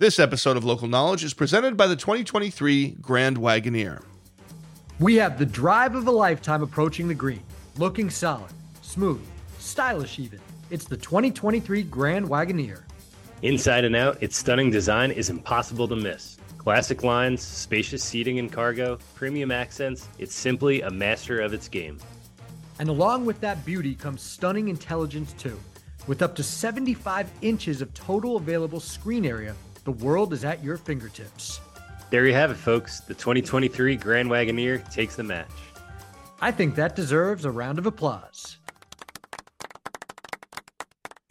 This 0.00 0.18
episode 0.18 0.56
of 0.56 0.64
Local 0.64 0.88
Knowledge 0.88 1.22
is 1.22 1.34
presented 1.34 1.76
by 1.76 1.86
the 1.86 1.94
2023 1.94 2.96
Grand 3.00 3.36
Wagoneer. 3.36 4.02
We 4.98 5.14
have 5.14 5.38
the 5.38 5.46
drive 5.46 5.94
of 5.94 6.08
a 6.08 6.10
lifetime 6.10 6.64
approaching 6.64 7.06
the 7.06 7.14
green, 7.14 7.44
looking 7.78 8.10
solid, 8.10 8.50
smooth, 8.82 9.24
stylish 9.60 10.18
even. 10.18 10.40
It's 10.70 10.86
the 10.86 10.96
2023 10.96 11.84
Grand 11.84 12.26
Wagoneer. 12.26 12.82
Inside 13.42 13.84
and 13.84 13.94
out, 13.94 14.20
its 14.20 14.36
stunning 14.36 14.68
design 14.68 15.12
is 15.12 15.30
impossible 15.30 15.86
to 15.86 15.94
miss. 15.94 16.38
Classic 16.58 17.04
lines, 17.04 17.40
spacious 17.40 18.02
seating 18.02 18.40
and 18.40 18.50
cargo, 18.50 18.98
premium 19.14 19.52
accents, 19.52 20.08
it's 20.18 20.34
simply 20.34 20.82
a 20.82 20.90
master 20.90 21.40
of 21.40 21.52
its 21.52 21.68
game. 21.68 22.00
And 22.80 22.88
along 22.88 23.26
with 23.26 23.40
that 23.42 23.64
beauty 23.64 23.94
comes 23.94 24.22
stunning 24.22 24.66
intelligence 24.66 25.34
too. 25.34 25.56
With 26.08 26.20
up 26.20 26.34
to 26.34 26.42
75 26.42 27.30
inches 27.42 27.80
of 27.80 27.94
total 27.94 28.36
available 28.36 28.80
screen 28.80 29.24
area, 29.24 29.54
the 29.84 29.92
world 29.92 30.32
is 30.32 30.44
at 30.44 30.64
your 30.64 30.76
fingertips. 30.76 31.60
There 32.10 32.26
you 32.26 32.34
have 32.34 32.50
it, 32.50 32.56
folks. 32.56 33.00
The 33.00 33.14
2023 33.14 33.96
Grand 33.96 34.28
Wagoneer 34.28 34.90
takes 34.92 35.16
the 35.16 35.22
match. 35.22 35.48
I 36.40 36.50
think 36.50 36.74
that 36.74 36.96
deserves 36.96 37.44
a 37.44 37.50
round 37.50 37.78
of 37.78 37.86
applause. 37.86 38.58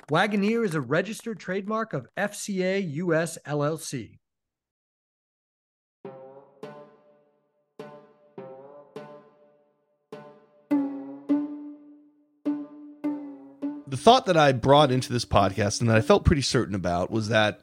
Wagoneer 0.09 0.66
is 0.66 0.75
a 0.75 0.81
registered 0.81 1.39
trademark 1.39 1.94
of 1.94 2.08
FCA 2.17 2.94
US 2.95 3.38
LLC. 3.47 4.20
The 13.88 13.97
thought 13.97 14.25
that 14.25 14.35
I 14.35 14.52
brought 14.52 14.91
into 14.91 15.13
this 15.13 15.23
podcast 15.23 15.80
and 15.80 15.89
that 15.89 15.97
I 15.97 16.02
felt 16.02 16.25
pretty 16.25 16.41
certain 16.41 16.73
about 16.73 17.11
was 17.11 17.30
that, 17.30 17.61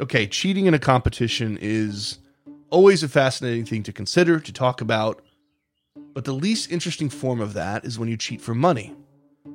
okay, 0.00 0.26
cheating 0.26 0.66
in 0.66 0.74
a 0.74 0.78
competition 0.78 1.58
is 1.60 2.18
always 2.70 3.02
a 3.02 3.08
fascinating 3.08 3.64
thing 3.64 3.82
to 3.84 3.92
consider, 3.92 4.38
to 4.40 4.52
talk 4.52 4.80
about, 4.80 5.22
but 6.14 6.24
the 6.24 6.32
least 6.32 6.70
interesting 6.70 7.08
form 7.08 7.40
of 7.40 7.54
that 7.54 7.84
is 7.84 7.98
when 7.98 8.08
you 8.08 8.16
cheat 8.16 8.40
for 8.40 8.54
money 8.54 8.94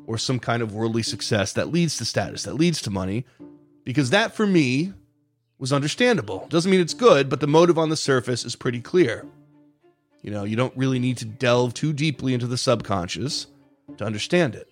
or 0.08 0.18
some 0.18 0.40
kind 0.40 0.62
of 0.62 0.74
worldly 0.74 1.04
success 1.04 1.54
that 1.54 1.72
leads 1.72 1.98
to 1.98 2.06
status, 2.06 2.44
that 2.44 2.56
leads 2.56 2.82
to 2.82 2.90
money, 2.90 3.26
because 3.84 4.10
that 4.10 4.34
for 4.34 4.48
me 4.48 4.94
was 5.60 5.72
understandable. 5.72 6.48
Doesn't 6.50 6.72
mean 6.72 6.82
it's 6.82 6.94
good, 6.94 7.30
but 7.30 7.40
the 7.40 7.48
motive 7.48 7.78
on 7.78 7.90
the 7.90 7.96
surface 7.96 8.44
is 8.44 8.56
pretty 8.56 8.82
clear. 8.82 9.26
You 10.22 10.32
know, 10.32 10.44
you 10.44 10.56
don't 10.56 10.76
really 10.76 11.00
need 11.00 11.18
to 11.18 11.26
delve 11.26 11.74
too 11.74 11.94
deeply 11.94 12.34
into 12.34 12.48
the 12.48 12.58
subconscious 12.58 13.48
to 13.98 14.06
understand 14.06 14.56
it. 14.56 14.68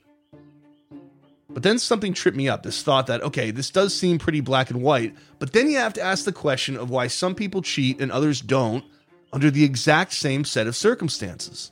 But 1.53 1.63
then 1.63 1.79
something 1.79 2.13
tripped 2.13 2.37
me 2.37 2.47
up 2.47 2.63
this 2.63 2.81
thought 2.81 3.07
that, 3.07 3.21
okay, 3.23 3.51
this 3.51 3.69
does 3.69 3.93
seem 3.93 4.19
pretty 4.19 4.39
black 4.39 4.69
and 4.69 4.81
white, 4.81 5.15
but 5.37 5.51
then 5.51 5.69
you 5.69 5.77
have 5.77 5.93
to 5.93 6.01
ask 6.01 6.23
the 6.23 6.31
question 6.31 6.77
of 6.77 6.89
why 6.89 7.07
some 7.07 7.35
people 7.35 7.61
cheat 7.61 7.99
and 7.99 8.11
others 8.11 8.41
don't 8.41 8.85
under 9.33 9.51
the 9.51 9.63
exact 9.63 10.13
same 10.13 10.45
set 10.45 10.67
of 10.67 10.75
circumstances. 10.75 11.71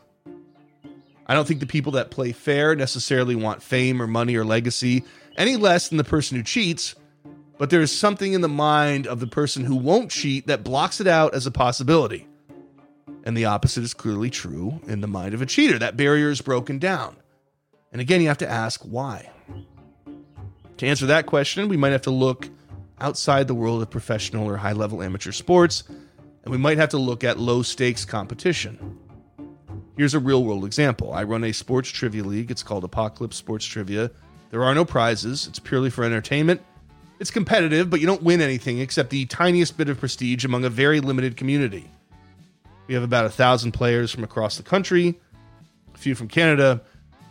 I 1.27 1.33
don't 1.33 1.47
think 1.47 1.59
the 1.59 1.65
people 1.65 1.93
that 1.93 2.11
play 2.11 2.31
fair 2.31 2.75
necessarily 2.75 3.35
want 3.35 3.63
fame 3.63 4.01
or 4.01 4.07
money 4.07 4.35
or 4.35 4.43
legacy 4.43 5.03
any 5.37 5.55
less 5.55 5.87
than 5.87 5.97
the 5.97 6.03
person 6.03 6.35
who 6.35 6.43
cheats, 6.43 6.95
but 7.57 7.69
there 7.69 7.81
is 7.81 7.97
something 7.97 8.33
in 8.33 8.41
the 8.41 8.49
mind 8.49 9.07
of 9.07 9.19
the 9.19 9.27
person 9.27 9.63
who 9.63 9.75
won't 9.75 10.11
cheat 10.11 10.47
that 10.47 10.63
blocks 10.63 10.99
it 10.99 11.07
out 11.07 11.33
as 11.33 11.45
a 11.45 11.51
possibility. 11.51 12.27
And 13.23 13.37
the 13.37 13.45
opposite 13.45 13.83
is 13.83 13.93
clearly 13.93 14.29
true 14.29 14.81
in 14.87 15.01
the 15.01 15.07
mind 15.07 15.33
of 15.33 15.41
a 15.41 15.45
cheater. 15.45 15.77
That 15.77 15.97
barrier 15.97 16.29
is 16.29 16.41
broken 16.41 16.79
down. 16.79 17.15
And 17.91 18.01
again, 18.01 18.21
you 18.21 18.27
have 18.27 18.37
to 18.39 18.49
ask 18.49 18.81
why. 18.81 19.29
To 20.79 20.87
answer 20.87 21.07
that 21.07 21.25
question, 21.25 21.67
we 21.67 21.75
might 21.75 21.91
have 21.91 22.03
to 22.03 22.09
look 22.09 22.47
outside 23.01 23.49
the 23.49 23.53
world 23.53 23.81
of 23.81 23.89
professional 23.89 24.47
or 24.47 24.55
high 24.55 24.71
level 24.71 25.03
amateur 25.03 25.33
sports, 25.33 25.83
and 25.89 26.51
we 26.53 26.57
might 26.57 26.77
have 26.77 26.87
to 26.89 26.97
look 26.97 27.25
at 27.25 27.37
low 27.37 27.63
stakes 27.63 28.05
competition. 28.05 28.97
Here's 29.97 30.13
a 30.13 30.19
real 30.19 30.41
world 30.41 30.63
example 30.63 31.11
I 31.11 31.23
run 31.25 31.43
a 31.43 31.51
sports 31.51 31.89
trivia 31.89 32.23
league. 32.23 32.49
It's 32.49 32.63
called 32.63 32.85
Apocalypse 32.85 33.35
Sports 33.35 33.65
Trivia. 33.65 34.09
There 34.51 34.63
are 34.63 34.73
no 34.73 34.85
prizes, 34.85 35.47
it's 35.47 35.59
purely 35.59 35.89
for 35.89 36.05
entertainment. 36.05 36.61
It's 37.19 37.29
competitive, 37.29 37.89
but 37.89 37.99
you 37.99 38.07
don't 38.07 38.23
win 38.23 38.39
anything 38.39 38.79
except 38.79 39.09
the 39.09 39.25
tiniest 39.25 39.77
bit 39.77 39.89
of 39.89 39.99
prestige 39.99 40.45
among 40.45 40.63
a 40.63 40.69
very 40.69 41.01
limited 41.01 41.35
community. 41.35 41.91
We 42.87 42.93
have 42.93 43.03
about 43.03 43.25
a 43.25 43.29
thousand 43.29 43.73
players 43.73 44.13
from 44.13 44.23
across 44.23 44.55
the 44.55 44.63
country, 44.63 45.19
a 45.93 45.97
few 45.97 46.15
from 46.15 46.29
Canada. 46.29 46.79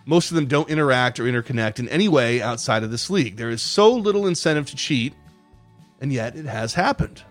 Most 0.09 0.31
of 0.31 0.37
them 0.37 0.47
don't 0.47 0.71
interact 0.71 1.21
or 1.21 1.25
interconnect 1.25 1.79
in 1.79 1.87
any 1.91 2.09
way 2.09 2.41
outside 2.41 2.83
of 2.83 2.91
this 2.91 3.11
league. 3.11 3.37
There 3.37 3.51
is 3.51 3.61
so 3.61 3.93
little 3.93 4.27
incentive 4.27 4.65
to 4.71 4.75
cheat, 4.75 5.13
and 6.01 6.11
yet 6.11 6.35
it 6.35 6.47
has 6.47 6.73
happened. 6.73 7.23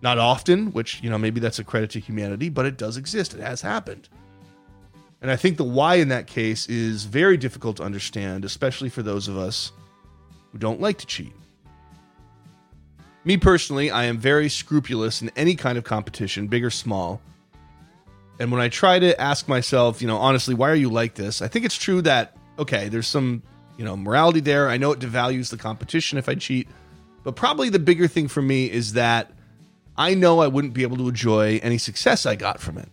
Not 0.00 0.16
often, 0.16 0.70
which, 0.70 1.02
you 1.02 1.10
know, 1.10 1.18
maybe 1.18 1.40
that's 1.40 1.58
a 1.58 1.64
credit 1.64 1.90
to 1.90 1.98
humanity, 1.98 2.48
but 2.48 2.64
it 2.64 2.76
does 2.76 2.96
exist. 2.96 3.34
It 3.34 3.40
has 3.40 3.60
happened. 3.60 4.08
And 5.20 5.32
I 5.32 5.34
think 5.34 5.56
the 5.56 5.64
why 5.64 5.96
in 5.96 6.10
that 6.10 6.28
case 6.28 6.68
is 6.68 7.06
very 7.06 7.36
difficult 7.36 7.78
to 7.78 7.82
understand, 7.82 8.44
especially 8.44 8.88
for 8.88 9.02
those 9.02 9.26
of 9.26 9.36
us 9.36 9.72
who 10.52 10.58
don't 10.58 10.80
like 10.80 10.98
to 10.98 11.06
cheat. 11.06 11.32
Me 13.24 13.36
personally, 13.36 13.90
I 13.90 14.04
am 14.04 14.16
very 14.16 14.48
scrupulous 14.48 15.22
in 15.22 15.30
any 15.34 15.56
kind 15.56 15.76
of 15.76 15.82
competition, 15.82 16.46
big 16.46 16.64
or 16.64 16.70
small. 16.70 17.20
And 18.38 18.50
when 18.50 18.60
I 18.60 18.68
try 18.68 18.98
to 18.98 19.18
ask 19.20 19.48
myself, 19.48 20.02
you 20.02 20.08
know, 20.08 20.18
honestly, 20.18 20.54
why 20.54 20.70
are 20.70 20.74
you 20.74 20.90
like 20.90 21.14
this? 21.14 21.40
I 21.40 21.48
think 21.48 21.64
it's 21.64 21.76
true 21.76 22.02
that, 22.02 22.36
okay, 22.58 22.88
there's 22.88 23.06
some, 23.06 23.42
you 23.76 23.84
know, 23.84 23.96
morality 23.96 24.40
there. 24.40 24.68
I 24.68 24.76
know 24.76 24.92
it 24.92 24.98
devalues 24.98 25.50
the 25.50 25.56
competition 25.56 26.18
if 26.18 26.28
I 26.28 26.34
cheat. 26.34 26.68
But 27.22 27.36
probably 27.36 27.68
the 27.68 27.78
bigger 27.78 28.08
thing 28.08 28.28
for 28.28 28.42
me 28.42 28.70
is 28.70 28.94
that 28.94 29.30
I 29.96 30.14
know 30.14 30.40
I 30.40 30.48
wouldn't 30.48 30.74
be 30.74 30.82
able 30.82 30.96
to 30.96 31.08
enjoy 31.08 31.60
any 31.62 31.78
success 31.78 32.26
I 32.26 32.34
got 32.34 32.60
from 32.60 32.78
it. 32.78 32.88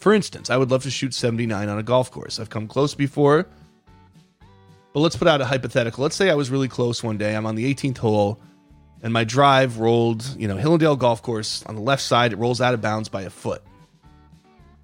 For 0.00 0.14
instance, 0.14 0.50
I 0.50 0.56
would 0.56 0.70
love 0.70 0.82
to 0.84 0.90
shoot 0.90 1.14
79 1.14 1.68
on 1.68 1.78
a 1.78 1.82
golf 1.82 2.10
course. 2.10 2.40
I've 2.40 2.50
come 2.50 2.66
close 2.66 2.94
before. 2.94 3.46
But 4.92 5.00
let's 5.00 5.16
put 5.16 5.28
out 5.28 5.40
a 5.40 5.44
hypothetical. 5.44 6.02
Let's 6.02 6.16
say 6.16 6.30
I 6.30 6.34
was 6.34 6.50
really 6.50 6.68
close 6.68 7.02
one 7.02 7.18
day. 7.18 7.36
I'm 7.36 7.46
on 7.46 7.54
the 7.54 7.72
18th 7.72 7.98
hole 7.98 8.40
and 9.02 9.12
my 9.12 9.24
drive 9.24 9.78
rolled, 9.78 10.24
you 10.38 10.48
know, 10.48 10.56
Hillendale 10.56 10.96
Golf 10.98 11.22
Course 11.22 11.64
on 11.64 11.74
the 11.74 11.80
left 11.80 12.02
side, 12.02 12.32
it 12.32 12.36
rolls 12.36 12.60
out 12.60 12.72
of 12.72 12.80
bounds 12.80 13.08
by 13.08 13.22
a 13.22 13.30
foot. 13.30 13.62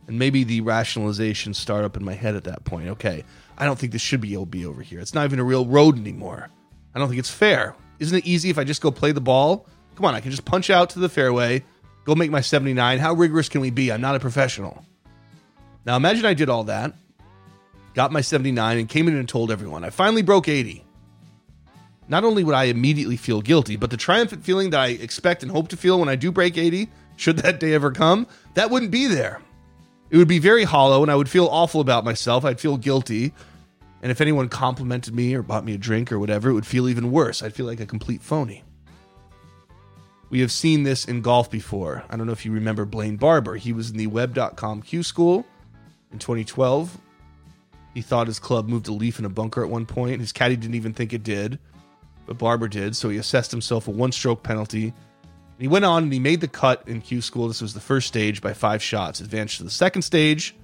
And 0.08 0.18
maybe 0.18 0.42
the 0.42 0.62
rationalization 0.62 1.54
start 1.54 1.84
up 1.84 1.96
in 1.96 2.04
my 2.04 2.14
head 2.14 2.34
at 2.34 2.44
that 2.44 2.64
point. 2.64 2.88
Okay, 2.88 3.24
I 3.56 3.66
don't 3.66 3.78
think 3.78 3.92
this 3.92 4.02
should 4.02 4.20
be 4.20 4.36
OB 4.36 4.56
over 4.66 4.82
here. 4.82 4.98
It's 4.98 5.14
not 5.14 5.26
even 5.26 5.38
a 5.38 5.44
real 5.44 5.66
road 5.66 5.98
anymore. 5.98 6.48
I 6.94 6.98
don't 6.98 7.08
think 7.08 7.20
it's 7.20 7.30
fair. 7.30 7.76
Isn't 7.98 8.18
it 8.18 8.26
easy 8.26 8.50
if 8.50 8.58
I 8.58 8.64
just 8.64 8.80
go 8.80 8.90
play 8.90 9.12
the 9.12 9.20
ball? 9.20 9.66
Come 9.96 10.06
on, 10.06 10.14
I 10.14 10.20
can 10.20 10.30
just 10.30 10.44
punch 10.44 10.70
out 10.70 10.90
to 10.90 11.00
the 11.00 11.08
fairway, 11.08 11.64
go 12.04 12.14
make 12.14 12.30
my 12.30 12.40
79. 12.40 13.00
How 13.00 13.14
rigorous 13.14 13.48
can 13.48 13.60
we 13.60 13.70
be? 13.70 13.90
I'm 13.90 14.00
not 14.00 14.14
a 14.14 14.20
professional. 14.20 14.84
Now 15.84 15.96
imagine 15.96 16.24
I 16.24 16.34
did 16.34 16.48
all 16.48 16.64
that, 16.64 16.92
got 17.94 18.12
my 18.12 18.20
79, 18.20 18.78
and 18.78 18.88
came 18.88 19.08
in 19.08 19.16
and 19.16 19.28
told 19.28 19.50
everyone 19.50 19.84
I 19.84 19.90
finally 19.90 20.22
broke 20.22 20.48
80. 20.48 20.84
Not 22.06 22.24
only 22.24 22.44
would 22.44 22.54
I 22.54 22.64
immediately 22.64 23.16
feel 23.16 23.42
guilty, 23.42 23.74
but 23.74 23.90
the 23.90 23.96
triumphant 23.96 24.44
feeling 24.44 24.70
that 24.70 24.80
I 24.80 24.88
expect 24.88 25.42
and 25.42 25.50
hope 25.50 25.68
to 25.68 25.76
feel 25.76 25.98
when 25.98 26.08
I 26.08 26.14
do 26.14 26.30
break 26.30 26.56
80, 26.56 26.88
should 27.16 27.38
that 27.38 27.58
day 27.58 27.74
ever 27.74 27.90
come, 27.90 28.26
that 28.54 28.70
wouldn't 28.70 28.92
be 28.92 29.06
there. 29.06 29.42
It 30.10 30.16
would 30.16 30.28
be 30.28 30.38
very 30.38 30.64
hollow, 30.64 31.02
and 31.02 31.10
I 31.10 31.14
would 31.14 31.28
feel 31.28 31.46
awful 31.46 31.80
about 31.80 32.04
myself. 32.04 32.44
I'd 32.44 32.60
feel 32.60 32.76
guilty. 32.76 33.32
And 34.02 34.10
if 34.10 34.20
anyone 34.20 34.48
complimented 34.48 35.14
me 35.14 35.34
or 35.34 35.42
bought 35.42 35.64
me 35.64 35.74
a 35.74 35.78
drink 35.78 36.12
or 36.12 36.18
whatever, 36.18 36.50
it 36.50 36.54
would 36.54 36.66
feel 36.66 36.88
even 36.88 37.10
worse. 37.10 37.42
I'd 37.42 37.54
feel 37.54 37.66
like 37.66 37.80
a 37.80 37.86
complete 37.86 38.22
phony. 38.22 38.62
We 40.30 40.40
have 40.40 40.52
seen 40.52 40.82
this 40.82 41.06
in 41.06 41.22
golf 41.22 41.50
before. 41.50 42.04
I 42.08 42.16
don't 42.16 42.26
know 42.26 42.32
if 42.32 42.44
you 42.44 42.52
remember 42.52 42.84
Blaine 42.84 43.16
Barber. 43.16 43.56
He 43.56 43.72
was 43.72 43.90
in 43.90 43.96
the 43.96 44.06
web.com 44.06 44.82
Q 44.82 45.02
school 45.02 45.46
in 46.12 46.18
2012. 46.18 46.98
He 47.94 48.02
thought 48.02 48.26
his 48.26 48.38
club 48.38 48.68
moved 48.68 48.88
a 48.88 48.92
leaf 48.92 49.18
in 49.18 49.24
a 49.24 49.30
bunker 49.30 49.64
at 49.64 49.70
one 49.70 49.86
point. 49.86 50.20
His 50.20 50.32
caddy 50.32 50.56
didn't 50.56 50.76
even 50.76 50.92
think 50.92 51.12
it 51.12 51.22
did, 51.22 51.58
but 52.26 52.38
Barber 52.38 52.68
did, 52.68 52.94
so 52.94 53.08
he 53.08 53.16
assessed 53.16 53.50
himself 53.50 53.88
a 53.88 53.90
one 53.90 54.12
stroke 54.12 54.42
penalty. 54.42 54.92
And 55.58 55.62
he 55.62 55.68
went 55.68 55.84
on 55.84 56.04
and 56.04 56.12
he 56.12 56.20
made 56.20 56.40
the 56.40 56.46
cut 56.46 56.86
in 56.86 57.00
Q 57.00 57.20
school. 57.20 57.48
This 57.48 57.60
was 57.60 57.74
the 57.74 57.80
first 57.80 58.06
stage 58.06 58.40
by 58.40 58.54
five 58.54 58.80
shots, 58.80 59.18
advanced 59.18 59.56
to 59.56 59.64
the 59.64 59.70
second 59.70 60.02
stage. 60.02 60.54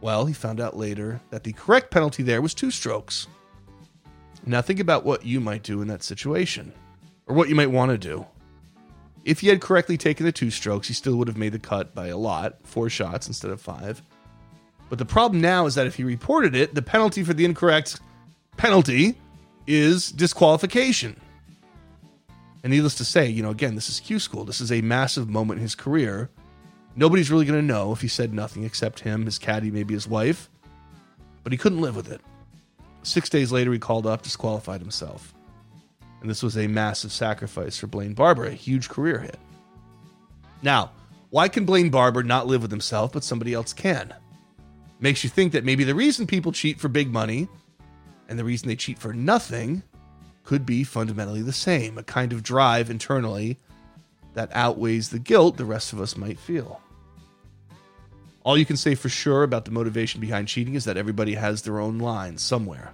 Well, 0.00 0.24
he 0.24 0.32
found 0.32 0.60
out 0.60 0.78
later 0.78 1.20
that 1.28 1.44
the 1.44 1.52
correct 1.52 1.90
penalty 1.90 2.22
there 2.22 2.40
was 2.40 2.54
two 2.54 2.70
strokes. 2.70 3.26
Now, 4.46 4.62
think 4.62 4.80
about 4.80 5.04
what 5.04 5.26
you 5.26 5.40
might 5.40 5.62
do 5.62 5.82
in 5.82 5.88
that 5.88 6.02
situation, 6.02 6.72
or 7.26 7.34
what 7.34 7.50
you 7.50 7.54
might 7.54 7.70
want 7.70 7.90
to 7.90 7.98
do. 7.98 8.24
If 9.26 9.40
he 9.40 9.48
had 9.48 9.60
correctly 9.60 9.98
taken 9.98 10.24
the 10.24 10.32
two 10.32 10.50
strokes, 10.50 10.88
he 10.88 10.94
still 10.94 11.16
would 11.16 11.28
have 11.28 11.36
made 11.36 11.52
the 11.52 11.58
cut 11.58 11.94
by 11.94 12.06
a 12.06 12.16
lot, 12.16 12.56
four 12.62 12.88
shots 12.88 13.26
instead 13.26 13.50
of 13.50 13.60
five. 13.60 14.00
But 14.88 14.98
the 14.98 15.04
problem 15.04 15.42
now 15.42 15.66
is 15.66 15.74
that 15.74 15.86
if 15.86 15.96
he 15.96 16.04
reported 16.04 16.54
it, 16.54 16.74
the 16.74 16.80
penalty 16.80 17.22
for 17.24 17.34
the 17.34 17.44
incorrect 17.44 18.00
penalty 18.56 19.18
is 19.66 20.10
disqualification. 20.10 21.20
And 22.64 22.72
needless 22.72 22.94
to 22.94 23.04
say, 23.04 23.28
you 23.28 23.42
know, 23.42 23.50
again, 23.50 23.74
this 23.74 23.90
is 23.90 24.00
Q 24.00 24.18
school. 24.18 24.46
This 24.46 24.62
is 24.62 24.72
a 24.72 24.80
massive 24.80 25.28
moment 25.28 25.58
in 25.58 25.62
his 25.62 25.74
career. 25.74 26.30
Nobody's 26.96 27.30
really 27.30 27.44
going 27.44 27.60
to 27.60 27.66
know 27.66 27.92
if 27.92 28.00
he 28.00 28.08
said 28.08 28.32
nothing 28.32 28.64
except 28.64 29.00
him, 29.00 29.26
his 29.26 29.38
caddy, 29.38 29.70
maybe 29.70 29.92
his 29.92 30.08
wife. 30.08 30.48
But 31.42 31.52
he 31.52 31.58
couldn't 31.58 31.82
live 31.82 31.94
with 31.94 32.10
it. 32.10 32.22
Six 33.02 33.28
days 33.28 33.52
later, 33.52 33.70
he 33.70 33.78
called 33.78 34.06
up, 34.06 34.22
disqualified 34.22 34.80
himself. 34.80 35.34
And 36.22 36.30
this 36.30 36.42
was 36.42 36.56
a 36.56 36.66
massive 36.66 37.12
sacrifice 37.12 37.76
for 37.76 37.86
Blaine 37.86 38.14
Barber, 38.14 38.46
a 38.46 38.52
huge 38.52 38.88
career 38.88 39.18
hit. 39.18 39.38
Now, 40.62 40.92
why 41.28 41.48
can 41.48 41.66
Blaine 41.66 41.90
Barber 41.90 42.22
not 42.22 42.46
live 42.46 42.62
with 42.62 42.70
himself, 42.70 43.12
but 43.12 43.24
somebody 43.24 43.52
else 43.52 43.74
can? 43.74 44.14
Makes 45.00 45.22
you 45.22 45.28
think 45.28 45.52
that 45.52 45.64
maybe 45.64 45.84
the 45.84 45.94
reason 45.94 46.26
people 46.26 46.50
cheat 46.50 46.80
for 46.80 46.88
big 46.88 47.12
money 47.12 47.46
and 48.26 48.38
the 48.38 48.44
reason 48.44 48.68
they 48.68 48.76
cheat 48.76 48.98
for 48.98 49.12
nothing 49.12 49.82
could 50.44 50.66
be 50.66 50.84
fundamentally 50.84 51.42
the 51.42 51.52
same 51.52 51.98
a 51.98 52.02
kind 52.02 52.32
of 52.32 52.42
drive 52.42 52.90
internally 52.90 53.58
that 54.34 54.54
outweighs 54.54 55.08
the 55.08 55.18
guilt 55.18 55.56
the 55.56 55.64
rest 55.64 55.92
of 55.92 56.00
us 56.00 56.16
might 56.16 56.38
feel. 56.38 56.80
All 58.44 58.58
you 58.58 58.66
can 58.66 58.76
say 58.76 58.94
for 58.94 59.08
sure 59.08 59.42
about 59.42 59.64
the 59.64 59.70
motivation 59.70 60.20
behind 60.20 60.48
cheating 60.48 60.74
is 60.74 60.84
that 60.84 60.98
everybody 60.98 61.34
has 61.34 61.62
their 61.62 61.80
own 61.80 61.98
line 61.98 62.36
somewhere. 62.36 62.92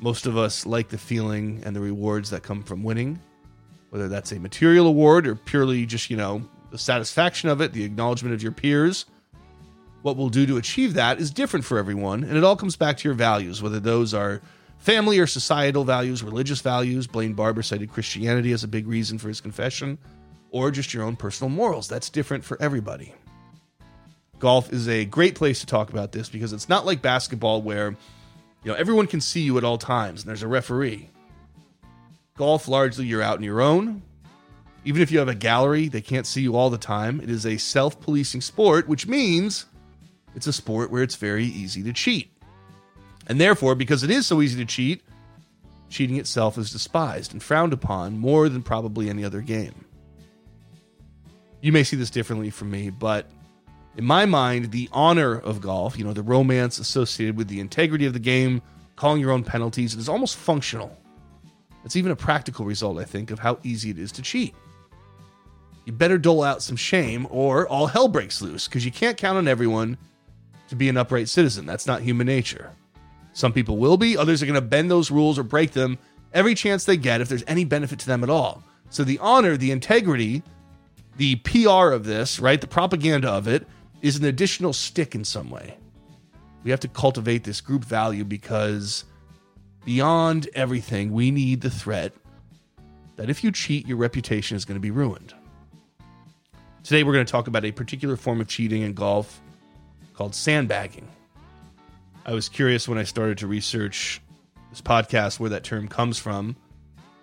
Most 0.00 0.26
of 0.26 0.36
us 0.36 0.66
like 0.66 0.88
the 0.88 0.98
feeling 0.98 1.62
and 1.64 1.76
the 1.76 1.80
rewards 1.80 2.30
that 2.30 2.42
come 2.42 2.62
from 2.62 2.82
winning, 2.82 3.20
whether 3.90 4.08
that's 4.08 4.32
a 4.32 4.40
material 4.40 4.86
award 4.86 5.26
or 5.26 5.36
purely 5.36 5.86
just, 5.86 6.10
you 6.10 6.16
know, 6.16 6.42
the 6.70 6.78
satisfaction 6.78 7.48
of 7.48 7.60
it, 7.60 7.72
the 7.72 7.84
acknowledgement 7.84 8.34
of 8.34 8.42
your 8.42 8.52
peers. 8.52 9.06
What 10.02 10.16
we'll 10.16 10.28
do 10.28 10.44
to 10.46 10.56
achieve 10.56 10.94
that 10.94 11.20
is 11.20 11.30
different 11.30 11.64
for 11.64 11.78
everyone, 11.78 12.24
and 12.24 12.36
it 12.36 12.44
all 12.44 12.56
comes 12.56 12.76
back 12.76 12.98
to 12.98 13.08
your 13.08 13.14
values, 13.14 13.62
whether 13.62 13.80
those 13.80 14.12
are 14.12 14.42
family 14.78 15.18
or 15.18 15.26
societal 15.26 15.84
values, 15.84 16.22
religious 16.22 16.60
values. 16.60 17.06
Blaine 17.06 17.34
Barber 17.34 17.62
cited 17.62 17.92
Christianity 17.92 18.52
as 18.52 18.64
a 18.64 18.68
big 18.68 18.86
reason 18.86 19.18
for 19.18 19.28
his 19.28 19.40
confession, 19.40 19.98
or 20.50 20.70
just 20.70 20.94
your 20.94 21.04
own 21.04 21.16
personal 21.16 21.50
morals. 21.50 21.88
That's 21.88 22.10
different 22.10 22.44
for 22.44 22.60
everybody. 22.60 23.14
Golf 24.38 24.72
is 24.72 24.88
a 24.88 25.04
great 25.04 25.34
place 25.34 25.60
to 25.60 25.66
talk 25.66 25.90
about 25.90 26.12
this 26.12 26.28
because 26.28 26.52
it's 26.52 26.68
not 26.68 26.84
like 26.84 27.00
basketball 27.00 27.62
where 27.62 27.96
you 28.62 28.70
know 28.70 28.74
everyone 28.74 29.06
can 29.06 29.20
see 29.20 29.40
you 29.40 29.56
at 29.56 29.64
all 29.64 29.78
times 29.78 30.22
and 30.22 30.28
there's 30.28 30.42
a 30.42 30.48
referee. 30.48 31.08
Golf 32.36 32.68
largely 32.68 33.06
you're 33.06 33.22
out 33.22 33.38
on 33.38 33.42
your 33.42 33.62
own. 33.62 34.02
Even 34.84 35.02
if 35.02 35.10
you 35.10 35.18
have 35.18 35.28
a 35.28 35.34
gallery, 35.34 35.88
they 35.88 36.02
can't 36.02 36.26
see 36.26 36.42
you 36.42 36.54
all 36.54 36.70
the 36.70 36.78
time. 36.78 37.20
It 37.20 37.30
is 37.30 37.44
a 37.44 37.56
self-policing 37.56 38.42
sport, 38.42 38.86
which 38.86 39.06
means 39.08 39.66
it's 40.34 40.46
a 40.46 40.52
sport 40.52 40.90
where 40.90 41.02
it's 41.02 41.16
very 41.16 41.46
easy 41.46 41.82
to 41.82 41.92
cheat. 41.92 42.30
And 43.26 43.40
therefore, 43.40 43.74
because 43.74 44.02
it 44.02 44.10
is 44.10 44.26
so 44.26 44.40
easy 44.40 44.58
to 44.58 44.64
cheat, 44.64 45.02
cheating 45.88 46.16
itself 46.16 46.58
is 46.58 46.70
despised 46.70 47.32
and 47.32 47.42
frowned 47.42 47.72
upon 47.72 48.18
more 48.18 48.48
than 48.48 48.62
probably 48.62 49.08
any 49.08 49.24
other 49.24 49.40
game. 49.40 49.84
You 51.60 51.72
may 51.72 51.82
see 51.82 51.96
this 51.96 52.10
differently 52.10 52.50
from 52.50 52.70
me, 52.70 52.90
but 52.90 53.30
in 53.96 54.04
my 54.04 54.26
mind, 54.26 54.70
the 54.70 54.88
honor 54.92 55.38
of 55.38 55.60
golf, 55.60 55.98
you 55.98 56.04
know, 56.04 56.12
the 56.12 56.22
romance 56.22 56.78
associated 56.78 57.36
with 57.36 57.48
the 57.48 57.60
integrity 57.60 58.06
of 58.06 58.12
the 58.12 58.18
game, 58.18 58.62
calling 58.94 59.20
your 59.20 59.30
own 59.30 59.42
penalties, 59.42 59.94
it 59.94 59.98
is 59.98 60.08
almost 60.08 60.36
functional. 60.36 60.96
It's 61.84 61.96
even 61.96 62.12
a 62.12 62.16
practical 62.16 62.64
result, 62.66 62.98
I 62.98 63.04
think, 63.04 63.30
of 63.30 63.38
how 63.38 63.58
easy 63.62 63.90
it 63.90 63.98
is 63.98 64.12
to 64.12 64.22
cheat. 64.22 64.54
You 65.84 65.92
better 65.92 66.18
dole 66.18 66.42
out 66.42 66.62
some 66.62 66.76
shame 66.76 67.26
or 67.30 67.66
all 67.68 67.86
hell 67.86 68.08
breaks 68.08 68.42
loose 68.42 68.66
because 68.66 68.84
you 68.84 68.90
can't 68.90 69.16
count 69.16 69.38
on 69.38 69.46
everyone 69.48 69.96
to 70.68 70.74
be 70.74 70.88
an 70.88 70.96
upright 70.96 71.28
citizen. 71.28 71.64
That's 71.64 71.86
not 71.86 72.02
human 72.02 72.26
nature. 72.26 72.72
Some 73.36 73.52
people 73.52 73.76
will 73.76 73.98
be, 73.98 74.16
others 74.16 74.42
are 74.42 74.46
going 74.46 74.54
to 74.54 74.62
bend 74.62 74.90
those 74.90 75.10
rules 75.10 75.38
or 75.38 75.42
break 75.42 75.72
them 75.72 75.98
every 76.32 76.54
chance 76.54 76.86
they 76.86 76.96
get 76.96 77.20
if 77.20 77.28
there's 77.28 77.44
any 77.46 77.66
benefit 77.66 77.98
to 77.98 78.06
them 78.06 78.24
at 78.24 78.30
all. 78.30 78.62
So 78.88 79.04
the 79.04 79.18
honor, 79.18 79.58
the 79.58 79.72
integrity, 79.72 80.42
the 81.18 81.36
PR 81.36 81.92
of 81.92 82.06
this, 82.06 82.40
right, 82.40 82.58
the 82.58 82.66
propaganda 82.66 83.28
of 83.28 83.46
it 83.46 83.68
is 84.00 84.16
an 84.16 84.24
additional 84.24 84.72
stick 84.72 85.14
in 85.14 85.22
some 85.22 85.50
way. 85.50 85.76
We 86.64 86.70
have 86.70 86.80
to 86.80 86.88
cultivate 86.88 87.44
this 87.44 87.60
group 87.60 87.84
value 87.84 88.24
because 88.24 89.04
beyond 89.84 90.48
everything, 90.54 91.12
we 91.12 91.30
need 91.30 91.60
the 91.60 91.68
threat 91.68 92.14
that 93.16 93.28
if 93.28 93.44
you 93.44 93.52
cheat, 93.52 93.86
your 93.86 93.98
reputation 93.98 94.56
is 94.56 94.64
going 94.64 94.76
to 94.76 94.80
be 94.80 94.90
ruined. 94.90 95.34
Today, 96.84 97.04
we're 97.04 97.12
going 97.12 97.26
to 97.26 97.30
talk 97.30 97.48
about 97.48 97.66
a 97.66 97.72
particular 97.72 98.16
form 98.16 98.40
of 98.40 98.48
cheating 98.48 98.80
in 98.80 98.94
golf 98.94 99.42
called 100.14 100.34
sandbagging. 100.34 101.06
I 102.28 102.34
was 102.34 102.48
curious 102.48 102.88
when 102.88 102.98
I 102.98 103.04
started 103.04 103.38
to 103.38 103.46
research 103.46 104.20
this 104.70 104.80
podcast 104.80 105.38
where 105.38 105.50
that 105.50 105.62
term 105.62 105.86
comes 105.86 106.18
from. 106.18 106.56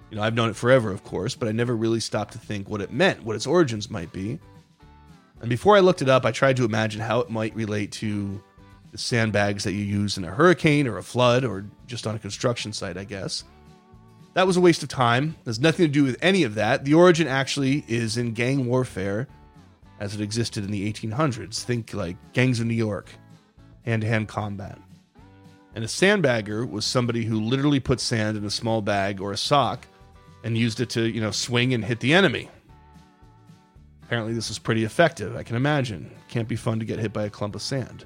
You 0.10 0.16
know, 0.16 0.24
I've 0.24 0.34
known 0.34 0.50
it 0.50 0.56
forever, 0.56 0.92
of 0.92 1.04
course, 1.04 1.36
but 1.36 1.50
I 1.50 1.52
never 1.52 1.76
really 1.76 2.00
stopped 2.00 2.32
to 2.34 2.40
think 2.40 2.70
what 2.70 2.80
it 2.80 2.94
meant, 2.94 3.22
what 3.22 3.36
its 3.36 3.46
origins 3.46 3.90
might 3.90 4.14
be. 4.14 4.40
And 5.42 5.50
before 5.50 5.76
I 5.76 5.82
looked 5.82 6.02
it 6.02 6.08
up, 6.08 6.26
I 6.26 6.32
tried 6.32 6.56
to 6.56 6.64
imagine 6.64 7.02
how 7.02 7.20
it 7.20 7.30
might 7.30 7.54
relate 7.54 7.92
to 7.94 8.42
the 8.94 8.98
sandbags 8.98 9.66
that 9.66 9.74
you 9.74 9.84
use 9.84 10.18
in 10.18 10.24
a 10.24 10.32
hurricane 10.32 10.88
or 10.88 10.98
a 10.98 11.04
flood 11.04 11.44
or 11.44 11.66
just 11.86 12.08
on 12.08 12.16
a 12.16 12.20
construction 12.20 12.72
site, 12.72 12.96
I 12.96 13.04
guess. 13.04 13.44
That 14.36 14.48
was 14.48 14.56
a 14.56 14.62
waste 14.62 14.84
of 14.84 14.90
time. 14.90 15.36
There's 15.44 15.60
nothing 15.60 15.86
to 15.86 15.92
do 15.92 16.06
with 16.06 16.18
any 16.22 16.44
of 16.44 16.56
that. 16.56 16.86
The 16.86 16.94
origin 16.94 17.28
actually 17.28 17.84
is 17.90 18.16
in 18.16 18.32
gang 18.32 18.68
warfare 18.68 19.28
as 20.00 20.16
it 20.16 20.22
existed 20.22 20.64
in 20.64 20.72
the 20.72 20.90
1800s. 20.94 21.62
Think 21.62 21.94
like 21.94 22.16
gangs 22.32 22.62
of 22.62 22.68
New 22.68 22.74
York, 22.74 23.10
hand 23.84 24.04
to 24.04 24.08
hand 24.08 24.30
combat. 24.30 24.80
And 25.76 25.84
a 25.84 25.88
sandbagger 25.88 26.70
was 26.70 26.86
somebody 26.86 27.26
who 27.26 27.42
literally 27.42 27.80
put 27.80 28.00
sand 28.00 28.38
in 28.38 28.46
a 28.46 28.52
small 28.52 28.82
bag 28.82 29.20
or 29.20 29.32
a 29.32 29.38
sock 29.38 29.88
and 30.44 30.58
used 30.58 30.80
it 30.80 30.90
to, 30.92 31.10
you 31.10 31.22
know, 31.22 31.32
swing 31.32 31.74
and 31.74 31.84
hit 31.84 32.00
the 32.00 32.14
enemy. 32.14 32.50
Apparently, 34.04 34.34
this 34.34 34.50
was 34.50 34.60
pretty 34.60 34.84
effective, 34.84 35.36
I 35.36 35.44
can 35.44 35.56
imagine. 35.56 36.12
Can't 36.28 36.48
be 36.48 36.56
fun 36.56 36.80
to 36.80 36.86
get 36.86 37.00
hit 37.00 37.14
by 37.14 37.24
a 37.24 37.30
clump 37.30 37.56
of 37.56 37.62
sand. 37.62 38.06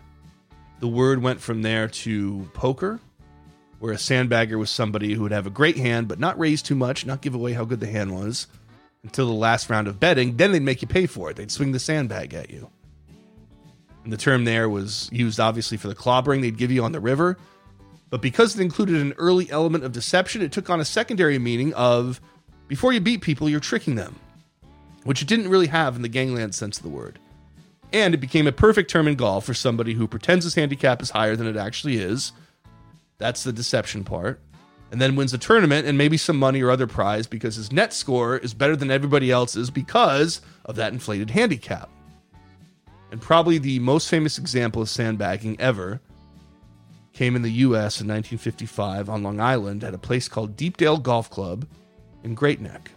The 0.80 0.88
word 0.88 1.22
went 1.22 1.42
from 1.42 1.64
there 1.64 1.88
to 1.88 2.50
poker, 2.54 3.00
where 3.80 3.94
a 3.94 3.98
sandbagger 3.98 4.58
was 4.58 4.70
somebody 4.70 5.14
who 5.14 5.24
would 5.24 5.32
have 5.32 5.48
a 5.48 5.52
great 5.52 5.76
hand, 5.76 6.08
but 6.08 6.20
not 6.20 6.40
raise 6.40 6.62
too 6.62 6.76
much, 6.76 7.06
not 7.06 7.22
give 7.22 7.36
away 7.36 7.54
how 7.54 7.66
good 7.66 7.80
the 7.80 7.88
hand 7.88 8.16
was, 8.16 8.48
until 9.04 9.28
the 9.28 9.34
last 9.34 9.70
round 9.70 9.88
of 9.88 10.00
betting. 10.00 10.38
Then 10.38 10.52
they'd 10.52 10.62
make 10.62 10.82
you 10.82 10.88
pay 10.88 11.08
for 11.08 11.30
it. 11.30 11.36
They'd 11.36 11.52
swing 11.52 11.72
the 11.72 11.80
sandbag 11.80 12.34
at 12.34 12.50
you. 12.50 12.70
And 14.04 14.14
the 14.14 14.18
term 14.18 14.46
there 14.46 14.70
was 14.70 15.10
used 15.12 15.40
obviously 15.40 15.78
for 15.78 15.90
the 15.90 15.96
clobbering 15.96 16.42
they'd 16.42 16.58
give 16.58 16.72
you 16.72 16.84
on 16.84 16.94
the 16.94 17.00
river, 17.00 17.38
but 18.10 18.22
because 18.22 18.56
it 18.56 18.62
included 18.62 19.02
an 19.02 19.14
early 19.18 19.50
element 19.52 19.84
of 19.84 19.92
deception, 19.92 20.42
it 20.42 20.52
took 20.52 20.70
on 20.70 20.80
a 20.80 20.86
secondary 20.86 21.40
meaning 21.40 21.74
of 21.74 22.22
before 22.68 22.94
you 22.94 23.00
beat 23.00 23.22
people, 23.22 23.50
you're 23.50 23.60
tricking 23.60 23.96
them, 23.96 24.16
which 25.04 25.22
it 25.22 25.28
didn't 25.28 25.50
really 25.50 25.68
have 25.68 25.96
in 25.96 26.02
the 26.02 26.10
gangland 26.10 26.56
sense 26.56 26.78
of 26.78 26.84
the 26.84 26.90
word. 26.90 27.20
And 27.94 28.14
it 28.14 28.18
became 28.18 28.48
a 28.48 28.52
perfect 28.52 28.90
term 28.90 29.08
in 29.08 29.16
golf 29.16 29.46
for 29.46 29.54
somebody 29.54 29.94
who 29.94 30.08
pretends 30.08 30.44
his 30.44 30.56
handicap 30.56 31.02
is 31.02 31.12
higher 31.12 31.36
than 31.36 31.48
it 31.48 31.56
actually 31.56 31.98
is. 31.98 32.34
That's 33.18 33.44
the 33.44 33.54
deception 33.54 34.04
part. 34.04 34.42
And 34.92 35.02
then 35.02 35.16
wins 35.16 35.34
a 35.34 35.38
tournament 35.38 35.86
and 35.86 35.98
maybe 35.98 36.18
some 36.18 36.38
money 36.38 36.62
or 36.62 36.72
other 36.72 36.88
prize 36.88 37.28
because 37.28 37.56
his 37.56 37.74
net 37.74 37.94
score 37.94 38.38
is 38.38 38.54
better 38.54 38.76
than 38.76 38.92
everybody 38.92 39.32
else's 39.32 39.70
because 39.70 40.42
of 40.66 40.76
that 40.78 40.94
inflated 40.94 41.30
handicap. 41.30 41.90
And 43.12 43.22
probably 43.22 43.58
the 43.58 43.80
most 43.80 44.10
famous 44.10 44.38
example 44.38 44.82
of 44.82 44.90
sandbagging 44.90 45.60
ever 45.60 46.00
came 47.18 47.36
in 47.36 47.42
the 47.42 47.50
U.S. 47.50 48.00
in 48.00 48.08
1955 48.08 49.10
on 49.10 49.24
Long 49.24 49.40
Island 49.40 49.84
at 49.84 49.96
a 49.96 49.98
place 49.98 50.28
called 50.28 50.56
Deepdale 50.56 50.98
Golf 51.00 51.32
Club 51.32 51.66
in 52.24 52.36
Great 52.36 52.62
Neck. 52.62 52.92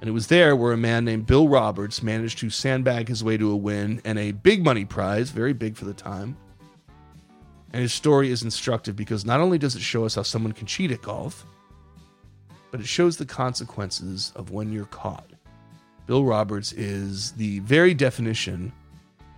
And 0.00 0.08
it 0.08 0.14
was 0.14 0.28
there 0.28 0.56
where 0.56 0.72
a 0.72 0.78
man 0.78 1.04
named 1.04 1.26
Bill 1.26 1.46
Roberts 1.46 2.02
managed 2.02 2.38
to 2.38 2.48
sandbag 2.48 3.08
his 3.08 3.22
way 3.22 3.36
to 3.36 3.50
a 3.50 3.56
win 3.56 4.00
and 4.06 4.18
a 4.18 4.32
big 4.32 4.64
money 4.64 4.86
prize, 4.86 5.28
very 5.28 5.52
big 5.52 5.76
for 5.76 5.84
the 5.84 5.92
time. 5.92 6.38
And 7.74 7.82
his 7.82 7.92
story 7.92 8.30
is 8.30 8.42
instructive 8.42 8.96
because 8.96 9.26
not 9.26 9.40
only 9.40 9.58
does 9.58 9.76
it 9.76 9.82
show 9.82 10.06
us 10.06 10.14
how 10.14 10.22
someone 10.22 10.52
can 10.52 10.66
cheat 10.66 10.90
at 10.90 11.02
golf, 11.02 11.44
but 12.70 12.80
it 12.80 12.86
shows 12.86 13.18
the 13.18 13.26
consequences 13.26 14.32
of 14.36 14.52
when 14.52 14.72
you're 14.72 14.86
caught. 14.86 15.28
Bill 16.06 16.24
Roberts 16.24 16.72
is 16.72 17.32
the 17.32 17.58
very 17.58 17.92
definition 17.92 18.72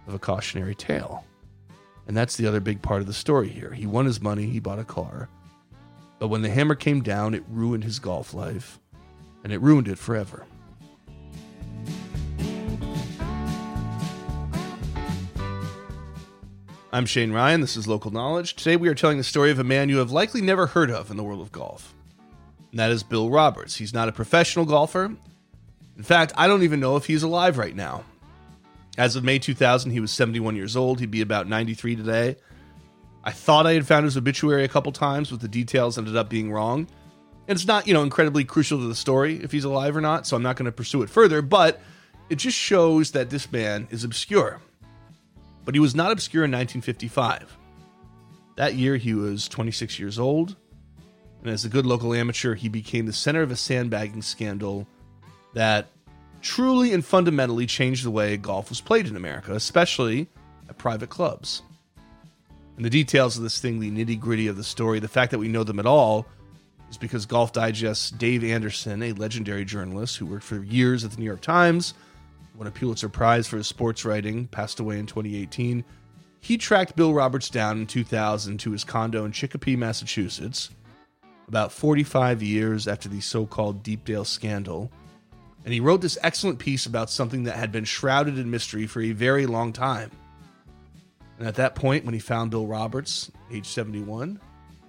of 0.07 0.15
a 0.15 0.19
cautionary 0.21 0.77
tale. 0.77 1.25
And 2.09 2.17
that's 2.17 2.37
the 2.37 2.47
other 2.47 2.59
big 2.59 2.81
part 2.81 3.03
of 3.03 3.07
the 3.07 3.13
story 3.13 3.51
here. 3.51 3.73
He 3.73 3.87
won 3.87 4.07
his 4.07 4.21
money, 4.21 4.47
he 4.47 4.61
bought 4.61 4.79
a 4.79 4.85
car. 4.85 5.29
But 6.19 6.29
when 6.29 6.41
the 6.43 6.49
hammer 6.49 6.75
came 6.75 7.03
down, 7.03 7.35
it 7.35 7.45
ruined 7.49 7.85
his 7.85 7.99
golf 7.99 8.33
life, 8.33 8.81
and 9.45 9.53
it 9.53 9.61
ruined 9.61 9.87
it 9.87 9.99
forever. 9.99 10.47
I'm 16.91 17.05
Shane 17.05 17.33
Ryan. 17.33 17.61
This 17.61 17.77
is 17.77 17.87
Local 17.87 18.11
Knowledge. 18.11 18.57
Today 18.57 18.77
we 18.77 18.89
are 18.89 18.95
telling 18.95 19.19
the 19.19 19.23
story 19.23 19.51
of 19.51 19.59
a 19.59 19.65
man 19.65 19.91
you 19.91 19.99
have 19.99 20.11
likely 20.11 20.41
never 20.41 20.69
heard 20.69 20.91
of 20.91 21.11
in 21.11 21.19
the 21.19 21.23
world 21.23 21.43
of 21.43 21.53
golf. 21.53 21.95
And 22.71 22.81
that 22.81 22.91
is 22.91 23.03
Bill 23.03 23.29
Roberts. 23.29 23.77
He's 23.77 23.93
not 23.93 24.09
a 24.09 24.13
professional 24.13 24.65
golfer. 24.65 25.15
In 25.99 26.03
fact, 26.03 26.33
I 26.39 26.47
don't 26.47 26.63
even 26.63 26.81
know 26.81 26.97
if 26.97 27.05
he's 27.05 27.23
alive 27.23 27.59
right 27.59 27.77
now. 27.77 28.05
As 28.99 29.15
of 29.15 29.23
May 29.23 29.39
2000, 29.39 29.93
he 29.93 30.01
was 30.01 30.11
71 30.11 30.57
years 30.57 30.77
old. 30.77 30.99
He'd 30.99 31.11
be 31.11 31.21
about 31.21 31.49
93 31.49 31.95
today. 31.95 32.37
I 33.23 33.31
thought 33.31 33.65
I 33.65 33.75
had 33.75 33.87
found 33.87 34.05
his 34.05 34.17
obituary 34.17 34.65
a 34.65 34.69
couple 34.69 34.91
times, 34.91 35.31
but 35.31 35.41
the 35.41 35.47
details 35.47 35.97
ended 35.97 36.17
up 36.17 36.29
being 36.29 36.51
wrong. 36.51 36.89
And 37.47 37.57
it's 37.57 37.67
not, 37.67 37.87
you 37.87 37.95
know, 37.95 38.03
incredibly 38.03 38.45
crucial 38.45 38.81
to 38.81 38.87
the 38.87 38.97
story 38.97 39.37
if 39.37 39.53
he's 39.53 39.65
alive 39.65 39.97
or 39.97 40.01
not, 40.01 40.27
so 40.27 40.37
I'm 40.37 40.43
not 40.43 40.57
going 40.57 40.67
to 40.67 40.73
pursue 40.73 41.03
it 41.03 41.11
further, 41.11 41.43
but 41.43 41.81
it 42.29 42.37
just 42.37 42.59
shows 42.59 43.13
that 43.13 43.31
this 43.31 43.51
man 43.53 43.87
is 43.91 44.03
obscure. 44.03 44.61
But 45.65 45.75
he 45.75 45.81
was 45.81 45.95
not 45.95 46.11
obscure 46.11 46.45
in 46.45 46.51
1955. 46.51 47.57
That 48.57 48.75
year, 48.75 48.97
he 48.97 49.15
was 49.15 49.47
26 49.49 50.01
years 50.01 50.19
old. 50.19 50.57
And 51.43 51.53
as 51.53 51.65
a 51.65 51.69
good 51.69 51.87
local 51.87 52.13
amateur, 52.13 52.57
he 52.57 52.69
became 52.69 53.07
the 53.07 53.13
center 53.13 53.43
of 53.43 53.53
a 53.53 53.57
sandbagging 53.57 54.23
scandal 54.23 54.89
that 55.55 55.89
truly 56.41 56.93
and 56.93 57.05
fundamentally 57.05 57.67
changed 57.67 58.05
the 58.05 58.11
way 58.11 58.37
golf 58.37 58.69
was 58.69 58.81
played 58.81 59.07
in 59.07 59.17
America, 59.17 59.55
especially 59.55 60.29
at 60.69 60.79
private 60.79 61.11
clubs. 61.11 61.63
And 62.77 62.85
the 62.85 62.91
details 62.91 63.37
of 63.37 63.43
this 63.43 63.61
thing, 63.61 63.81
the 63.81 63.91
nitty 63.91 64.21
gritty 64.21 64.47
of 64.47 64.57
the 64.57 64.65
story, 64.65 65.01
the 65.01 65.09
fact 65.09 65.33
that 65.33 65.39
we 65.39 65.49
know 65.49 65.65
them 65.65 65.81
at 65.81 65.87
all, 65.87 66.27
is 66.91 66.97
because 66.97 67.27
Golf 67.27 67.53
Digest's 67.53 68.11
Dave 68.11 68.45
Anderson, 68.45 69.03
a 69.03 69.13
legendary 69.13 69.65
journalist 69.65 70.17
who 70.17 70.27
worked 70.27 70.45
for 70.45 70.63
years 70.63 71.05
at 71.05 71.11
the 71.11 71.19
New 71.19 71.25
York 71.25 71.41
Times, 71.41 71.95
won 72.57 72.67
a 72.67 72.71
Pulitzer 72.71 73.09
Prize 73.09 73.47
for 73.47 73.57
his 73.57 73.67
sports 73.67 74.05
writing, 74.05 74.47
passed 74.47 74.81
away 74.81 74.99
in 74.99 75.07
2018. 75.07 75.85
He 76.41 76.57
tracked 76.57 76.97
Bill 76.97 77.13
Roberts 77.13 77.51
down 77.51 77.79
in 77.79 77.87
2000 77.87 78.59
to 78.59 78.71
his 78.71 78.85
condo 78.85 79.25
in 79.25 79.33
Chicopee, 79.33 79.77
Massachusetts, 79.77 80.71
about 81.47 81.73
45 81.73 82.43
years 82.43 82.87
after 82.87 83.09
the 83.09 83.21
so 83.21 83.45
called 83.45 83.83
Deepdale 83.83 84.25
scandal. 84.25 84.91
And 85.65 85.75
he 85.75 85.81
wrote 85.81 86.01
this 86.01 86.19
excellent 86.23 86.59
piece 86.59 86.87
about 86.87 87.11
something 87.11 87.45
that 87.45 87.57
had 87.57 87.73
been 87.73 87.85
shrouded 87.85 88.39
in 88.39 88.51
mystery 88.51 88.87
for 88.87 89.03
a 89.03 89.13
very 89.13 89.47
long 89.47 89.73
time. 89.73 90.11
And 91.39 91.47
at 91.47 91.57
that 91.57 91.75
point, 91.75 92.05
when 92.05 92.15
he 92.15 92.21
found 92.21 92.51
Bill 92.51 92.67
Roberts, 92.67 93.31
age 93.53 93.67
71, 93.67 94.41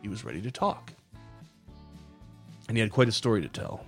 he 0.02 0.08
was 0.08 0.24
ready 0.24 0.42
to 0.42 0.52
talk. 0.52 0.94
And 2.68 2.78
he 2.78 2.82
had 2.82 2.92
quite 2.92 3.08
a 3.08 3.12
story 3.12 3.42
to 3.42 3.48
tell. 3.48 3.86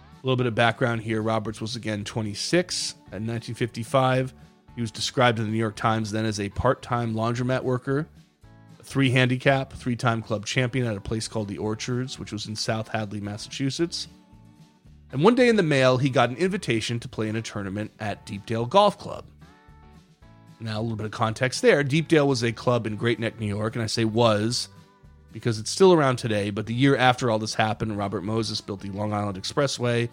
A 0.00 0.26
little 0.26 0.36
bit 0.36 0.46
of 0.46 0.54
background 0.54 1.02
here 1.02 1.22
Roberts 1.22 1.60
was 1.60 1.76
again 1.76 2.04
26 2.04 2.92
in 2.92 3.26
1955. 3.26 4.34
He 4.74 4.80
was 4.80 4.90
described 4.90 5.38
in 5.38 5.44
the 5.44 5.50
New 5.50 5.58
York 5.58 5.76
Times 5.76 6.10
then 6.10 6.24
as 6.24 6.40
a 6.40 6.48
part 6.48 6.82
time 6.82 7.14
laundromat 7.14 7.62
worker, 7.62 8.08
three 8.82 9.10
handicap, 9.10 9.72
three 9.72 9.96
time 9.96 10.22
club 10.22 10.46
champion 10.46 10.86
at 10.86 10.96
a 10.96 11.00
place 11.00 11.28
called 11.28 11.48
the 11.48 11.58
Orchards, 11.58 12.18
which 12.18 12.32
was 12.32 12.46
in 12.46 12.56
South 12.56 12.88
Hadley, 12.88 13.20
Massachusetts. 13.20 14.08
And 15.12 15.22
one 15.22 15.34
day 15.34 15.48
in 15.48 15.56
the 15.56 15.62
mail, 15.62 15.98
he 15.98 16.10
got 16.10 16.30
an 16.30 16.36
invitation 16.36 16.98
to 17.00 17.08
play 17.08 17.28
in 17.28 17.36
a 17.36 17.42
tournament 17.42 17.92
at 18.00 18.26
Deepdale 18.26 18.66
Golf 18.66 18.98
Club. 18.98 19.24
Now, 20.58 20.80
a 20.80 20.82
little 20.82 20.96
bit 20.96 21.06
of 21.06 21.12
context 21.12 21.62
there. 21.62 21.84
Deepdale 21.84 22.26
was 22.26 22.42
a 22.42 22.52
club 22.52 22.86
in 22.86 22.96
Great 22.96 23.20
Neck, 23.20 23.38
New 23.38 23.46
York, 23.46 23.76
and 23.76 23.82
I 23.82 23.86
say 23.86 24.04
was 24.04 24.68
because 25.32 25.58
it's 25.58 25.70
still 25.70 25.92
around 25.92 26.16
today. 26.16 26.50
But 26.50 26.66
the 26.66 26.74
year 26.74 26.96
after 26.96 27.30
all 27.30 27.38
this 27.38 27.54
happened, 27.54 27.98
Robert 27.98 28.22
Moses 28.22 28.60
built 28.60 28.80
the 28.80 28.90
Long 28.90 29.12
Island 29.12 29.40
Expressway. 29.40 30.08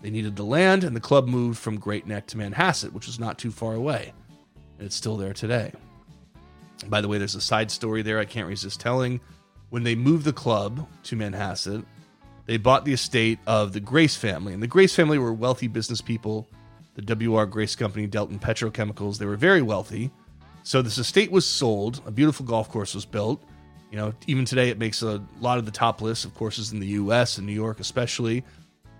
They 0.00 0.10
needed 0.10 0.36
the 0.36 0.44
land, 0.44 0.84
and 0.84 0.94
the 0.94 1.00
club 1.00 1.26
moved 1.26 1.58
from 1.58 1.78
Great 1.78 2.06
Neck 2.06 2.26
to 2.28 2.36
Manhasset, 2.36 2.92
which 2.92 3.08
is 3.08 3.18
not 3.18 3.36
too 3.36 3.50
far 3.50 3.74
away. 3.74 4.12
And 4.78 4.86
it's 4.86 4.96
still 4.96 5.16
there 5.16 5.34
today. 5.34 5.72
By 6.86 7.00
the 7.00 7.08
way, 7.08 7.18
there's 7.18 7.34
a 7.34 7.40
side 7.40 7.70
story 7.70 8.02
there 8.02 8.18
I 8.18 8.24
can't 8.24 8.48
resist 8.48 8.80
telling. 8.80 9.20
When 9.70 9.82
they 9.82 9.94
moved 9.94 10.24
the 10.24 10.32
club 10.32 10.88
to 11.02 11.16
Manhasset, 11.16 11.84
they 12.46 12.56
bought 12.56 12.84
the 12.84 12.92
estate 12.92 13.38
of 13.46 13.72
the 13.72 13.80
Grace 13.80 14.16
family. 14.16 14.52
And 14.52 14.62
the 14.62 14.66
Grace 14.66 14.94
family 14.94 15.18
were 15.18 15.32
wealthy 15.32 15.68
business 15.68 16.00
people. 16.00 16.48
The 16.94 17.02
W.R. 17.02 17.46
Grace 17.46 17.76
Company 17.76 18.06
dealt 18.06 18.30
in 18.30 18.38
petrochemicals. 18.38 19.18
They 19.18 19.26
were 19.26 19.36
very 19.36 19.62
wealthy. 19.62 20.10
So 20.62 20.82
this 20.82 20.98
estate 20.98 21.30
was 21.30 21.46
sold. 21.46 22.02
A 22.06 22.10
beautiful 22.10 22.44
golf 22.44 22.68
course 22.68 22.94
was 22.94 23.04
built. 23.04 23.42
You 23.90 23.98
know, 23.98 24.12
even 24.26 24.44
today 24.44 24.68
it 24.68 24.78
makes 24.78 25.02
a 25.02 25.22
lot 25.40 25.58
of 25.58 25.64
the 25.64 25.70
top 25.70 26.00
lists 26.00 26.24
of 26.24 26.34
courses 26.34 26.72
in 26.72 26.80
the 26.80 26.86
U.S. 26.88 27.38
and 27.38 27.46
New 27.46 27.52
York, 27.52 27.80
especially. 27.80 28.44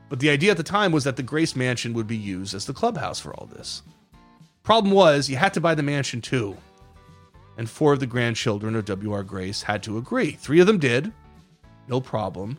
But 0.08 0.18
the 0.18 0.30
idea 0.30 0.50
at 0.50 0.56
the 0.56 0.62
time 0.62 0.90
was 0.90 1.04
that 1.04 1.16
the 1.16 1.22
Grace 1.22 1.54
Mansion 1.54 1.94
would 1.94 2.08
be 2.08 2.16
used 2.16 2.54
as 2.54 2.66
the 2.66 2.72
clubhouse 2.72 3.20
for 3.20 3.32
all 3.34 3.46
this. 3.46 3.82
Problem 4.62 4.92
was, 4.92 5.28
you 5.28 5.36
had 5.36 5.54
to 5.54 5.60
buy 5.60 5.74
the 5.74 5.82
mansion 5.82 6.20
too. 6.20 6.56
And 7.56 7.68
four 7.68 7.92
of 7.92 8.00
the 8.00 8.06
grandchildren 8.06 8.74
of 8.74 8.84
W.R. 8.86 9.22
Grace 9.22 9.62
had 9.62 9.82
to 9.84 9.98
agree. 9.98 10.32
Three 10.32 10.60
of 10.60 10.66
them 10.66 10.78
did, 10.78 11.12
no 11.88 12.00
problem. 12.00 12.58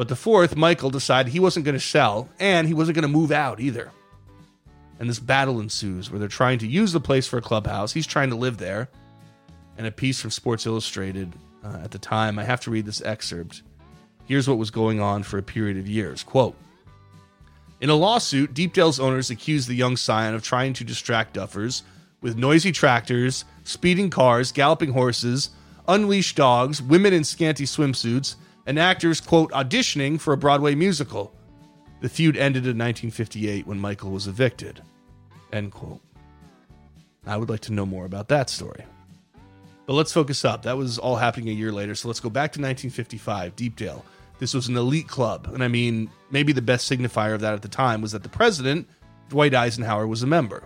But 0.00 0.08
the 0.08 0.16
fourth, 0.16 0.56
Michael, 0.56 0.88
decided 0.88 1.30
he 1.30 1.40
wasn't 1.40 1.66
going 1.66 1.74
to 1.74 1.78
sell 1.78 2.30
and 2.38 2.66
he 2.66 2.72
wasn't 2.72 2.94
going 2.94 3.02
to 3.02 3.18
move 3.18 3.30
out 3.30 3.60
either. 3.60 3.92
And 4.98 5.10
this 5.10 5.18
battle 5.18 5.60
ensues 5.60 6.10
where 6.10 6.18
they're 6.18 6.26
trying 6.26 6.58
to 6.60 6.66
use 6.66 6.92
the 6.92 7.00
place 7.00 7.26
for 7.26 7.36
a 7.36 7.42
clubhouse. 7.42 7.92
He's 7.92 8.06
trying 8.06 8.30
to 8.30 8.34
live 8.34 8.56
there. 8.56 8.88
And 9.76 9.86
a 9.86 9.90
piece 9.90 10.18
from 10.18 10.30
Sports 10.30 10.64
Illustrated 10.64 11.34
uh, 11.62 11.80
at 11.84 11.90
the 11.90 11.98
time, 11.98 12.38
I 12.38 12.44
have 12.44 12.62
to 12.62 12.70
read 12.70 12.86
this 12.86 13.02
excerpt 13.02 13.60
Here's 14.24 14.48
what 14.48 14.56
was 14.56 14.70
going 14.70 15.00
on 15.00 15.22
for 15.22 15.36
a 15.36 15.42
period 15.42 15.76
of 15.76 15.86
years. 15.86 16.22
Quote 16.22 16.56
In 17.82 17.90
a 17.90 17.94
lawsuit, 17.94 18.54
Deepdale's 18.54 19.00
owners 19.00 19.28
accused 19.28 19.68
the 19.68 19.74
young 19.74 19.98
scion 19.98 20.34
of 20.34 20.42
trying 20.42 20.72
to 20.72 20.82
distract 20.84 21.36
duffers 21.36 21.82
with 22.22 22.38
noisy 22.38 22.72
tractors, 22.72 23.44
speeding 23.64 24.08
cars, 24.08 24.50
galloping 24.50 24.92
horses, 24.92 25.50
unleashed 25.86 26.38
dogs, 26.38 26.80
women 26.80 27.12
in 27.12 27.22
scanty 27.22 27.64
swimsuits, 27.64 28.36
and 28.66 28.78
actors, 28.78 29.20
quote, 29.20 29.50
auditioning 29.52 30.20
for 30.20 30.32
a 30.32 30.38
Broadway 30.38 30.74
musical. 30.74 31.34
The 32.00 32.08
feud 32.08 32.36
ended 32.36 32.64
in 32.64 32.78
1958 32.78 33.66
when 33.66 33.78
Michael 33.78 34.10
was 34.10 34.26
evicted. 34.26 34.82
End 35.52 35.72
quote. 35.72 36.00
I 37.26 37.36
would 37.36 37.50
like 37.50 37.60
to 37.60 37.72
know 37.72 37.84
more 37.84 38.06
about 38.06 38.28
that 38.28 38.48
story. 38.48 38.84
But 39.86 39.94
let's 39.94 40.12
focus 40.12 40.44
up. 40.44 40.62
That 40.62 40.76
was 40.76 40.98
all 40.98 41.16
happening 41.16 41.48
a 41.48 41.52
year 41.52 41.72
later. 41.72 41.94
So 41.94 42.08
let's 42.08 42.20
go 42.20 42.30
back 42.30 42.52
to 42.52 42.60
1955, 42.60 43.56
Deepdale. 43.56 44.04
This 44.38 44.54
was 44.54 44.68
an 44.68 44.76
elite 44.76 45.08
club. 45.08 45.50
And 45.52 45.62
I 45.62 45.68
mean, 45.68 46.10
maybe 46.30 46.52
the 46.52 46.62
best 46.62 46.90
signifier 46.90 47.34
of 47.34 47.40
that 47.42 47.54
at 47.54 47.62
the 47.62 47.68
time 47.68 48.00
was 48.00 48.12
that 48.12 48.22
the 48.22 48.28
president, 48.28 48.88
Dwight 49.28 49.54
Eisenhower, 49.54 50.06
was 50.06 50.22
a 50.22 50.26
member. 50.26 50.64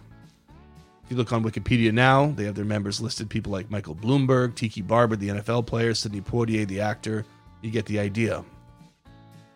If 1.05 1.11
you 1.11 1.17
look 1.17 1.33
on 1.33 1.45
Wikipedia 1.45 1.93
now, 1.93 2.33
they 2.37 2.45
have 2.45 2.55
their 2.55 2.65
members 2.65 3.01
listed 3.01 3.29
people 3.29 3.51
like 3.51 3.71
Michael 3.71 3.95
Bloomberg, 3.95 4.55
Tiki 4.55 4.81
Barber, 4.81 5.17
the 5.17 5.29
NFL 5.29 5.67
player, 5.67 5.93
Sidney 5.93 6.21
Poitier, 6.21 6.67
the 6.67 6.81
actor. 6.81 7.25
You 7.65 7.71
get 7.71 7.87
the 7.87 7.99
idea. 7.99 8.45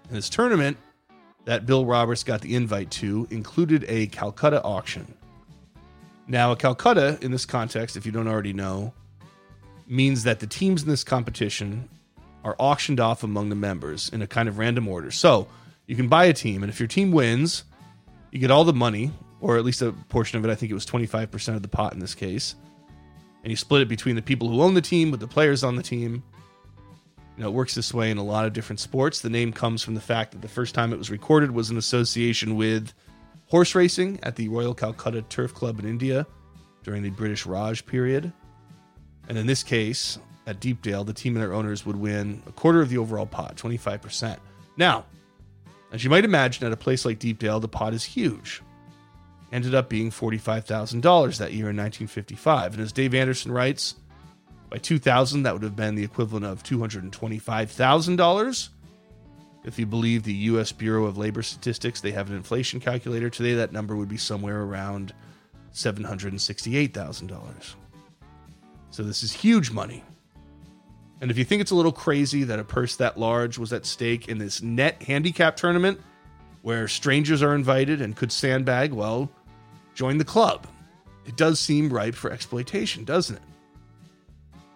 And 0.09 0.17
this 0.17 0.31
tournament 0.31 0.79
that 1.45 1.67
Bill 1.67 1.85
Roberts 1.85 2.25
got 2.25 2.41
the 2.41 2.55
invite 2.55 2.91
to 2.93 3.29
included 3.31 3.85
a 3.87 4.07
Calcutta 4.07 4.63
auction. 4.63 5.15
Now, 6.27 6.53
a 6.53 6.57
Calcutta, 6.57 7.19
in 7.21 7.33
this 7.33 7.45
context, 7.45 7.99
if 7.99 8.07
you 8.07 8.13
don't 8.13 8.27
already 8.27 8.55
know, 8.55 8.95
means 9.87 10.23
that 10.25 10.41
the 10.41 10.47
teams 10.47 10.83
in 10.83 10.89
this 10.89 11.05
competition 11.05 11.87
are 12.45 12.57
auctioned 12.59 12.99
off 12.99 13.25
among 13.25 13.51
the 13.51 13.55
members 13.55 14.09
in 14.09 14.23
a 14.23 14.27
kind 14.27 14.49
of 14.49 14.57
random 14.57 14.89
order. 14.89 15.11
So 15.11 15.47
you 15.87 15.95
can 15.95 16.09
buy 16.09 16.25
a 16.25 16.33
team, 16.33 16.63
and 16.63 16.73
if 16.73 16.81
your 16.81 16.87
team 16.87 17.13
wins, 17.13 17.65
you 18.31 18.39
get 18.39 18.51
all 18.51 18.65
the 18.65 18.73
money, 18.73 19.11
or 19.43 19.59
at 19.59 19.67
least 19.67 19.83
a 19.83 19.93
portion 19.93 20.39
of 20.39 20.47
it. 20.47 20.51
I 20.51 20.55
think 20.55 20.71
it 20.71 20.75
was 20.75 20.87
25% 20.87 21.57
of 21.57 21.61
the 21.61 21.69
pot 21.69 21.93
in 21.93 21.99
this 21.99 22.15
case. 22.15 22.55
And 23.43 23.51
you 23.51 23.57
split 23.57 23.83
it 23.83 23.89
between 23.89 24.17
the 24.17 24.23
people 24.23 24.49
who 24.49 24.63
own 24.63 24.73
the 24.73 24.81
team 24.81 25.11
with 25.11 25.21
the 25.21 25.29
players 25.29 25.63
on 25.63 25.77
the 25.77 25.83
team. 25.83 26.23
You 27.39 27.45
know, 27.45 27.51
it 27.51 27.55
works 27.55 27.77
this 27.77 27.95
way 27.95 28.11
in 28.11 28.19
a 28.19 28.25
lot 28.25 28.47
of 28.47 28.53
different 28.53 28.81
sports. 28.81 29.21
The 29.21 29.31
name 29.31 29.53
comes 29.53 29.81
from 29.81 29.95
the 29.95 30.01
fact 30.01 30.33
that 30.33 30.43
the 30.43 30.49
first 30.49 30.75
time 30.75 30.93
it 30.93 30.99
was 30.99 31.09
recorded 31.09 31.53
was 31.53 31.71
in 31.71 31.77
association 31.77 32.57
with 32.57 32.93
horse 33.47 33.77
racing 33.77 34.19
at 34.25 34.35
the 34.35 34.49
Royal 34.49 34.75
Calcutta 34.75 35.23
Turf 35.23 35.55
Club 35.55 35.79
in 35.79 35.87
India 35.87 36.27
during 36.83 37.05
the 37.05 37.11
British 37.11 37.47
Raj 37.47 37.87
period. 37.87 38.33
And 39.29 39.39
in 39.39 39.47
this 39.47 39.63
case, 39.63 40.19
at 40.49 40.59
Deepdale, 40.59 41.05
the 41.05 41.13
team 41.13 41.37
and 41.37 41.43
their 41.43 41.53
owners 41.53 41.87
would 41.87 41.95
win 41.95 42.43
a 42.49 42.51
quarter 42.51 42.81
of 42.83 42.89
the 42.89 42.99
overall 42.99 43.27
pot, 43.27 43.55
25%. 43.55 44.37
Now, 44.77 45.05
as 45.93 46.03
you 46.03 46.11
might 46.11 46.25
imagine, 46.25 46.67
at 46.67 46.73
a 46.73 46.77
place 46.77 47.05
like 47.05 47.21
Deepdale, 47.21 47.61
the 47.61 47.69
pot 47.69 47.95
is 47.95 48.03
huge. 48.03 48.63
Ended 49.53 49.77
up 49.77 49.89
being 49.89 50.11
$45,000 50.11 51.39
that 51.39 51.53
year 51.53 51.71
in 51.71 51.77
1955. 51.77 52.75
And 52.75 52.83
as 52.83 52.91
Dave 52.91 53.15
Anderson 53.15 53.53
writes, 53.53 53.95
by 54.71 54.79
2000, 54.79 55.43
that 55.45 55.55
would 55.55 55.63
have 55.63 55.77
been 55.77 55.95
the 55.95 56.05
equivalent 56.05 56.47
of 56.47 56.63
$225,000. 56.63 58.69
If 59.65 59.79
you 59.79 59.87
believe 59.87 60.23
the 60.23 60.33
U.S. 60.33 60.73
Bureau 60.73 61.07
of 61.07 61.19
Labor 61.19 61.43
Statistics, 61.43 62.01
they 62.01 62.13
have 62.13 62.31
an 62.31 62.37
inflation 62.37 62.81
calculator 62.81 63.31
today, 63.31 63.55
that 63.55 63.73
number 63.73 63.97
would 63.97 64.09
be 64.09 64.17
somewhere 64.17 64.63
around 64.63 65.13
$768,000. 65.75 67.75
So 68.91 69.03
this 69.03 69.23
is 69.23 69.33
huge 69.33 69.71
money. 69.71 70.03
And 71.21 71.31
if 71.31 71.39
you 71.39 71.45
think 71.45 71.61
it's 71.61 71.73
a 71.73 71.75
little 71.75 71.93
crazy 71.93 72.45
that 72.45 72.59
a 72.59 72.65
purse 72.65 72.97
that 72.97 73.19
large 73.19 73.59
was 73.59 73.73
at 73.73 73.87
stake 73.87 74.29
in 74.29 74.39
this 74.39 74.63
net 74.63 75.03
handicap 75.03 75.57
tournament 75.57 76.01
where 76.63 76.89
strangers 76.89 77.43
are 77.43 77.55
invited 77.55 78.01
and 78.01 78.17
could 78.17 78.31
sandbag, 78.31 78.93
well, 78.93 79.31
join 79.95 80.19
the 80.19 80.25
club. 80.25 80.67
It 81.27 81.37
does 81.37 81.61
seem 81.61 81.93
ripe 81.93 82.15
for 82.15 82.31
exploitation, 82.31 83.05
doesn't 83.05 83.37
it? 83.37 83.43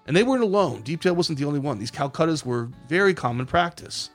And 0.06 0.16
they 0.16 0.22
weren't 0.22 0.42
alone. 0.42 0.82
Deepdale 0.82 1.14
wasn't 1.14 1.38
the 1.38 1.44
only 1.44 1.60
one. 1.60 1.78
These 1.78 1.90
Calcuttas 1.90 2.44
were 2.44 2.70
very 2.88 3.14
common 3.14 3.46
practice. 3.46 4.10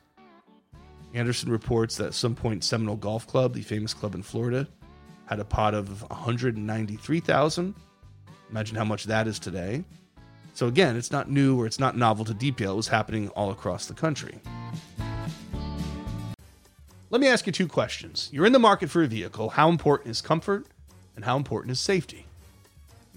Anderson 1.14 1.50
reports 1.50 1.96
that 1.98 2.08
at 2.08 2.14
some 2.14 2.36
point 2.36 2.64
Seminole 2.64 2.98
Golf 2.98 3.26
Club, 3.26 3.54
the 3.54 3.62
famous 3.62 3.94
club 3.94 4.14
in 4.14 4.22
Florida, 4.22 4.68
had 5.26 5.40
a 5.40 5.46
pot 5.46 5.74
of 5.74 6.02
193,000. 6.10 7.76
Imagine 8.50 8.78
how 8.78 8.84
much 8.84 9.06
that 9.06 9.28
is 9.28 9.40
today. 9.40 9.84
So 10.54 10.68
again, 10.68 10.96
it's 10.96 11.12
not 11.12 11.30
new 11.30 11.60
or 11.60 11.66
it's 11.66 11.80
not 11.80 11.98
novel 11.98 12.26
to 12.26 12.34
Deepdale. 12.34 12.74
It 12.74 12.76
was 12.76 12.88
happening 12.88 13.30
all 13.30 13.52
across 13.52 13.86
the 13.86 13.94
country. 13.94 14.40
Let 17.10 17.22
me 17.22 17.28
ask 17.28 17.46
you 17.46 17.54
two 17.54 17.68
questions. 17.68 18.30
You're 18.34 18.46
in 18.46 18.54
the 18.54 18.60
market 18.60 18.90
for 18.90 19.02
a 19.02 19.08
vehicle. 19.08 19.50
How 19.50 19.70
important 19.70 20.12
is 20.12 20.22
comfort 20.22 20.68
and 21.16 21.24
how 21.24 21.38
important 21.38 21.72
is 21.72 21.80
safety? 21.80 22.27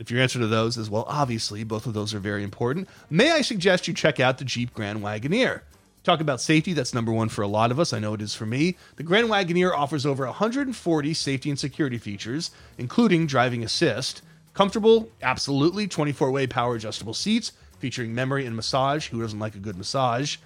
If 0.01 0.11
your 0.11 0.23
answer 0.23 0.39
to 0.39 0.47
those 0.47 0.79
is, 0.79 0.89
well, 0.89 1.05
obviously, 1.07 1.63
both 1.63 1.85
of 1.85 1.93
those 1.93 2.15
are 2.15 2.21
very 2.21 2.43
important, 2.43 2.89
may 3.11 3.33
I 3.33 3.43
suggest 3.43 3.87
you 3.87 3.93
check 3.93 4.19
out 4.19 4.39
the 4.39 4.47
Jeep 4.47 4.73
Grand 4.73 5.03
Wagoneer? 5.03 5.61
Talk 6.05 6.23
about 6.23 6.41
safety, 6.41 6.73
that's 6.73 6.95
number 6.95 7.13
one 7.13 7.29
for 7.29 7.43
a 7.43 7.47
lot 7.47 7.71
of 7.71 7.79
us. 7.79 7.93
I 7.93 7.99
know 7.99 8.15
it 8.15 8.23
is 8.23 8.35
for 8.35 8.47
me. 8.47 8.79
The 8.97 9.03
Grand 9.03 9.29
Wagoneer 9.29 9.77
offers 9.77 10.07
over 10.07 10.25
140 10.25 11.13
safety 11.13 11.51
and 11.51 11.59
security 11.59 11.99
features, 11.99 12.51
including 12.79 13.27
driving 13.27 13.63
assist. 13.63 14.23
Comfortable, 14.55 15.11
absolutely. 15.21 15.87
24 15.87 16.31
way 16.31 16.47
power 16.47 16.77
adjustable 16.77 17.13
seats 17.13 17.53
featuring 17.79 18.15
memory 18.15 18.47
and 18.47 18.57
massage. 18.57 19.09
Who 19.09 19.21
doesn't 19.21 19.39
like 19.39 19.55
a 19.55 19.59
good 19.59 19.77
massage? 19.77 20.39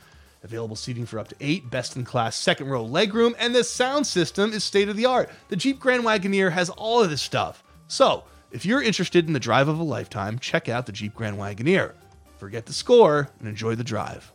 Available 0.43 0.75
seating 0.75 1.07
for 1.07 1.21
up 1.21 1.29
to 1.29 1.37
eight, 1.41 1.71
best 1.71 1.95
in 1.95 2.05
class 2.05 2.35
second 2.35 2.71
row 2.71 2.85
legroom, 2.85 3.37
and 3.39 3.55
the 3.55 3.63
sound 3.63 4.09
system 4.09 4.53
is 4.53 4.65
state 4.65 4.89
of 4.89 4.97
the 4.97 5.07
art. 5.07 5.31
The 5.49 5.57
Jeep 5.57 5.79
Grand 5.79 6.03
Wagoneer 6.03 6.51
has 6.51 6.71
all 6.71 7.05
of 7.05 7.09
this 7.09 7.23
stuff. 7.23 7.63
So, 7.87 8.25
if 8.55 8.65
you're 8.65 8.81
interested 8.81 9.27
in 9.27 9.33
the 9.33 9.41
drive 9.41 9.67
of 9.67 9.81
a 9.81 9.83
lifetime, 9.83 10.39
check 10.39 10.69
out 10.69 10.87
the 10.87 10.93
Jeep 10.93 11.13
Grand 11.13 11.37
Wagoneer. 11.37 11.93
Forget 12.39 12.67
the 12.67 12.73
score 12.73 13.29
and 13.41 13.49
enjoy 13.49 13.75
the 13.75 13.83
drive. 13.83 14.33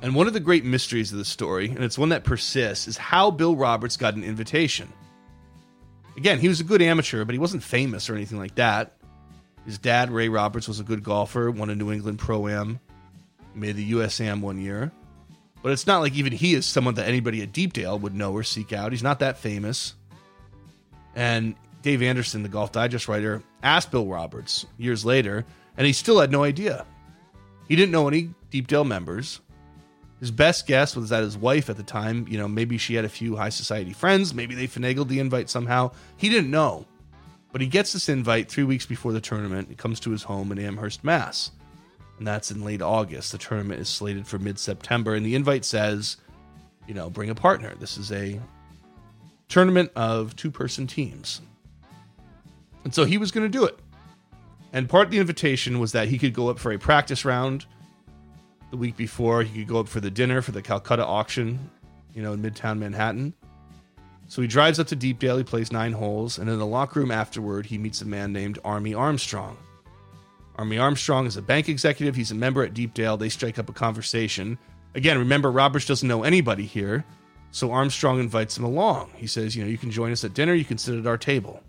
And 0.00 0.14
one 0.14 0.28
of 0.28 0.32
the 0.32 0.40
great 0.40 0.64
mysteries 0.64 1.10
of 1.10 1.18
the 1.18 1.24
story, 1.24 1.68
and 1.68 1.82
it's 1.82 1.98
one 1.98 2.10
that 2.10 2.22
persists, 2.22 2.86
is 2.86 2.96
how 2.96 3.32
Bill 3.32 3.56
Roberts 3.56 3.96
got 3.96 4.14
an 4.14 4.22
invitation. 4.22 4.92
Again, 6.16 6.38
he 6.38 6.48
was 6.48 6.60
a 6.60 6.64
good 6.64 6.80
amateur, 6.80 7.24
but 7.24 7.32
he 7.32 7.40
wasn't 7.40 7.64
famous 7.64 8.08
or 8.08 8.14
anything 8.14 8.38
like 8.38 8.54
that. 8.54 8.96
His 9.64 9.78
dad, 9.78 10.12
Ray 10.12 10.28
Roberts, 10.28 10.68
was 10.68 10.78
a 10.78 10.84
good 10.84 11.02
golfer, 11.02 11.50
won 11.50 11.70
a 11.70 11.74
New 11.74 11.90
England 11.90 12.20
Pro 12.20 12.46
Am, 12.46 12.78
made 13.54 13.74
the 13.74 13.92
USAM 13.92 14.42
one 14.42 14.58
year. 14.58 14.92
But 15.62 15.72
it's 15.72 15.86
not 15.86 16.00
like 16.00 16.14
even 16.14 16.32
he 16.32 16.54
is 16.54 16.66
someone 16.66 16.94
that 16.94 17.08
anybody 17.08 17.40
at 17.42 17.52
Deepdale 17.52 17.98
would 18.00 18.14
know 18.14 18.32
or 18.32 18.42
seek 18.42 18.72
out. 18.72 18.92
He's 18.92 19.02
not 19.02 19.20
that 19.20 19.38
famous. 19.38 19.94
And 21.14 21.54
Dave 21.82 22.02
Anderson, 22.02 22.42
the 22.42 22.48
Golf 22.48 22.72
Digest 22.72 23.08
writer, 23.08 23.42
asked 23.62 23.90
Bill 23.90 24.06
Roberts 24.06 24.66
years 24.76 25.04
later, 25.04 25.44
and 25.76 25.86
he 25.86 25.92
still 25.92 26.20
had 26.20 26.32
no 26.32 26.42
idea. 26.42 26.84
He 27.68 27.76
didn't 27.76 27.92
know 27.92 28.08
any 28.08 28.30
Deepdale 28.50 28.84
members. 28.84 29.40
His 30.20 30.30
best 30.30 30.66
guess 30.66 30.94
was 30.94 31.08
that 31.10 31.22
his 31.22 31.36
wife 31.36 31.70
at 31.70 31.76
the 31.76 31.82
time, 31.82 32.26
you 32.28 32.38
know, 32.38 32.46
maybe 32.46 32.78
she 32.78 32.94
had 32.94 33.04
a 33.04 33.08
few 33.08 33.36
high 33.36 33.48
society 33.48 33.92
friends, 33.92 34.34
maybe 34.34 34.54
they 34.54 34.68
finagled 34.68 35.08
the 35.08 35.18
invite 35.18 35.50
somehow. 35.50 35.90
He 36.16 36.28
didn't 36.28 36.50
know. 36.50 36.86
But 37.50 37.60
he 37.60 37.66
gets 37.66 37.92
this 37.92 38.08
invite 38.08 38.48
three 38.48 38.64
weeks 38.64 38.86
before 38.86 39.12
the 39.12 39.20
tournament. 39.20 39.70
It 39.70 39.78
comes 39.78 40.00
to 40.00 40.10
his 40.10 40.22
home 40.22 40.52
in 40.52 40.58
Amherst, 40.58 41.04
Mass. 41.04 41.50
And 42.22 42.26
that's 42.28 42.52
in 42.52 42.64
late 42.64 42.80
August. 42.80 43.32
The 43.32 43.38
tournament 43.38 43.80
is 43.80 43.88
slated 43.88 44.28
for 44.28 44.38
mid 44.38 44.56
September. 44.56 45.16
And 45.16 45.26
the 45.26 45.34
invite 45.34 45.64
says, 45.64 46.18
you 46.86 46.94
know, 46.94 47.10
bring 47.10 47.30
a 47.30 47.34
partner. 47.34 47.74
This 47.80 47.98
is 47.98 48.12
a 48.12 48.40
tournament 49.48 49.90
of 49.96 50.36
two 50.36 50.52
person 50.52 50.86
teams. 50.86 51.40
And 52.84 52.94
so 52.94 53.04
he 53.04 53.18
was 53.18 53.32
going 53.32 53.42
to 53.42 53.48
do 53.48 53.64
it. 53.64 53.76
And 54.72 54.88
part 54.88 55.06
of 55.06 55.10
the 55.10 55.18
invitation 55.18 55.80
was 55.80 55.90
that 55.90 56.06
he 56.06 56.16
could 56.16 56.32
go 56.32 56.48
up 56.48 56.60
for 56.60 56.70
a 56.70 56.78
practice 56.78 57.24
round 57.24 57.66
the 58.70 58.76
week 58.76 58.96
before. 58.96 59.42
He 59.42 59.58
could 59.58 59.68
go 59.68 59.80
up 59.80 59.88
for 59.88 59.98
the 59.98 60.08
dinner 60.08 60.42
for 60.42 60.52
the 60.52 60.62
Calcutta 60.62 61.04
auction, 61.04 61.72
you 62.14 62.22
know, 62.22 62.34
in 62.34 62.40
Midtown 62.40 62.78
Manhattan. 62.78 63.34
So 64.28 64.42
he 64.42 64.46
drives 64.46 64.78
up 64.78 64.86
to 64.86 64.94
Deepdale, 64.94 65.38
he 65.38 65.42
plays 65.42 65.72
nine 65.72 65.90
holes, 65.90 66.38
and 66.38 66.48
in 66.48 66.60
the 66.60 66.66
locker 66.66 67.00
room 67.00 67.10
afterward, 67.10 67.66
he 67.66 67.78
meets 67.78 68.00
a 68.00 68.06
man 68.06 68.32
named 68.32 68.60
Army 68.64 68.94
Armstrong. 68.94 69.56
Army 70.56 70.78
Armstrong 70.78 71.26
is 71.26 71.36
a 71.36 71.42
bank 71.42 71.68
executive, 71.68 72.14
he's 72.14 72.30
a 72.30 72.34
member 72.34 72.62
at 72.62 72.74
Deepdale. 72.74 73.16
They 73.16 73.28
strike 73.28 73.58
up 73.58 73.68
a 73.68 73.72
conversation. 73.72 74.58
Again, 74.94 75.18
remember, 75.18 75.50
Roberts 75.50 75.86
doesn't 75.86 76.06
know 76.06 76.22
anybody 76.22 76.66
here, 76.66 77.04
so 77.50 77.72
Armstrong 77.72 78.20
invites 78.20 78.56
him 78.56 78.64
along. 78.64 79.10
He 79.16 79.26
says, 79.26 79.56
You 79.56 79.64
know, 79.64 79.70
you 79.70 79.78
can 79.78 79.90
join 79.90 80.12
us 80.12 80.24
at 80.24 80.34
dinner, 80.34 80.54
you 80.54 80.64
can 80.64 80.78
sit 80.78 80.98
at 80.98 81.06
our 81.06 81.18
table. 81.18 81.62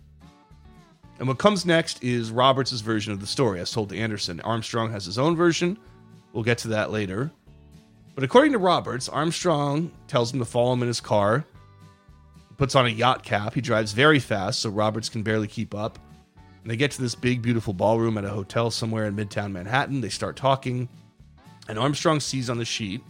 And 1.18 1.28
what 1.28 1.38
comes 1.38 1.64
next 1.64 2.02
is 2.02 2.30
Roberts' 2.30 2.80
version 2.80 3.12
of 3.12 3.20
the 3.20 3.26
story, 3.26 3.60
as 3.60 3.70
told 3.70 3.90
to 3.90 3.98
Anderson. 3.98 4.40
Armstrong 4.40 4.90
has 4.90 5.04
his 5.04 5.18
own 5.18 5.36
version. 5.36 5.78
We'll 6.32 6.42
get 6.42 6.58
to 6.58 6.68
that 6.68 6.90
later. 6.90 7.30
But 8.14 8.24
according 8.24 8.52
to 8.52 8.58
Roberts, 8.58 9.08
Armstrong 9.08 9.92
tells 10.08 10.32
him 10.32 10.40
to 10.40 10.44
follow 10.44 10.72
him 10.72 10.82
in 10.82 10.88
his 10.88 11.00
car, 11.00 11.44
puts 12.56 12.74
on 12.74 12.86
a 12.86 12.90
yacht 12.90 13.22
cap. 13.22 13.54
He 13.54 13.60
drives 13.60 13.92
very 13.92 14.18
fast, 14.18 14.60
so 14.60 14.70
Roberts 14.70 15.08
can 15.08 15.22
barely 15.22 15.48
keep 15.48 15.74
up. 15.74 15.98
And 16.64 16.70
they 16.70 16.76
get 16.76 16.90
to 16.92 17.00
this 17.02 17.14
big, 17.14 17.42
beautiful 17.42 17.72
ballroom 17.72 18.18
at 18.18 18.24
a 18.24 18.30
hotel 18.30 18.72
somewhere 18.72 19.06
in 19.06 19.14
Midtown 19.14 19.52
Manhattan. 19.52 20.00
They 20.00 20.08
start 20.08 20.34
talking, 20.34 20.88
and 21.68 21.78
Armstrong 21.78 22.18
sees 22.18 22.50
on 22.50 22.58
the 22.58 22.64
sheet 22.64 23.02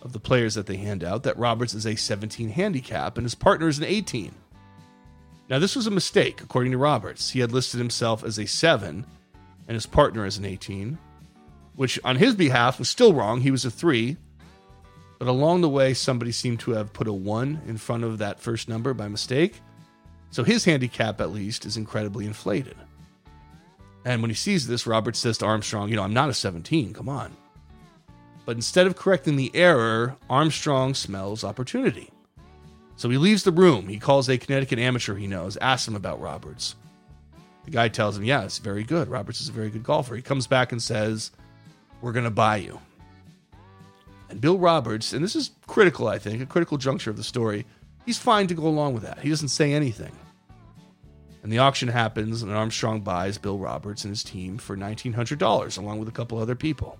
of 0.00 0.14
the 0.14 0.20
players 0.20 0.54
that 0.54 0.66
they 0.66 0.76
hand 0.76 1.04
out 1.04 1.24
that 1.24 1.36
Roberts 1.36 1.74
is 1.74 1.86
a 1.86 1.96
17 1.96 2.48
handicap 2.48 3.18
and 3.18 3.24
his 3.24 3.34
partner 3.34 3.68
is 3.68 3.78
an 3.78 3.84
18. 3.84 4.32
Now, 5.50 5.58
this 5.58 5.76
was 5.76 5.86
a 5.86 5.90
mistake, 5.90 6.40
according 6.40 6.72
to 6.72 6.78
Roberts. 6.78 7.30
He 7.30 7.40
had 7.40 7.52
listed 7.52 7.78
himself 7.78 8.24
as 8.24 8.38
a 8.38 8.46
7 8.46 9.04
and 9.68 9.74
his 9.74 9.86
partner 9.86 10.24
as 10.24 10.38
an 10.38 10.44
18 10.44 10.98
which 11.76 12.00
on 12.02 12.16
his 12.16 12.34
behalf 12.34 12.78
was 12.78 12.88
still 12.88 13.12
wrong. 13.12 13.42
He 13.42 13.50
was 13.50 13.64
a 13.64 13.70
three. 13.70 14.16
But 15.18 15.28
along 15.28 15.60
the 15.60 15.68
way, 15.68 15.94
somebody 15.94 16.32
seemed 16.32 16.60
to 16.60 16.72
have 16.72 16.92
put 16.92 17.08
a 17.08 17.12
one 17.12 17.62
in 17.66 17.78
front 17.78 18.04
of 18.04 18.18
that 18.18 18.40
first 18.40 18.68
number 18.68 18.92
by 18.92 19.08
mistake. 19.08 19.60
So 20.30 20.44
his 20.44 20.64
handicap, 20.64 21.20
at 21.20 21.32
least, 21.32 21.64
is 21.64 21.76
incredibly 21.76 22.26
inflated. 22.26 22.76
And 24.04 24.22
when 24.22 24.30
he 24.30 24.34
sees 24.34 24.66
this, 24.66 24.86
Robert 24.86 25.16
says 25.16 25.38
to 25.38 25.46
Armstrong, 25.46 25.88
You 25.88 25.96
know, 25.96 26.02
I'm 26.02 26.14
not 26.14 26.28
a 26.28 26.34
17, 26.34 26.92
come 26.92 27.08
on. 27.08 27.36
But 28.44 28.56
instead 28.56 28.86
of 28.86 28.96
correcting 28.96 29.36
the 29.36 29.50
error, 29.54 30.16
Armstrong 30.30 30.94
smells 30.94 31.42
opportunity. 31.42 32.10
So 32.96 33.08
he 33.08 33.18
leaves 33.18 33.42
the 33.42 33.52
room. 33.52 33.88
He 33.88 33.98
calls 33.98 34.28
a 34.28 34.38
Connecticut 34.38 34.78
amateur 34.78 35.16
he 35.16 35.26
knows, 35.26 35.56
asks 35.58 35.88
him 35.88 35.96
about 35.96 36.20
Roberts. 36.20 36.76
The 37.64 37.72
guy 37.72 37.88
tells 37.88 38.16
him, 38.16 38.24
Yeah, 38.24 38.44
it's 38.44 38.58
very 38.58 38.84
good. 38.84 39.08
Roberts 39.08 39.40
is 39.40 39.48
a 39.48 39.52
very 39.52 39.70
good 39.70 39.82
golfer. 39.82 40.14
He 40.14 40.22
comes 40.22 40.46
back 40.46 40.70
and 40.70 40.80
says, 40.80 41.32
we're 42.00 42.12
going 42.12 42.24
to 42.24 42.30
buy 42.30 42.56
you. 42.56 42.80
And 44.28 44.40
Bill 44.40 44.58
Roberts, 44.58 45.12
and 45.12 45.22
this 45.22 45.36
is 45.36 45.52
critical, 45.66 46.08
I 46.08 46.18
think, 46.18 46.42
a 46.42 46.46
critical 46.46 46.78
juncture 46.78 47.10
of 47.10 47.16
the 47.16 47.22
story, 47.22 47.64
he's 48.06 48.18
fine 48.18 48.46
to 48.46 48.54
go 48.54 48.66
along 48.66 48.94
with 48.94 49.02
that. 49.02 49.18
He 49.18 49.28
doesn't 49.28 49.48
say 49.48 49.72
anything. 49.72 50.12
And 51.42 51.52
the 51.52 51.58
auction 51.58 51.88
happens, 51.88 52.42
and 52.42 52.50
Armstrong 52.50 53.02
buys 53.02 53.38
Bill 53.38 53.58
Roberts 53.58 54.04
and 54.04 54.10
his 54.10 54.24
team 54.24 54.56
for 54.58 54.76
$1,900, 54.76 55.78
along 55.78 55.98
with 55.98 56.08
a 56.08 56.12
couple 56.12 56.38
other 56.38 56.54
people. 56.54 56.98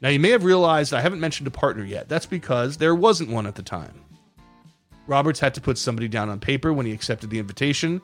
Now, 0.00 0.10
you 0.10 0.20
may 0.20 0.30
have 0.30 0.44
realized 0.44 0.92
I 0.92 1.00
haven't 1.00 1.20
mentioned 1.20 1.46
a 1.46 1.52
partner 1.52 1.84
yet. 1.84 2.08
That's 2.08 2.26
because 2.26 2.76
there 2.76 2.94
wasn't 2.94 3.30
one 3.30 3.46
at 3.46 3.54
the 3.54 3.62
time. 3.62 4.04
Roberts 5.06 5.40
had 5.40 5.54
to 5.54 5.60
put 5.60 5.78
somebody 5.78 6.08
down 6.08 6.28
on 6.28 6.38
paper 6.38 6.72
when 6.72 6.86
he 6.86 6.92
accepted 6.92 7.30
the 7.30 7.38
invitation. 7.38 8.02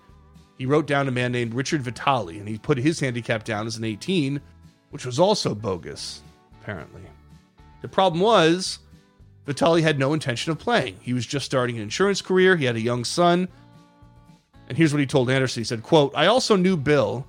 He 0.57 0.67
wrote 0.67 0.87
down 0.87 1.07
a 1.07 1.13
man 1.13 1.33
named 1.33 1.55
Richard 1.55 1.83
Vitale, 1.83 2.39
and 2.39 2.49
he 2.49 2.59
put 2.59 2.79
his 2.79 2.99
handicap 2.99 3.45
down 3.45 3.67
as 3.67 3.77
an 3.77 3.85
18 3.85 4.41
which 4.91 5.05
was 5.05 5.19
also 5.19 5.55
bogus, 5.55 6.23
apparently. 6.61 7.03
The 7.83 7.89
problem 7.89 8.21
was, 8.21 8.79
Vitali 9.49 9.81
had 9.81 9.99
no 9.99 10.13
intention 10.13 10.53
of 10.53 10.59
playing. 10.59 10.99
He 11.01 11.15
was 11.15 11.25
just 11.25 11.47
starting 11.47 11.77
an 11.77 11.83
insurance 11.83 12.21
career, 12.21 12.55
he 12.55 12.67
had 12.67 12.77
a 12.77 12.83
young 12.83 13.03
son. 13.03 13.49
And 14.69 14.77
here's 14.77 14.93
what 14.93 15.01
he 15.01 15.07
told 15.07 15.31
Anderson. 15.31 15.63
He 15.63 15.65
said, 15.65 15.83
quote, 15.83 16.13
I 16.15 16.27
also 16.27 16.55
knew 16.55 16.77
Bill, 16.77 17.27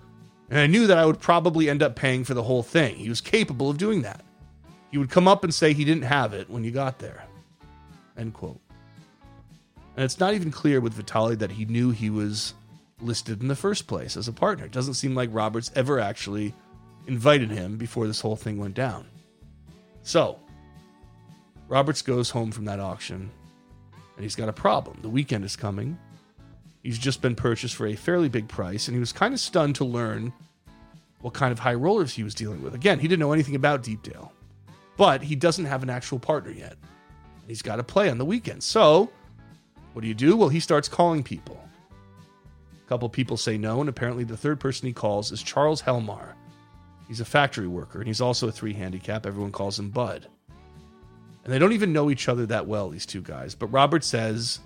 and 0.50 0.60
I 0.60 0.68
knew 0.68 0.86
that 0.88 0.98
I 0.98 1.06
would 1.06 1.22
probably 1.22 1.70
end 1.70 1.82
up 1.82 1.96
paying 1.96 2.26
for 2.26 2.34
the 2.34 2.44
whole 2.44 2.62
thing. 2.62 2.98
He 2.98 3.08
was 3.08 3.22
capable 3.22 3.70
of 3.70 3.78
doing 3.78 4.02
that. 4.02 4.26
He 4.92 4.98
would 4.98 5.10
come 5.10 5.30
up 5.30 5.46
and 5.46 5.54
say 5.54 5.72
he 5.72 5.86
didn't 5.86 6.04
have 6.04 6.34
it 6.34 6.50
when 6.50 6.66
you 6.66 6.72
got 6.72 7.00
there. 7.00 7.24
End 8.18 8.34
quote. 8.34 8.60
And 9.96 10.04
it's 10.04 10.20
not 10.20 10.34
even 10.34 10.52
clear 10.52 10.82
with 10.82 10.96
Vitali 10.96 11.36
that 11.36 11.52
he 11.52 11.64
knew 11.64 11.92
he 11.92 12.10
was 12.10 12.54
listed 13.00 13.42
in 13.42 13.48
the 13.48 13.56
first 13.56 13.88
place 13.88 14.18
as 14.18 14.28
a 14.28 14.34
partner. 14.34 14.66
It 14.66 14.74
doesn't 14.74 14.96
seem 14.96 15.16
like 15.16 15.30
Roberts 15.32 15.72
ever 15.74 16.02
actually 16.02 16.54
invited 17.08 17.50
him 17.50 17.78
before 17.78 18.08
this 18.08 18.20
whole 18.20 18.36
thing 18.36 18.58
went 18.58 18.76
down. 18.76 19.06
So, 20.04 20.38
Roberts 21.70 22.02
goes 22.02 22.32
home 22.32 22.52
from 22.52 22.66
that 22.66 22.80
auction 22.80 23.32
and 24.16 24.24
he's 24.24 24.36
got 24.36 24.50
a 24.50 24.54
problem. 24.54 24.98
The 25.02 25.10
weekend 25.10 25.46
is 25.46 25.56
coming. 25.56 25.98
He's 26.84 26.98
just 26.98 27.22
been 27.22 27.36
purchased 27.36 27.76
for 27.76 27.88
a 27.88 27.96
fairly 27.96 28.28
big 28.28 28.50
price 28.50 28.88
and 28.88 28.96
he 28.96 29.00
was 29.00 29.14
kind 29.14 29.34
of 29.34 29.40
stunned 29.40 29.76
to 29.76 29.86
learn 29.86 30.34
what 31.22 31.34
kind 31.34 31.52
of 31.52 31.60
high 31.60 31.76
rollers 31.76 32.14
he 32.14 32.24
was 32.24 32.36
dealing 32.36 32.62
with. 32.62 32.74
Again, 32.74 33.00
he 33.00 33.08
didn't 33.08 33.20
know 33.20 33.34
anything 33.34 33.56
about 33.56 33.84
Deepdale, 33.84 34.32
but 34.98 35.22
he 35.22 35.36
doesn't 35.36 35.66
have 35.66 35.84
an 35.84 35.90
actual 35.90 36.20
partner 36.20 36.52
yet. 36.52 36.76
He's 37.48 37.62
got 37.62 37.78
to 37.78 37.84
play 37.84 38.10
on 38.10 38.18
the 38.18 38.26
weekend. 38.26 38.64
So, 38.64 39.10
what 39.94 40.02
do 40.02 40.08
you 40.08 40.14
do? 40.14 40.38
Well, 40.38 40.50
he 40.50 40.60
starts 40.60 40.88
calling 40.88 41.24
people. 41.24 41.60
A 42.86 42.90
couple 42.90 43.10
people 43.10 43.38
say 43.38 43.58
no, 43.58 43.80
and 43.80 43.90
apparently 43.90 44.24
the 44.24 44.38
third 44.38 44.60
person 44.60 44.88
he 44.88 44.94
calls 44.94 45.32
is 45.32 45.42
Charles 45.42 45.82
Helmar, 45.82 46.36
He's 47.10 47.20
a 47.22 47.26
factory 47.26 47.68
worker, 47.68 47.98
and 47.98 48.08
he's 48.08 48.22
also 48.22 48.48
a 48.48 48.52
three 48.52 48.74
handicap. 48.74 49.26
Everyone 49.26 49.52
calls 49.52 49.80
him 49.80 49.90
Bud. 49.90 50.28
And 51.44 51.54
they 51.54 51.60
don't 51.60 51.74
even 51.74 51.94
know 51.94 52.10
each 52.10 52.28
other 52.28 52.46
that 52.48 52.68
well, 52.68 52.90
these 52.90 53.06
two 53.06 53.22
guys. 53.22 53.56
But 53.56 53.68
Robert 53.68 54.04
says, 54.04 54.60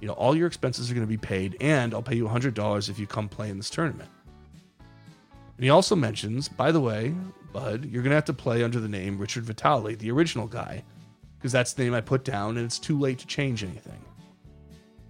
you 0.00 0.08
know, 0.08 0.14
all 0.14 0.36
your 0.36 0.46
expenses 0.46 0.90
are 0.90 0.94
going 0.94 1.06
to 1.06 1.10
be 1.10 1.16
paid, 1.16 1.56
and 1.60 1.94
I'll 1.94 2.02
pay 2.02 2.16
you 2.16 2.26
$100 2.26 2.88
if 2.88 2.98
you 2.98 3.06
come 3.06 3.28
play 3.28 3.48
in 3.48 3.56
this 3.56 3.70
tournament. 3.70 4.10
And 5.56 5.64
he 5.64 5.70
also 5.70 5.96
mentions, 5.96 6.48
by 6.48 6.70
the 6.70 6.80
way, 6.80 7.14
Bud, 7.52 7.86
you're 7.86 8.02
going 8.02 8.10
to 8.10 8.16
have 8.16 8.26
to 8.26 8.34
play 8.34 8.62
under 8.62 8.78
the 8.78 8.88
name 8.88 9.16
Richard 9.16 9.44
Vitale, 9.44 9.94
the 9.94 10.10
original 10.10 10.46
guy, 10.46 10.84
because 11.38 11.52
that's 11.52 11.72
the 11.72 11.84
name 11.84 11.94
I 11.94 12.02
put 12.02 12.24
down, 12.24 12.58
and 12.58 12.66
it's 12.66 12.78
too 12.78 12.98
late 12.98 13.18
to 13.20 13.26
change 13.26 13.64
anything. 13.64 14.00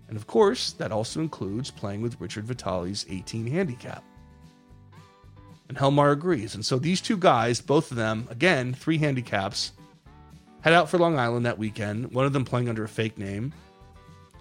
And 0.09 0.16
of 0.16 0.29
course, 0.29 0.72
that 0.74 0.92
also 0.92 1.20
includes 1.20 1.70
playing 1.70 2.02
with 2.02 2.20
Richard 2.20 2.44
Vitale's 2.44 3.07
18 3.11 3.46
handicap. 3.48 4.05
And 5.68 5.76
Helmar 5.76 6.12
agrees. 6.12 6.55
And 6.55 6.64
so 6.64 6.79
these 6.79 7.00
two 7.00 7.16
guys, 7.16 7.61
both 7.61 7.90
of 7.90 7.96
them, 7.96 8.29
again, 8.31 8.72
three 8.72 8.98
handicaps, 8.98 9.72
head 10.66 10.74
out 10.74 10.90
for 10.90 10.98
Long 10.98 11.16
Island 11.16 11.46
that 11.46 11.59
weekend. 11.59 12.11
One 12.11 12.26
of 12.26 12.33
them 12.33 12.44
playing 12.44 12.68
under 12.68 12.83
a 12.83 12.88
fake 12.88 13.18
name. 13.18 13.55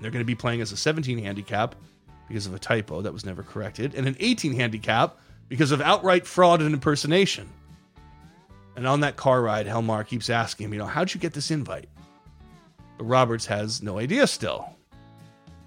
They're 0.01 0.09
going 0.09 0.23
to 0.23 0.25
be 0.25 0.33
playing 0.33 0.59
as 0.59 0.71
a 0.71 0.77
17 0.77 1.19
handicap 1.19 1.75
because 2.27 2.47
of 2.47 2.55
a 2.55 2.57
typo 2.57 3.03
that 3.03 3.13
was 3.13 3.23
never 3.23 3.43
corrected, 3.43 3.93
and 3.93 4.07
an 4.07 4.15
18 4.19 4.55
handicap 4.55 5.19
because 5.49 5.71
of 5.71 5.81
outright 5.81 6.25
fraud 6.25 6.63
and 6.63 6.73
impersonation. 6.73 7.47
And 8.75 8.87
on 8.87 9.01
that 9.01 9.17
car 9.17 9.39
ride, 9.39 9.67
Helmar 9.67 10.03
keeps 10.03 10.31
asking 10.31 10.65
him, 10.65 10.73
you 10.73 10.79
know, 10.79 10.87
how'd 10.87 11.13
you 11.13 11.19
get 11.19 11.33
this 11.33 11.51
invite? 11.51 11.89
But 12.97 13.03
Roberts 13.03 13.45
has 13.45 13.83
no 13.83 13.99
idea 13.99 14.25
still. 14.25 14.67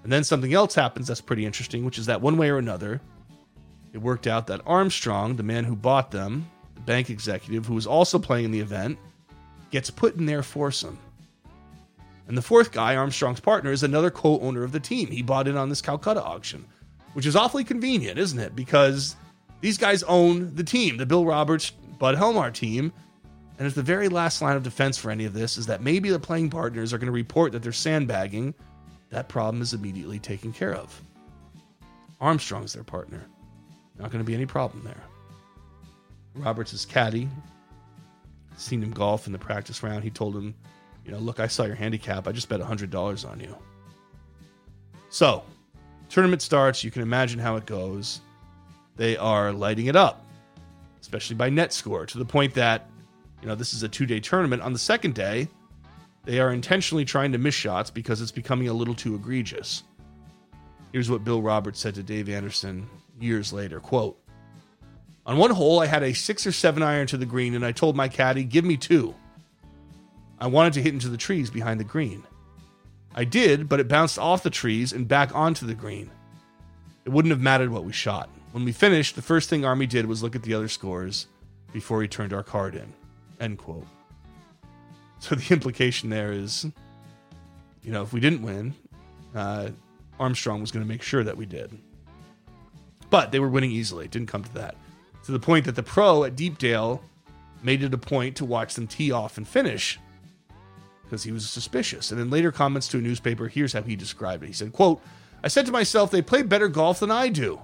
And 0.03 0.11
then 0.11 0.25
something 0.25 0.53
else 0.53 0.75
happens 0.75 1.07
that's 1.07 1.21
pretty 1.21 1.45
interesting, 1.45 1.85
which 1.85 1.97
is 1.97 2.07
that 2.07 2.19
one 2.19 2.35
way 2.35 2.49
or 2.49 2.57
another, 2.57 2.99
it 3.93 3.99
worked 3.99 4.27
out 4.27 4.47
that 4.47 4.59
Armstrong, 4.65 5.37
the 5.37 5.43
man 5.43 5.63
who 5.63 5.77
bought 5.77 6.11
them, 6.11 6.49
the 6.75 6.81
bank 6.81 7.09
executive 7.09 7.65
who 7.65 7.75
was 7.75 7.87
also 7.87 8.19
playing 8.19 8.43
in 8.43 8.51
the 8.51 8.59
event, 8.59 8.99
gets 9.71 9.89
put 9.89 10.15
in 10.15 10.25
their 10.25 10.43
foursome. 10.43 10.97
And 12.27 12.37
the 12.37 12.43
fourth 12.43 12.71
guy, 12.71 12.95
Armstrong's 12.95 13.39
partner, 13.39 13.71
is 13.71 13.83
another 13.83 14.11
co 14.11 14.39
owner 14.39 14.63
of 14.63 14.71
the 14.71 14.79
team. 14.79 15.07
He 15.07 15.23
bought 15.23 15.47
in 15.47 15.57
on 15.57 15.69
this 15.69 15.81
Calcutta 15.81 16.23
auction, 16.23 16.65
which 17.13 17.25
is 17.25 17.35
awfully 17.35 17.63
convenient, 17.63 18.19
isn't 18.19 18.39
it? 18.39 18.55
Because 18.55 19.15
these 19.61 19.77
guys 19.77 20.03
own 20.03 20.53
the 20.55 20.63
team, 20.63 20.97
the 20.97 21.05
Bill 21.05 21.25
Roberts 21.25 21.71
Bud 21.71 22.15
Helmar 22.15 22.51
team. 22.51 22.93
And 23.57 23.67
if 23.67 23.75
the 23.75 23.83
very 23.83 24.07
last 24.07 24.41
line 24.41 24.55
of 24.55 24.63
defense 24.63 24.97
for 24.97 25.11
any 25.11 25.25
of 25.25 25.33
this 25.33 25.57
is 25.57 25.65
that 25.65 25.81
maybe 25.81 26.09
the 26.09 26.19
playing 26.19 26.49
partners 26.49 26.93
are 26.93 26.97
going 26.97 27.07
to 27.07 27.11
report 27.11 27.51
that 27.51 27.61
they're 27.61 27.73
sandbagging, 27.73 28.53
that 29.09 29.27
problem 29.27 29.61
is 29.61 29.73
immediately 29.73 30.19
taken 30.19 30.53
care 30.53 30.73
of. 30.73 31.01
Armstrong's 32.21 32.73
their 32.73 32.83
partner. 32.83 33.25
Not 33.97 34.11
going 34.11 34.23
to 34.23 34.27
be 34.27 34.35
any 34.35 34.45
problem 34.45 34.83
there. 34.83 35.03
Roberts 36.35 36.73
is 36.73 36.85
caddy. 36.85 37.27
Seen 38.59 38.83
him 38.83 38.91
golf 38.91 39.25
in 39.25 39.31
the 39.31 39.39
practice 39.39 39.81
round. 39.83 40.03
He 40.03 40.09
told 40.09 40.35
him, 40.35 40.53
you 41.05 41.11
know, 41.11 41.19
look, 41.19 41.39
I 41.39 41.47
saw 41.47 41.63
your 41.63 41.75
handicap. 41.75 42.27
I 42.27 42.33
just 42.33 42.49
bet 42.49 42.59
$100 42.59 43.29
on 43.29 43.39
you. 43.39 43.55
So, 45.09 45.43
tournament 46.09 46.41
starts. 46.41 46.83
You 46.83 46.91
can 46.91 47.01
imagine 47.01 47.39
how 47.39 47.55
it 47.55 47.65
goes. 47.65 48.19
They 48.97 49.15
are 49.15 49.53
lighting 49.53 49.85
it 49.85 49.95
up, 49.95 50.25
especially 50.99 51.37
by 51.37 51.49
net 51.49 51.71
score, 51.71 52.05
to 52.05 52.17
the 52.17 52.25
point 52.25 52.53
that, 52.55 52.89
you 53.41 53.47
know, 53.47 53.55
this 53.55 53.73
is 53.73 53.83
a 53.83 53.87
two 53.87 54.05
day 54.05 54.19
tournament. 54.19 54.61
On 54.61 54.73
the 54.73 54.79
second 54.79 55.15
day, 55.15 55.47
they 56.25 56.41
are 56.41 56.51
intentionally 56.51 57.05
trying 57.05 57.31
to 57.31 57.37
miss 57.37 57.55
shots 57.55 57.89
because 57.89 58.21
it's 58.21 58.31
becoming 58.31 58.67
a 58.67 58.73
little 58.73 58.93
too 58.93 59.15
egregious. 59.15 59.83
Here's 60.91 61.09
what 61.09 61.23
Bill 61.23 61.41
Roberts 61.41 61.79
said 61.79 61.95
to 61.95 62.03
Dave 62.03 62.27
Anderson 62.27 62.89
years 63.21 63.53
later 63.53 63.79
quote 63.79 64.19
on 65.29 65.37
one 65.37 65.51
hole 65.51 65.79
i 65.79 65.85
had 65.85 66.01
a 66.01 66.11
six 66.11 66.47
or 66.47 66.51
seven 66.51 66.81
iron 66.81 67.05
to 67.05 67.15
the 67.15 67.25
green 67.25 67.53
and 67.53 67.63
i 67.63 67.71
told 67.71 67.95
my 67.95 68.07
caddy 68.07 68.43
give 68.43 68.65
me 68.65 68.75
two. 68.75 69.13
I 70.39 70.47
wanted 70.47 70.73
to 70.73 70.81
hit 70.81 70.93
into 70.93 71.09
the 71.09 71.17
trees 71.17 71.49
behind 71.49 71.79
the 71.79 71.85
green. 71.85 72.23
I 73.13 73.25
did 73.25 73.69
but 73.69 73.79
it 73.79 73.87
bounced 73.87 74.17
off 74.17 74.41
the 74.41 74.49
trees 74.49 74.91
and 74.91 75.07
back 75.07 75.33
onto 75.35 75.67
the 75.67 75.75
green. 75.75 76.09
It 77.05 77.09
wouldn't 77.09 77.31
have 77.31 77.41
mattered 77.41 77.69
what 77.69 77.83
we 77.83 77.93
shot. 77.93 78.27
When 78.53 78.65
we 78.65 78.71
finished 78.71 79.15
the 79.15 79.21
first 79.21 79.49
thing 79.49 79.63
army 79.63 79.85
did 79.85 80.07
was 80.07 80.23
look 80.23 80.35
at 80.35 80.41
the 80.41 80.55
other 80.55 80.67
scores 80.67 81.27
before 81.73 82.01
he 82.01 82.07
turned 82.07 82.33
our 82.33 82.43
card 82.43 82.73
in. 82.73 82.91
End 83.39 83.59
quote. 83.59 83.85
So 85.19 85.35
the 85.35 85.45
implication 85.53 86.09
there 86.09 86.31
is 86.31 86.65
you 87.83 87.91
know 87.91 88.01
if 88.01 88.13
we 88.13 88.19
didn't 88.19 88.41
win 88.41 88.73
uh, 89.35 89.69
armstrong 90.19 90.59
was 90.61 90.71
going 90.71 90.83
to 90.83 90.89
make 90.89 91.03
sure 91.03 91.23
that 91.23 91.37
we 91.37 91.45
did. 91.45 91.77
But 93.09 93.31
they 93.31 93.39
were 93.39 93.49
winning 93.49 93.71
easily. 93.71 94.05
It 94.05 94.11
didn't 94.11 94.27
come 94.27 94.43
to 94.43 94.53
that. 94.55 94.75
To 95.29 95.33
the 95.33 95.39
point 95.39 95.65
that 95.65 95.75
the 95.75 95.83
pro 95.83 96.23
at 96.23 96.35
Deepdale 96.35 97.03
made 97.61 97.83
it 97.83 97.93
a 97.93 97.99
point 97.99 98.35
to 98.37 98.45
watch 98.45 98.73
them 98.73 98.87
tee 98.87 99.11
off 99.11 99.37
and 99.37 99.47
finish 99.47 99.99
because 101.03 101.21
he 101.21 101.31
was 101.31 101.47
suspicious. 101.47 102.09
And 102.09 102.19
in 102.19 102.31
later 102.31 102.51
comments 102.51 102.87
to 102.87 102.97
a 102.97 103.01
newspaper, 103.01 103.47
here's 103.47 103.73
how 103.73 103.83
he 103.83 103.95
described 103.95 104.43
it. 104.43 104.47
He 104.47 104.53
said, 104.53 104.73
quote, 104.73 105.03
I 105.43 105.47
said 105.47 105.67
to 105.67 105.71
myself, 105.71 106.09
they 106.09 106.23
play 106.23 106.41
better 106.41 106.67
golf 106.67 106.99
than 106.99 107.11
I 107.11 107.29
do. 107.29 107.61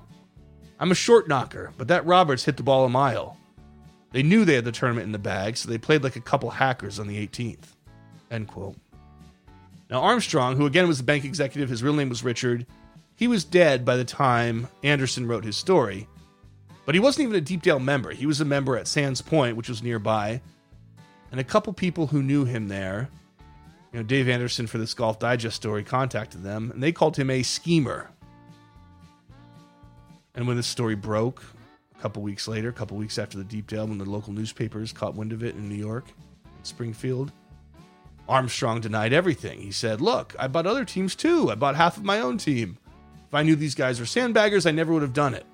I'm 0.80 0.91
a 0.91 0.93
short 0.93 1.28
knocker, 1.28 1.73
but 1.75 1.88
that 1.88 2.06
Roberts 2.06 2.45
hit 2.45 2.58
the 2.58 2.62
ball 2.62 2.86
a 2.86 2.89
mile. 2.89 3.36
They 4.12 4.21
knew 4.21 4.45
they 4.45 4.54
had 4.54 4.65
the 4.65 4.71
tournament 4.71 5.08
in 5.08 5.12
the 5.12 5.17
bag, 5.17 5.58
so 5.58 5.67
they 5.67 5.80
played 5.80 6.04
like 6.04 6.15
a 6.15 6.21
couple 6.21 6.51
hackers 6.51 6.99
on 6.99 7.08
the 7.08 7.28
18th. 7.28 7.73
End 8.30 8.47
quote. 8.47 8.75
Now, 9.89 10.01
Armstrong, 10.01 10.56
who 10.56 10.67
again 10.67 10.88
was 10.88 10.99
the 10.99 11.04
bank 11.04 11.25
executive, 11.25 11.69
his 11.69 11.82
real 11.82 11.95
name 11.95 12.10
was 12.10 12.23
Richard, 12.23 12.67
he 13.15 13.28
was 13.28 13.43
dead 13.43 13.84
by 13.84 13.97
the 13.97 14.06
time 14.06 14.67
Anderson 14.84 15.25
wrote 15.25 15.43
his 15.43 15.58
story, 15.58 16.08
but 16.86 16.95
he 16.95 17.00
wasn't 17.00 17.24
even 17.24 17.36
a 17.36 17.41
Deepdale 17.41 17.80
member. 17.80 18.12
He 18.12 18.26
was 18.26 18.41
a 18.41 18.45
member 18.45 18.78
at 18.78 18.88
Sands 18.88 19.21
Point, 19.21 19.58
which 19.58 19.69
was 19.69 19.84
nearby, 19.84 20.41
and 21.32 21.39
a 21.39 21.43
couple 21.43 21.74
people 21.74 22.08
who 22.08 22.24
knew 22.24 22.45
him 22.45 22.67
there, 22.67 23.10
you 23.91 24.00
know, 24.00 24.04
Dave 24.04 24.30
Anderson 24.30 24.67
for 24.67 24.78
this 24.78 24.93
Golf 24.93 25.19
Digest 25.19 25.56
story 25.56 25.84
contacted 25.84 26.43
them, 26.43 26.71
and 26.71 26.84
they 26.84 26.91
called 26.91 27.17
him 27.17 27.30
a 27.30 27.43
schemer. 27.43 28.10
And 30.36 30.48
when 30.48 30.58
this 30.58 30.67
story 30.67 30.95
broke, 30.95 31.41
a 31.98 32.02
couple 32.02 32.21
weeks 32.21 32.48
later, 32.48 32.69
a 32.69 32.74
couple 32.74 32.98
weeks 32.98 33.17
after 33.17 33.38
the 33.38 33.43
Deepdale, 33.43 33.88
when 33.88 33.98
the 33.98 34.10
local 34.10 34.34
newspapers 34.34 34.91
caught 34.91 35.15
wind 35.15 35.32
of 35.32 35.43
it 35.43 35.56
in 35.56 35.69
New 35.69 35.76
York, 35.76 36.06
Springfield, 36.63 37.32
Armstrong 38.28 38.82
denied 38.82 39.13
everything. 39.13 39.62
He 39.62 39.71
said, 39.71 40.02
Look, 40.02 40.36
I 40.38 40.48
bought 40.48 40.67
other 40.67 40.84
teams 40.84 41.15
too. 41.15 41.50
I 41.52 41.56
bought 41.56 41.76
half 41.76 41.98
of 41.98 42.04
my 42.04 42.19
own 42.19 42.38
team. 42.38 42.78
If 43.28 43.34
I 43.34 43.43
knew 43.43 43.56
these 43.56 43.76
guys 43.76 44.00
were 44.00 44.06
sandbaggers, 44.06 44.65
I 44.65 44.71
never 44.71 44.93
would 44.93 45.04
have 45.04 45.13
done 45.13 45.34
it. 45.34 45.45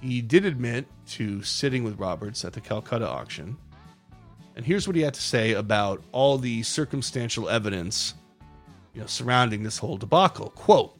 He 0.00 0.20
did 0.20 0.44
admit 0.44 0.86
to 1.08 1.42
sitting 1.42 1.84
with 1.84 1.98
Roberts 1.98 2.44
at 2.44 2.52
the 2.52 2.60
Calcutta 2.60 3.08
auction. 3.08 3.56
And 4.54 4.64
here's 4.64 4.86
what 4.86 4.96
he 4.96 5.02
had 5.02 5.14
to 5.14 5.20
say 5.20 5.52
about 5.52 6.02
all 6.12 6.38
the 6.38 6.62
circumstantial 6.62 7.48
evidence 7.48 8.14
you 8.94 9.02
know, 9.02 9.06
surrounding 9.06 9.62
this 9.62 9.78
whole 9.78 9.98
debacle. 9.98 10.50
Quote, 10.50 10.98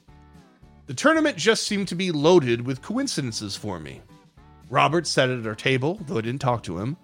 the 0.86 0.94
tournament 0.94 1.36
just 1.36 1.64
seemed 1.66 1.88
to 1.88 1.94
be 1.94 2.12
loaded 2.12 2.64
with 2.64 2.82
coincidences 2.82 3.56
for 3.56 3.80
me. 3.80 4.02
Roberts 4.68 5.10
sat 5.10 5.30
at 5.30 5.46
our 5.46 5.54
table, 5.54 5.98
though 6.06 6.18
I 6.18 6.20
didn't 6.20 6.40
talk 6.40 6.62
to 6.64 6.78
him, 6.78 6.96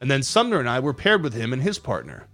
and 0.00 0.10
then 0.10 0.22
Sumner 0.22 0.58
and 0.58 0.68
I 0.68 0.80
were 0.80 0.94
paired 0.94 1.22
with 1.22 1.34
him 1.34 1.52
and 1.52 1.62
his 1.62 1.78
partner. 1.78 2.26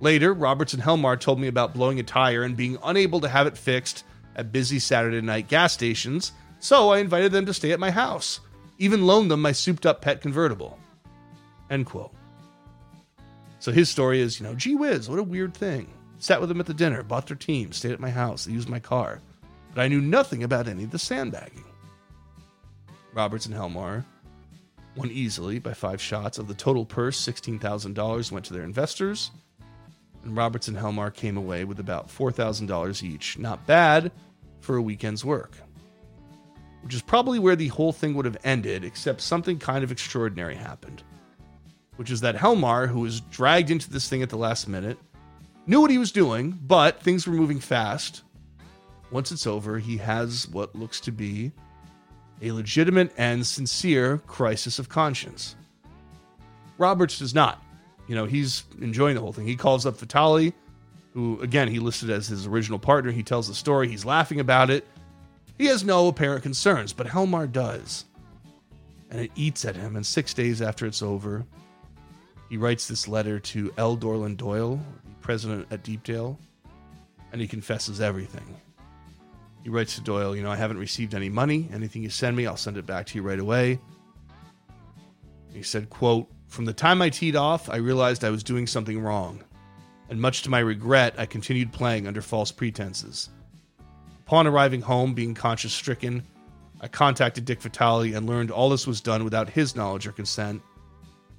Later, 0.00 0.32
Roberts 0.32 0.72
and 0.72 0.82
Helmar 0.82 1.16
told 1.16 1.40
me 1.40 1.48
about 1.48 1.74
blowing 1.74 1.98
a 2.00 2.02
tire 2.02 2.42
and 2.44 2.56
being 2.56 2.78
unable 2.82 3.20
to 3.20 3.28
have 3.28 3.46
it 3.46 3.58
fixed 3.58 4.04
at 4.36 4.52
busy 4.52 4.78
Saturday 4.78 5.20
night 5.20 5.48
gas 5.48 5.72
stations, 5.72 6.32
so 6.60 6.90
I 6.90 6.98
invited 6.98 7.32
them 7.32 7.46
to 7.46 7.54
stay 7.54 7.72
at 7.72 7.80
my 7.80 7.90
house, 7.90 8.40
even 8.78 9.06
loaned 9.06 9.30
them 9.30 9.42
my 9.42 9.52
souped 9.52 9.84
up 9.84 10.00
pet 10.00 10.20
convertible. 10.20 10.78
End 11.68 11.86
quote. 11.86 12.14
So 13.58 13.72
his 13.72 13.90
story 13.90 14.20
is, 14.20 14.38
you 14.38 14.46
know, 14.46 14.54
gee 14.54 14.74
whiz, 14.74 15.08
what 15.08 15.18
a 15.18 15.24
weird 15.24 15.54
thing. 15.54 15.92
Sat 16.18 16.40
with 16.40 16.48
them 16.48 16.60
at 16.60 16.66
the 16.66 16.74
dinner, 16.74 17.02
bought 17.02 17.26
their 17.26 17.36
team, 17.36 17.72
stayed 17.72 17.92
at 17.92 18.00
my 18.00 18.10
house, 18.10 18.46
used 18.46 18.68
my 18.68 18.78
car. 18.78 19.20
But 19.74 19.82
I 19.82 19.88
knew 19.88 20.00
nothing 20.00 20.42
about 20.42 20.68
any 20.68 20.84
of 20.84 20.90
the 20.90 20.98
sandbagging. 20.98 21.64
Roberts 23.12 23.46
and 23.46 23.54
Helmar 23.54 24.04
won 24.96 25.10
easily 25.10 25.58
by 25.58 25.74
five 25.74 26.00
shots. 26.00 26.38
Of 26.38 26.48
the 26.48 26.54
total 26.54 26.84
purse, 26.84 27.20
$16,000 27.20 28.32
went 28.32 28.44
to 28.46 28.52
their 28.52 28.62
investors 28.62 29.30
and 30.24 30.36
Roberts 30.36 30.68
and 30.68 30.76
Helmar 30.76 31.10
came 31.10 31.36
away 31.36 31.64
with 31.64 31.80
about 31.80 32.08
$4,000 32.08 33.02
each. 33.02 33.38
Not 33.38 33.66
bad 33.66 34.12
for 34.60 34.76
a 34.76 34.82
weekend's 34.82 35.24
work. 35.24 35.52
Which 36.82 36.94
is 36.94 37.02
probably 37.02 37.38
where 37.38 37.56
the 37.56 37.68
whole 37.68 37.92
thing 37.92 38.14
would 38.14 38.24
have 38.24 38.38
ended, 38.44 38.84
except 38.84 39.20
something 39.20 39.58
kind 39.58 39.84
of 39.84 39.92
extraordinary 39.92 40.54
happened. 40.54 41.02
Which 41.96 42.10
is 42.10 42.22
that 42.22 42.36
Helmar, 42.36 42.86
who 42.86 43.00
was 43.00 43.20
dragged 43.20 43.70
into 43.70 43.90
this 43.90 44.08
thing 44.08 44.22
at 44.22 44.30
the 44.30 44.38
last 44.38 44.68
minute, 44.68 44.98
knew 45.66 45.80
what 45.80 45.90
he 45.90 45.98
was 45.98 46.12
doing, 46.12 46.58
but 46.62 47.02
things 47.02 47.26
were 47.26 47.34
moving 47.34 47.60
fast. 47.60 48.22
Once 49.10 49.30
it's 49.30 49.46
over, 49.46 49.78
he 49.78 49.98
has 49.98 50.48
what 50.48 50.74
looks 50.74 51.00
to 51.00 51.12
be 51.12 51.52
a 52.42 52.52
legitimate 52.52 53.12
and 53.18 53.46
sincere 53.46 54.18
crisis 54.26 54.78
of 54.78 54.88
conscience. 54.88 55.56
Roberts 56.78 57.18
does 57.18 57.34
not 57.34 57.62
you 58.10 58.16
know, 58.16 58.24
he's 58.24 58.64
enjoying 58.80 59.14
the 59.14 59.20
whole 59.20 59.32
thing. 59.32 59.46
He 59.46 59.54
calls 59.54 59.86
up 59.86 59.96
Vitali, 59.96 60.52
who 61.14 61.40
again 61.42 61.68
he 61.68 61.78
listed 61.78 62.10
as 62.10 62.26
his 62.26 62.44
original 62.44 62.80
partner. 62.80 63.12
He 63.12 63.22
tells 63.22 63.46
the 63.46 63.54
story. 63.54 63.86
He's 63.86 64.04
laughing 64.04 64.40
about 64.40 64.68
it. 64.68 64.84
He 65.60 65.66
has 65.66 65.84
no 65.84 66.08
apparent 66.08 66.42
concerns, 66.42 66.94
but 66.94 67.06
Helmar 67.06 67.46
does. 67.46 68.06
And 69.10 69.20
it 69.20 69.30
eats 69.34 69.66
at 69.66 69.76
him. 69.76 69.94
And 69.94 70.06
six 70.06 70.32
days 70.32 70.62
after 70.62 70.86
it's 70.86 71.02
over, 71.02 71.44
he 72.48 72.56
writes 72.56 72.88
this 72.88 73.06
letter 73.06 73.38
to 73.38 73.70
L. 73.76 73.94
Dorland 73.94 74.38
Doyle, 74.38 74.80
the 75.04 75.14
president 75.20 75.66
at 75.70 75.82
Deepdale, 75.82 76.38
and 77.30 77.42
he 77.42 77.46
confesses 77.46 78.00
everything. 78.00 78.56
He 79.62 79.68
writes 79.68 79.96
to 79.96 80.00
Doyle, 80.00 80.34
you 80.34 80.42
know, 80.42 80.50
I 80.50 80.56
haven't 80.56 80.78
received 80.78 81.14
any 81.14 81.28
money. 81.28 81.68
Anything 81.74 82.02
you 82.04 82.08
send 82.08 82.38
me, 82.38 82.46
I'll 82.46 82.56
send 82.56 82.78
it 82.78 82.86
back 82.86 83.04
to 83.08 83.18
you 83.18 83.22
right 83.22 83.38
away. 83.38 83.78
He 85.52 85.62
said, 85.62 85.90
quote, 85.90 86.26
from 86.48 86.64
the 86.64 86.72
time 86.72 87.02
I 87.02 87.10
teed 87.10 87.36
off, 87.36 87.68
I 87.68 87.76
realized 87.76 88.24
I 88.24 88.30
was 88.30 88.42
doing 88.42 88.66
something 88.66 88.98
wrong, 88.98 89.44
and 90.08 90.18
much 90.18 90.40
to 90.44 90.48
my 90.48 90.60
regret, 90.60 91.16
I 91.18 91.26
continued 91.26 91.70
playing 91.70 92.06
under 92.06 92.22
false 92.22 92.50
pretenses. 92.50 93.28
Upon 94.30 94.46
arriving 94.46 94.80
home, 94.80 95.14
being 95.14 95.34
conscience 95.34 95.72
stricken, 95.72 96.22
I 96.80 96.86
contacted 96.86 97.44
Dick 97.44 97.60
Vitale 97.60 98.14
and 98.14 98.28
learned 98.28 98.52
all 98.52 98.70
this 98.70 98.86
was 98.86 99.00
done 99.00 99.24
without 99.24 99.50
his 99.50 99.74
knowledge 99.74 100.06
or 100.06 100.12
consent, 100.12 100.62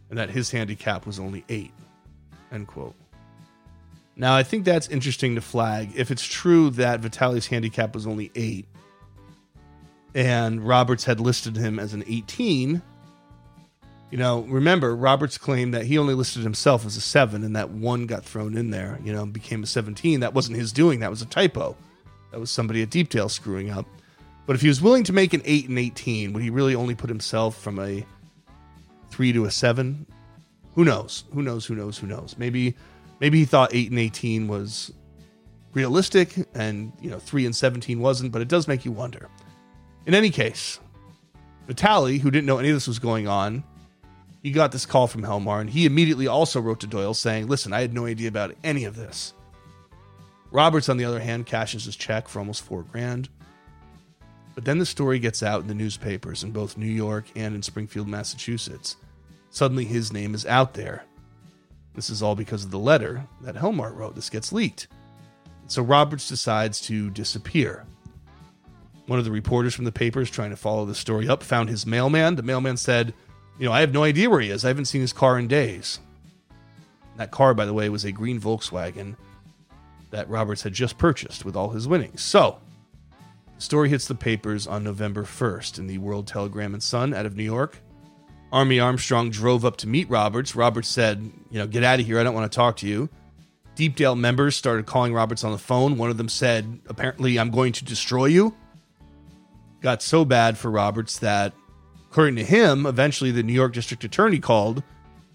and 0.10 0.19
that 0.19 0.30
his 0.30 0.51
handicap 0.51 1.06
was 1.06 1.17
only 1.17 1.45
eight. 1.47 1.71
End 2.51 2.67
quote. 2.67 2.95
Now, 4.17 4.36
I 4.36 4.43
think 4.43 4.65
that's 4.65 4.89
interesting 4.89 5.36
to 5.36 5.41
flag. 5.41 5.93
If 5.95 6.12
it's 6.12 6.25
true 6.25 6.69
that 6.71 6.99
Vitale's 6.99 7.47
handicap 7.47 7.95
was 7.95 8.06
only 8.06 8.30
eight, 8.36 8.65
and 10.13 10.62
Roberts 10.62 11.06
had 11.06 11.21
listed 11.21 11.56
him 11.56 11.80
as 11.80 11.93
an 11.93 12.04
18, 12.06 12.82
you 14.10 14.17
know, 14.17 14.41
remember, 14.41 14.93
Roberts 14.93 15.38
claimed 15.38 15.73
that 15.75 15.86
he 15.86 15.97
only 15.97 16.13
listed 16.13 16.43
himself 16.43 16.86
as 16.86 16.97
a 16.97 17.01
seven 17.01 17.45
and 17.45 17.56
that 17.56 17.69
one 17.69 18.06
got 18.06 18.25
thrown 18.25 18.58
in 18.58 18.69
there, 18.69 18.99
you 19.01 19.13
know, 19.13 19.25
became 19.25 19.63
a 19.63 19.65
17. 19.65 20.19
That 20.19 20.34
wasn't 20.34 20.58
his 20.58 20.73
doing, 20.73 20.99
that 20.99 21.10
was 21.10 21.21
a 21.21 21.25
typo. 21.25 21.77
That 22.32 22.39
was 22.39 22.50
somebody 22.50 22.82
at 22.82 22.89
Deepdale 22.89 23.30
screwing 23.30 23.70
up. 23.70 23.86
But 24.46 24.56
if 24.56 24.62
he 24.62 24.67
was 24.67 24.82
willing 24.82 25.04
to 25.06 25.13
make 25.13 25.34
an 25.34 25.41
8 25.46 25.70
and 25.70 25.78
18, 25.80 26.34
would 26.34 26.44
he 26.44 26.50
really 26.50 26.76
only 26.76 26.96
put 26.96 27.10
himself 27.10 27.58
from 27.58 27.80
a 27.80 28.06
3 29.12 29.34
to 29.34 29.46
a 29.46 29.52
7? 29.52 30.06
Who 30.76 30.86
knows? 30.86 31.26
Who 31.34 31.41
knows? 31.41 31.65
Who 31.65 31.76
knows? 31.76 31.98
Who 31.98 32.08
knows? 32.08 32.36
Maybe 32.38 32.76
maybe 33.20 33.39
he 33.39 33.46
thought 33.46 33.74
8 33.74 33.91
and 33.91 34.00
18 34.00 34.48
was 34.48 34.91
realistic 35.74 36.34
and, 36.54 36.91
you 37.02 37.10
know, 37.10 37.20
3 37.20 37.46
and 37.46 37.56
17 37.56 38.00
wasn't, 38.00 38.32
but 38.32 38.41
it 38.41 38.48
does 38.48 38.67
make 38.67 38.84
you 38.84 38.91
wonder. 38.91 39.30
In 40.06 40.13
any 40.13 40.30
case, 40.30 40.80
Vitale, 41.67 42.17
who 42.17 42.32
didn't 42.32 42.48
know 42.48 42.58
any 42.58 42.70
of 42.70 42.76
this 42.76 42.88
was 42.88 43.00
going 43.00 43.28
on, 43.28 43.63
he 44.41 44.52
got 44.52 44.72
this 44.72 44.86
call 44.86 45.08
from 45.08 45.24
Helmar 45.24 45.62
and 45.62 45.70
he 45.70 45.86
immediately 45.86 46.28
also 46.28 46.60
wrote 46.60 46.80
to 46.80 46.88
Doyle 46.88 47.13
saying, 47.13 47.48
Listen, 47.48 47.74
I 47.74 47.82
had 47.82 47.94
no 47.94 48.06
idea 48.06 48.28
about 48.28 48.56
any 48.63 48.86
of 48.86 48.96
this. 48.96 49.34
Roberts, 50.52 50.90
on 50.90 50.98
the 50.98 51.06
other 51.06 51.20
hand, 51.20 51.46
cashes 51.46 51.86
his 51.86 51.96
check 51.96 52.28
for 52.28 52.40
almost 52.40 52.64
four 52.64 52.84
grand. 52.84 53.30
But 54.54 54.66
then 54.66 54.80
the 54.80 54.86
story 54.86 55.18
gets 55.18 55.42
out 55.42 55.62
in 55.62 55.68
the 55.68 55.74
newspapers 55.74 56.44
in 56.44 56.52
both 56.52 56.78
New 56.78 56.86
York 56.86 57.26
and 57.36 57.56
in 57.56 57.62
Springfield, 57.62 58.08
Massachusetts. 58.08 58.98
Suddenly 59.50 59.86
his 59.86 60.12
name 60.12 60.36
is 60.36 60.46
out 60.46 60.74
there. 60.74 61.06
This 61.94 62.10
is 62.10 62.22
all 62.22 62.36
because 62.36 62.66
of 62.66 62.72
the 62.72 62.80
letter 62.80 63.26
that 63.42 63.56
Helmar 63.56 63.94
wrote. 63.94 64.16
This 64.16 64.30
gets 64.30 64.52
leaked. 64.52 64.88
So 65.68 65.82
Roberts 65.82 66.28
decides 66.28 66.82
to 66.82 67.10
disappear. 67.10 67.86
One 69.08 69.20
of 69.20 69.26
the 69.26 69.32
reporters 69.32 69.74
from 69.74 69.86
the 69.86 69.92
papers 69.92 70.30
trying 70.30 70.52
to 70.52 70.58
follow 70.58 70.86
the 70.86 70.96
story 70.96 71.28
up 71.28 71.44
found 71.44 71.70
his 71.70 71.86
mailman. 71.86 72.36
The 72.36 72.44
mailman 72.44 72.78
said, 72.78 73.14
You 73.58 73.66
know, 73.66 73.72
I 73.72 73.80
have 73.82 73.94
no 73.94 74.04
idea 74.04 74.30
where 74.30 74.42
he 74.42 74.50
is. 74.50 74.64
I 74.64 74.70
haven't 74.70 74.86
seen 74.86 75.02
his 75.02 75.14
car 75.14 75.40
in 75.40 75.48
days. 75.48 76.00
That 77.18 77.32
car, 77.32 77.54
by 77.54 77.66
the 77.66 77.74
way, 77.74 77.90
was 77.90 78.06
a 78.06 78.12
green 78.12 78.40
Volkswagen 78.40 79.16
that 80.12 80.30
Roberts 80.30 80.63
had 80.63 80.74
just 80.74 80.97
purchased 80.97 81.43
with 81.43 81.56
all 81.56 81.69
his 81.69 81.88
winnings. 81.88 82.21
So, 82.21 82.60
the 83.56 83.62
story 83.62 83.89
hits 83.89 84.08
the 84.08 84.15
papers 84.15 84.67
on 84.67 84.84
November 84.84 85.24
1st 85.24 85.80
in 85.80 85.88
the 85.88 85.97
World 85.97 86.28
Telegram 86.28 86.74
and 86.74 86.84
Sun 86.84 87.13
out 87.13 87.26
of 87.26 87.36
New 87.36 87.43
York. 87.43 87.78
Army 88.52 88.80
Armstrong 88.80 89.30
drove 89.30 89.63
up 89.63 89.78
to 89.78 89.88
meet 89.88 90.10
Roberts. 90.10 90.56
Roberts 90.56 90.89
said, 90.89 91.32
You 91.50 91.60
know, 91.60 91.67
get 91.67 91.84
out 91.84 92.00
of 92.00 92.06
here. 92.06 92.19
I 92.19 92.24
don't 92.24 92.34
want 92.34 92.52
to 92.52 92.56
talk 92.56 92.78
to 92.78 92.88
you. 92.88 93.10
Deepdale 93.76 94.15
members 94.15 94.58
started 94.58 94.86
calling 94.86 95.13
Roberts 95.13 95.43
on 95.43 95.54
the 95.54 95.58
phone. 95.58 95.97
One 95.97 96.10
of 96.10 96.17
them 96.17 96.28
said, 96.28 96.82
Apparently, 96.88 97.39
I'm 97.39 97.50
going 97.50 97.71
to 97.74 97.86
destroy 97.86 98.26
you. 98.26 98.54
Got 99.80 100.02
so 100.02 100.26
bad 100.26 100.58
for 100.58 100.69
Roberts 100.69 101.17
that, 101.19 101.54
according 102.10 102.36
to 102.36 102.43
him, 102.43 102.86
eventually 102.86 103.32
the 103.32 103.41
New 103.41 103.54
York 103.54 103.74
District 103.74 104.04
Attorney 104.04 104.39
called 104.39 104.84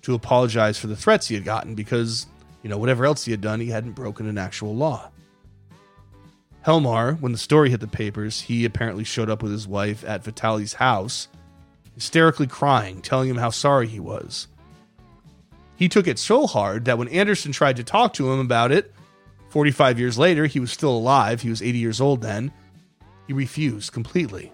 to 0.03 0.15
apologize 0.15 0.79
for 0.79 0.87
the 0.87 0.95
threats 0.95 1.29
he 1.29 1.35
had 1.35 1.45
gotten 1.45 1.75
because 1.75 2.27
you 2.67 2.71
know, 2.71 2.79
whatever 2.79 3.07
else 3.07 3.25
he 3.25 3.31
had 3.31 3.41
done, 3.41 3.61
he 3.61 3.69
hadn't 3.69 3.93
broken 3.93 4.29
an 4.29 4.37
actual 4.37 4.75
law. 4.75 5.09
Helmar, 6.63 7.13
when 7.21 7.31
the 7.31 7.39
story 7.39 7.71
hit 7.71 7.79
the 7.79 7.87
papers, 7.87 8.41
he 8.41 8.65
apparently 8.65 9.05
showed 9.05 9.31
up 9.31 9.41
with 9.41 9.53
his 9.53 9.69
wife 9.69 10.03
at 10.05 10.25
Vitali's 10.25 10.75
house, 10.75 11.29
hysterically 11.95 12.49
crying, 12.49 13.01
telling 13.01 13.31
him 13.31 13.37
how 13.37 13.51
sorry 13.51 13.87
he 13.87 14.01
was. 14.01 14.49
He 15.77 15.89
took 15.89 16.09
it 16.09 16.19
so 16.19 16.49
hard 16.49 16.87
that 16.87 16.99
when 16.99 17.07
Anderson 17.07 17.53
tried 17.53 17.77
to 17.77 17.85
talk 17.85 18.15
to 18.15 18.33
him 18.33 18.41
about 18.41 18.73
it, 18.73 18.93
45 19.51 20.01
years 20.01 20.19
later, 20.19 20.47
he 20.47 20.59
was 20.59 20.73
still 20.73 20.91
alive, 20.91 21.43
he 21.43 21.51
was 21.51 21.63
80 21.63 21.79
years 21.79 22.01
old 22.01 22.21
then, 22.21 22.51
he 23.29 23.33
refused 23.33 23.93
completely. 23.93 24.51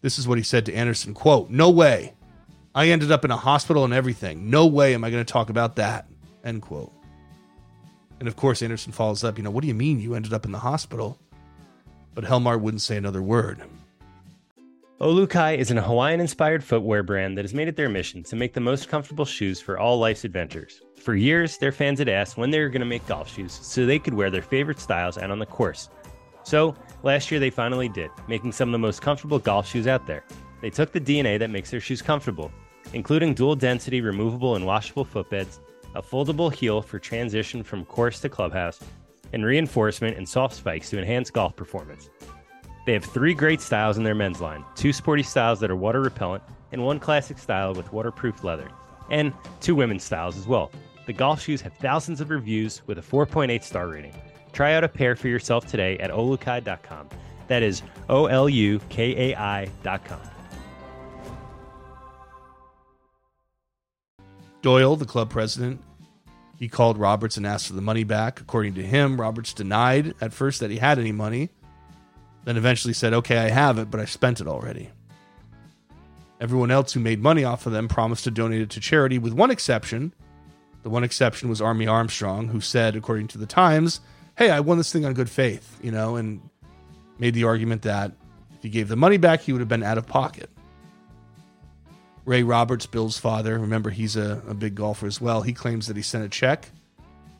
This 0.00 0.18
is 0.18 0.26
what 0.26 0.38
he 0.38 0.44
said 0.44 0.64
to 0.64 0.74
Anderson, 0.74 1.12
quote, 1.12 1.50
"No 1.50 1.68
way. 1.68 2.14
I 2.74 2.88
ended 2.88 3.12
up 3.12 3.26
in 3.26 3.30
a 3.30 3.36
hospital 3.36 3.84
and 3.84 3.92
everything. 3.92 4.48
No 4.48 4.64
way 4.64 4.94
am 4.94 5.04
I 5.04 5.10
going 5.10 5.22
to 5.22 5.30
talk 5.30 5.50
about 5.50 5.76
that." 5.76 6.08
End 6.44 6.62
quote. 6.62 6.92
And 8.20 8.28
of 8.28 8.36
course, 8.36 8.62
Anderson 8.62 8.92
follows 8.92 9.24
up, 9.24 9.38
you 9.38 9.44
know, 9.44 9.50
what 9.50 9.62
do 9.62 9.68
you 9.68 9.74
mean 9.74 10.00
you 10.00 10.14
ended 10.14 10.32
up 10.32 10.44
in 10.44 10.52
the 10.52 10.58
hospital? 10.58 11.18
But 12.14 12.24
Helmar 12.24 12.58
wouldn't 12.58 12.82
say 12.82 12.96
another 12.96 13.22
word. 13.22 13.62
Oh, 15.00 15.12
Olukai 15.12 15.58
is 15.58 15.72
an 15.72 15.76
Hawaiian 15.76 16.20
inspired 16.20 16.62
footwear 16.62 17.02
brand 17.02 17.36
that 17.36 17.44
has 17.44 17.52
made 17.52 17.66
it 17.66 17.74
their 17.74 17.88
mission 17.88 18.22
to 18.22 18.36
make 18.36 18.52
the 18.52 18.60
most 18.60 18.88
comfortable 18.88 19.24
shoes 19.24 19.60
for 19.60 19.78
all 19.78 19.98
life's 19.98 20.24
adventures. 20.24 20.82
For 21.02 21.16
years, 21.16 21.58
their 21.58 21.72
fans 21.72 21.98
had 21.98 22.08
asked 22.08 22.36
when 22.36 22.50
they 22.50 22.60
were 22.60 22.68
going 22.68 22.80
to 22.80 22.86
make 22.86 23.06
golf 23.06 23.34
shoes 23.34 23.52
so 23.52 23.84
they 23.84 23.98
could 23.98 24.14
wear 24.14 24.30
their 24.30 24.40
favorite 24.40 24.78
styles 24.78 25.18
out 25.18 25.32
on 25.32 25.40
the 25.40 25.46
course. 25.46 25.90
So, 26.44 26.76
last 27.02 27.30
year 27.30 27.40
they 27.40 27.50
finally 27.50 27.88
did, 27.88 28.10
making 28.28 28.52
some 28.52 28.68
of 28.68 28.72
the 28.72 28.78
most 28.78 29.02
comfortable 29.02 29.40
golf 29.40 29.68
shoes 29.68 29.88
out 29.88 30.06
there. 30.06 30.24
They 30.60 30.70
took 30.70 30.92
the 30.92 31.00
DNA 31.00 31.38
that 31.40 31.50
makes 31.50 31.70
their 31.70 31.80
shoes 31.80 32.00
comfortable, 32.00 32.52
including 32.92 33.34
dual 33.34 33.56
density 33.56 34.00
removable 34.00 34.54
and 34.54 34.64
washable 34.64 35.04
footbeds 35.04 35.58
a 35.94 36.02
foldable 36.02 36.52
heel 36.52 36.82
for 36.82 36.98
transition 36.98 37.62
from 37.62 37.84
course 37.84 38.20
to 38.20 38.28
clubhouse, 38.28 38.80
and 39.32 39.44
reinforcement 39.44 40.16
and 40.16 40.28
soft 40.28 40.54
spikes 40.54 40.90
to 40.90 40.98
enhance 40.98 41.30
golf 41.30 41.56
performance. 41.56 42.10
They 42.86 42.92
have 42.92 43.04
three 43.04 43.34
great 43.34 43.60
styles 43.60 43.96
in 43.96 44.04
their 44.04 44.14
men's 44.14 44.40
line 44.40 44.64
two 44.74 44.92
sporty 44.92 45.22
styles 45.22 45.60
that 45.60 45.70
are 45.70 45.76
water 45.76 46.00
repellent, 46.00 46.42
and 46.72 46.84
one 46.84 47.00
classic 47.00 47.38
style 47.38 47.74
with 47.74 47.92
waterproof 47.92 48.44
leather, 48.44 48.68
and 49.10 49.32
two 49.60 49.74
women's 49.74 50.04
styles 50.04 50.36
as 50.36 50.46
well. 50.46 50.70
The 51.06 51.12
golf 51.12 51.42
shoes 51.42 51.60
have 51.60 51.74
thousands 51.74 52.20
of 52.20 52.30
reviews 52.30 52.82
with 52.86 52.98
a 52.98 53.02
4.8 53.02 53.62
star 53.62 53.88
rating. 53.88 54.14
Try 54.52 54.74
out 54.74 54.84
a 54.84 54.88
pair 54.88 55.16
for 55.16 55.28
yourself 55.28 55.66
today 55.66 55.98
at 55.98 56.10
olukai.com. 56.10 57.08
That 57.48 57.62
is 57.62 57.82
O 58.08 58.26
L 58.26 58.48
U 58.48 58.80
K 58.88 59.32
A 59.32 59.36
I.com. 59.36 60.33
Doyle, 64.64 64.96
the 64.96 65.04
club 65.04 65.28
president, 65.28 65.78
he 66.58 66.68
called 66.68 66.96
Roberts 66.96 67.36
and 67.36 67.46
asked 67.46 67.66
for 67.66 67.74
the 67.74 67.82
money 67.82 68.02
back. 68.02 68.40
According 68.40 68.72
to 68.76 68.82
him, 68.82 69.20
Roberts 69.20 69.52
denied 69.52 70.14
at 70.22 70.32
first 70.32 70.60
that 70.60 70.70
he 70.70 70.78
had 70.78 70.98
any 70.98 71.12
money, 71.12 71.50
then 72.46 72.56
eventually 72.56 72.94
said, 72.94 73.12
Okay, 73.12 73.36
I 73.36 73.50
have 73.50 73.78
it, 73.78 73.90
but 73.90 74.00
I 74.00 74.06
spent 74.06 74.40
it 74.40 74.48
already. 74.48 74.88
Everyone 76.40 76.70
else 76.70 76.94
who 76.94 77.00
made 77.00 77.20
money 77.22 77.44
off 77.44 77.66
of 77.66 77.74
them 77.74 77.88
promised 77.88 78.24
to 78.24 78.30
donate 78.30 78.62
it 78.62 78.70
to 78.70 78.80
charity, 78.80 79.18
with 79.18 79.34
one 79.34 79.50
exception. 79.50 80.14
The 80.82 80.88
one 80.88 81.04
exception 81.04 81.50
was 81.50 81.60
Army 81.60 81.86
Armstrong, 81.86 82.48
who 82.48 82.62
said, 82.62 82.96
according 82.96 83.28
to 83.28 83.38
the 83.38 83.44
Times, 83.44 84.00
Hey, 84.38 84.48
I 84.48 84.60
won 84.60 84.78
this 84.78 84.90
thing 84.90 85.04
on 85.04 85.12
good 85.12 85.28
faith, 85.28 85.78
you 85.82 85.90
know, 85.90 86.16
and 86.16 86.40
made 87.18 87.34
the 87.34 87.44
argument 87.44 87.82
that 87.82 88.12
if 88.54 88.62
he 88.62 88.70
gave 88.70 88.88
the 88.88 88.96
money 88.96 89.18
back, 89.18 89.42
he 89.42 89.52
would 89.52 89.60
have 89.60 89.68
been 89.68 89.82
out 89.82 89.98
of 89.98 90.06
pocket. 90.06 90.48
Ray 92.24 92.42
Roberts, 92.42 92.86
Bill's 92.86 93.18
father, 93.18 93.58
remember 93.58 93.90
he's 93.90 94.16
a, 94.16 94.42
a 94.48 94.54
big 94.54 94.74
golfer 94.74 95.06
as 95.06 95.20
well. 95.20 95.42
He 95.42 95.52
claims 95.52 95.86
that 95.86 95.96
he 95.96 96.02
sent 96.02 96.24
a 96.24 96.28
check 96.28 96.70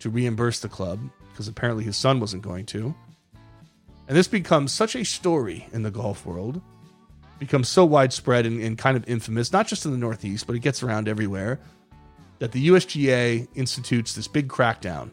to 0.00 0.10
reimburse 0.10 0.60
the 0.60 0.68
club 0.68 1.00
because 1.30 1.48
apparently 1.48 1.84
his 1.84 1.96
son 1.96 2.20
wasn't 2.20 2.42
going 2.42 2.66
to. 2.66 2.94
And 4.06 4.16
this 4.16 4.28
becomes 4.28 4.72
such 4.72 4.94
a 4.94 5.04
story 5.04 5.66
in 5.72 5.82
the 5.82 5.90
golf 5.90 6.26
world, 6.26 6.60
becomes 7.38 7.68
so 7.68 7.86
widespread 7.86 8.44
and, 8.44 8.60
and 8.60 8.76
kind 8.76 8.96
of 8.96 9.08
infamous, 9.08 9.52
not 9.52 9.66
just 9.66 9.86
in 9.86 9.92
the 9.92 9.98
Northeast, 9.98 10.46
but 10.46 10.54
it 10.54 10.60
gets 10.60 10.82
around 10.82 11.08
everywhere, 11.08 11.58
that 12.38 12.52
the 12.52 12.68
USGA 12.68 13.48
institutes 13.54 14.14
this 14.14 14.28
big 14.28 14.48
crackdown. 14.48 15.10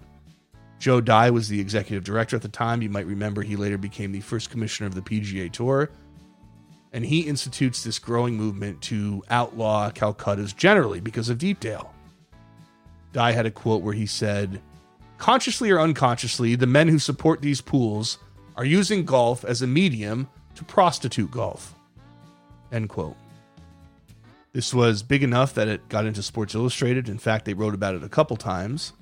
Joe 0.80 1.00
Dey 1.00 1.30
was 1.30 1.48
the 1.48 1.62
executive 1.62 2.04
director 2.04 2.36
at 2.36 2.42
the 2.42 2.50
time. 2.50 2.82
You 2.82 2.90
might 2.90 3.06
remember 3.06 3.42
he 3.42 3.56
later 3.56 3.78
became 3.78 4.12
the 4.12 4.20
first 4.20 4.50
commissioner 4.50 4.88
of 4.88 4.96
the 4.96 5.02
PGA 5.02 5.50
Tour 5.50 5.90
and 6.92 7.06
he 7.06 7.22
institutes 7.22 7.84
this 7.84 8.00
growing 8.00 8.36
movement 8.36 8.82
to 8.82 9.24
outlaw 9.30 9.90
Calcuttas 9.92 10.56
generally 10.56 11.00
because 11.00 11.30
of 11.30 11.38
Deepdale. 11.38 11.94
Dey 13.14 13.34
had 13.34 13.46
a 13.46 13.52
quote 13.52 13.82
where 13.82 13.94
he 13.94 14.06
said, 14.06 14.62
Consciously 15.18 15.70
or 15.70 15.80
unconsciously, 15.80 16.56
the 16.56 16.68
men 16.68 16.88
who 16.88 17.00
support 17.00 17.42
these 17.42 17.62
pools 17.62 18.18
are 18.56 18.66
using 18.66 19.06
golf 19.06 19.46
as 19.46 19.62
a 19.62 19.68
medium 19.68 20.28
to 20.56 20.64
prostitute 20.64 21.32
golf. 21.32 21.76
End 22.72 22.90
quote. 22.90 23.16
This 24.54 24.74
was 24.74 25.04
big 25.04 25.24
enough 25.24 25.54
that 25.54 25.68
it 25.68 25.88
got 25.88 26.06
into 26.06 26.22
Sports 26.22 26.56
Illustrated. 26.56 27.08
In 27.08 27.18
fact, 27.18 27.46
they 27.46 27.54
wrote 27.54 27.74
about 27.74 27.96
it 27.96 28.04
a 28.04 28.10
couple 28.10 28.36
times. 28.36 28.94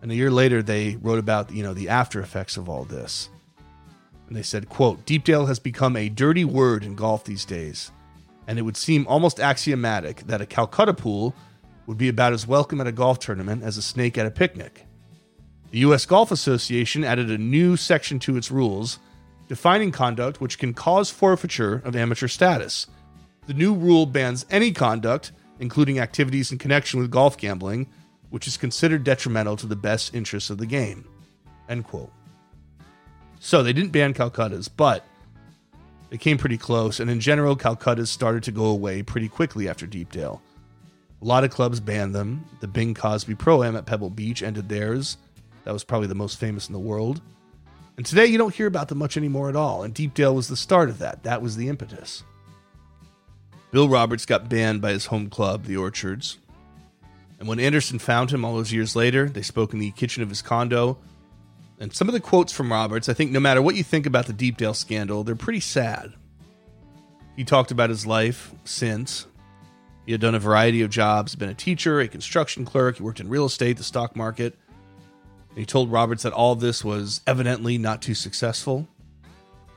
And 0.00 0.10
a 0.10 0.14
year 0.14 0.30
later, 0.30 0.62
they 0.62 0.96
wrote 0.96 1.18
about 1.18 1.50
you 1.50 1.62
know 1.62 1.74
the 1.74 1.88
after 1.88 2.20
effects 2.20 2.56
of 2.56 2.68
all 2.68 2.84
this. 2.84 3.28
And 4.28 4.36
they 4.36 4.42
said, 4.42 4.68
quote, 4.68 5.04
Deepdale 5.06 5.46
has 5.46 5.58
become 5.58 5.96
a 5.96 6.08
dirty 6.08 6.44
word 6.44 6.84
in 6.84 6.94
golf 6.94 7.24
these 7.24 7.44
days, 7.44 7.92
and 8.46 8.58
it 8.58 8.62
would 8.62 8.76
seem 8.76 9.06
almost 9.06 9.40
axiomatic 9.40 10.26
that 10.26 10.40
a 10.40 10.46
Calcutta 10.46 10.94
pool 10.94 11.34
would 11.86 11.98
be 11.98 12.08
about 12.08 12.32
as 12.32 12.46
welcome 12.46 12.80
at 12.80 12.86
a 12.86 12.92
golf 12.92 13.18
tournament 13.18 13.62
as 13.62 13.76
a 13.76 13.82
snake 13.82 14.18
at 14.18 14.26
a 14.26 14.30
picnic. 14.30 14.86
The 15.70 15.78
U.S. 15.80 16.06
Golf 16.06 16.30
Association 16.30 17.04
added 17.04 17.30
a 17.30 17.38
new 17.38 17.76
section 17.76 18.18
to 18.20 18.36
its 18.36 18.50
rules 18.50 18.98
defining 19.48 19.92
conduct 19.92 20.40
which 20.40 20.58
can 20.58 20.74
cause 20.74 21.10
forfeiture 21.10 21.80
of 21.84 21.94
amateur 21.94 22.28
status. 22.28 22.86
The 23.46 23.54
new 23.54 23.74
rule 23.74 24.06
bans 24.06 24.44
any 24.50 24.72
conduct, 24.72 25.32
including 25.60 26.00
activities 26.00 26.50
in 26.50 26.58
connection 26.58 27.00
with 27.00 27.10
golf 27.10 27.36
gambling, 27.36 27.86
which 28.30 28.48
is 28.48 28.56
considered 28.56 29.04
detrimental 29.04 29.56
to 29.56 29.66
the 29.66 29.76
best 29.76 30.14
interests 30.14 30.50
of 30.50 30.58
the 30.58 30.66
game. 30.66 31.06
End 31.68 31.84
quote. 31.84 32.12
So 33.40 33.62
they 33.62 33.72
didn't 33.72 33.92
ban 33.92 34.14
Calcutta's, 34.14 34.68
but 34.68 35.04
they 36.10 36.18
came 36.18 36.38
pretty 36.38 36.58
close, 36.58 37.00
and 37.00 37.10
in 37.10 37.20
general, 37.20 37.56
Calcutta's 37.56 38.10
started 38.10 38.42
to 38.44 38.52
go 38.52 38.66
away 38.66 39.02
pretty 39.02 39.28
quickly 39.28 39.68
after 39.68 39.86
Deepdale. 39.86 40.40
A 41.20 41.24
lot 41.24 41.44
of 41.44 41.50
clubs 41.50 41.80
banned 41.80 42.14
them. 42.14 42.44
The 42.60 42.68
Bing 42.68 42.94
Crosby 42.94 43.34
Pro 43.34 43.62
Am 43.62 43.76
at 43.76 43.86
Pebble 43.86 44.10
Beach 44.10 44.42
ended 44.42 44.68
theirs. 44.68 45.16
That 45.64 45.72
was 45.72 45.84
probably 45.84 46.08
the 46.08 46.14
most 46.14 46.38
famous 46.38 46.68
in 46.68 46.72
the 46.72 46.78
world. 46.78 47.20
And 47.96 48.04
today 48.04 48.26
you 48.26 48.38
don't 48.38 48.54
hear 48.54 48.66
about 48.66 48.88
them 48.88 48.98
much 48.98 49.16
anymore 49.16 49.48
at 49.48 49.56
all, 49.56 49.82
and 49.82 49.94
Deepdale 49.94 50.34
was 50.34 50.48
the 50.48 50.56
start 50.56 50.88
of 50.88 50.98
that. 50.98 51.22
That 51.22 51.42
was 51.42 51.56
the 51.56 51.68
impetus. 51.68 52.22
Bill 53.70 53.88
Roberts 53.88 54.26
got 54.26 54.48
banned 54.48 54.80
by 54.80 54.92
his 54.92 55.06
home 55.06 55.28
club, 55.28 55.64
the 55.64 55.76
Orchards. 55.76 56.38
And 57.38 57.48
when 57.48 57.60
Anderson 57.60 57.98
found 57.98 58.30
him 58.30 58.44
all 58.44 58.54
those 58.54 58.72
years 58.72 58.94
later, 58.94 59.28
they 59.28 59.42
spoke 59.42 59.72
in 59.72 59.78
the 59.78 59.90
kitchen 59.90 60.22
of 60.22 60.28
his 60.28 60.42
condo. 60.42 60.98
And 61.78 61.94
some 61.94 62.08
of 62.08 62.14
the 62.14 62.20
quotes 62.20 62.52
from 62.52 62.72
Roberts, 62.72 63.08
I 63.08 63.12
think 63.12 63.30
no 63.30 63.40
matter 63.40 63.60
what 63.60 63.74
you 63.74 63.84
think 63.84 64.06
about 64.06 64.26
the 64.26 64.32
Deepdale 64.32 64.74
scandal, 64.74 65.24
they're 65.24 65.36
pretty 65.36 65.60
sad. 65.60 66.14
He 67.36 67.44
talked 67.44 67.70
about 67.70 67.90
his 67.90 68.06
life 68.06 68.54
since. 68.64 69.26
He 70.06 70.12
had 70.12 70.20
done 70.20 70.34
a 70.34 70.40
variety 70.40 70.82
of 70.82 70.90
jobs, 70.90 71.34
been 71.34 71.50
a 71.50 71.54
teacher, 71.54 72.00
a 72.00 72.08
construction 72.08 72.64
clerk, 72.64 72.96
he 72.96 73.02
worked 73.02 73.20
in 73.20 73.28
real 73.28 73.44
estate, 73.44 73.76
the 73.76 73.84
stock 73.84 74.16
market. 74.16 74.56
And 75.50 75.58
he 75.58 75.66
told 75.66 75.92
Roberts 75.92 76.22
that 76.22 76.32
all 76.32 76.54
this 76.54 76.82
was 76.84 77.20
evidently 77.26 77.76
not 77.76 78.00
too 78.00 78.14
successful. 78.14 78.88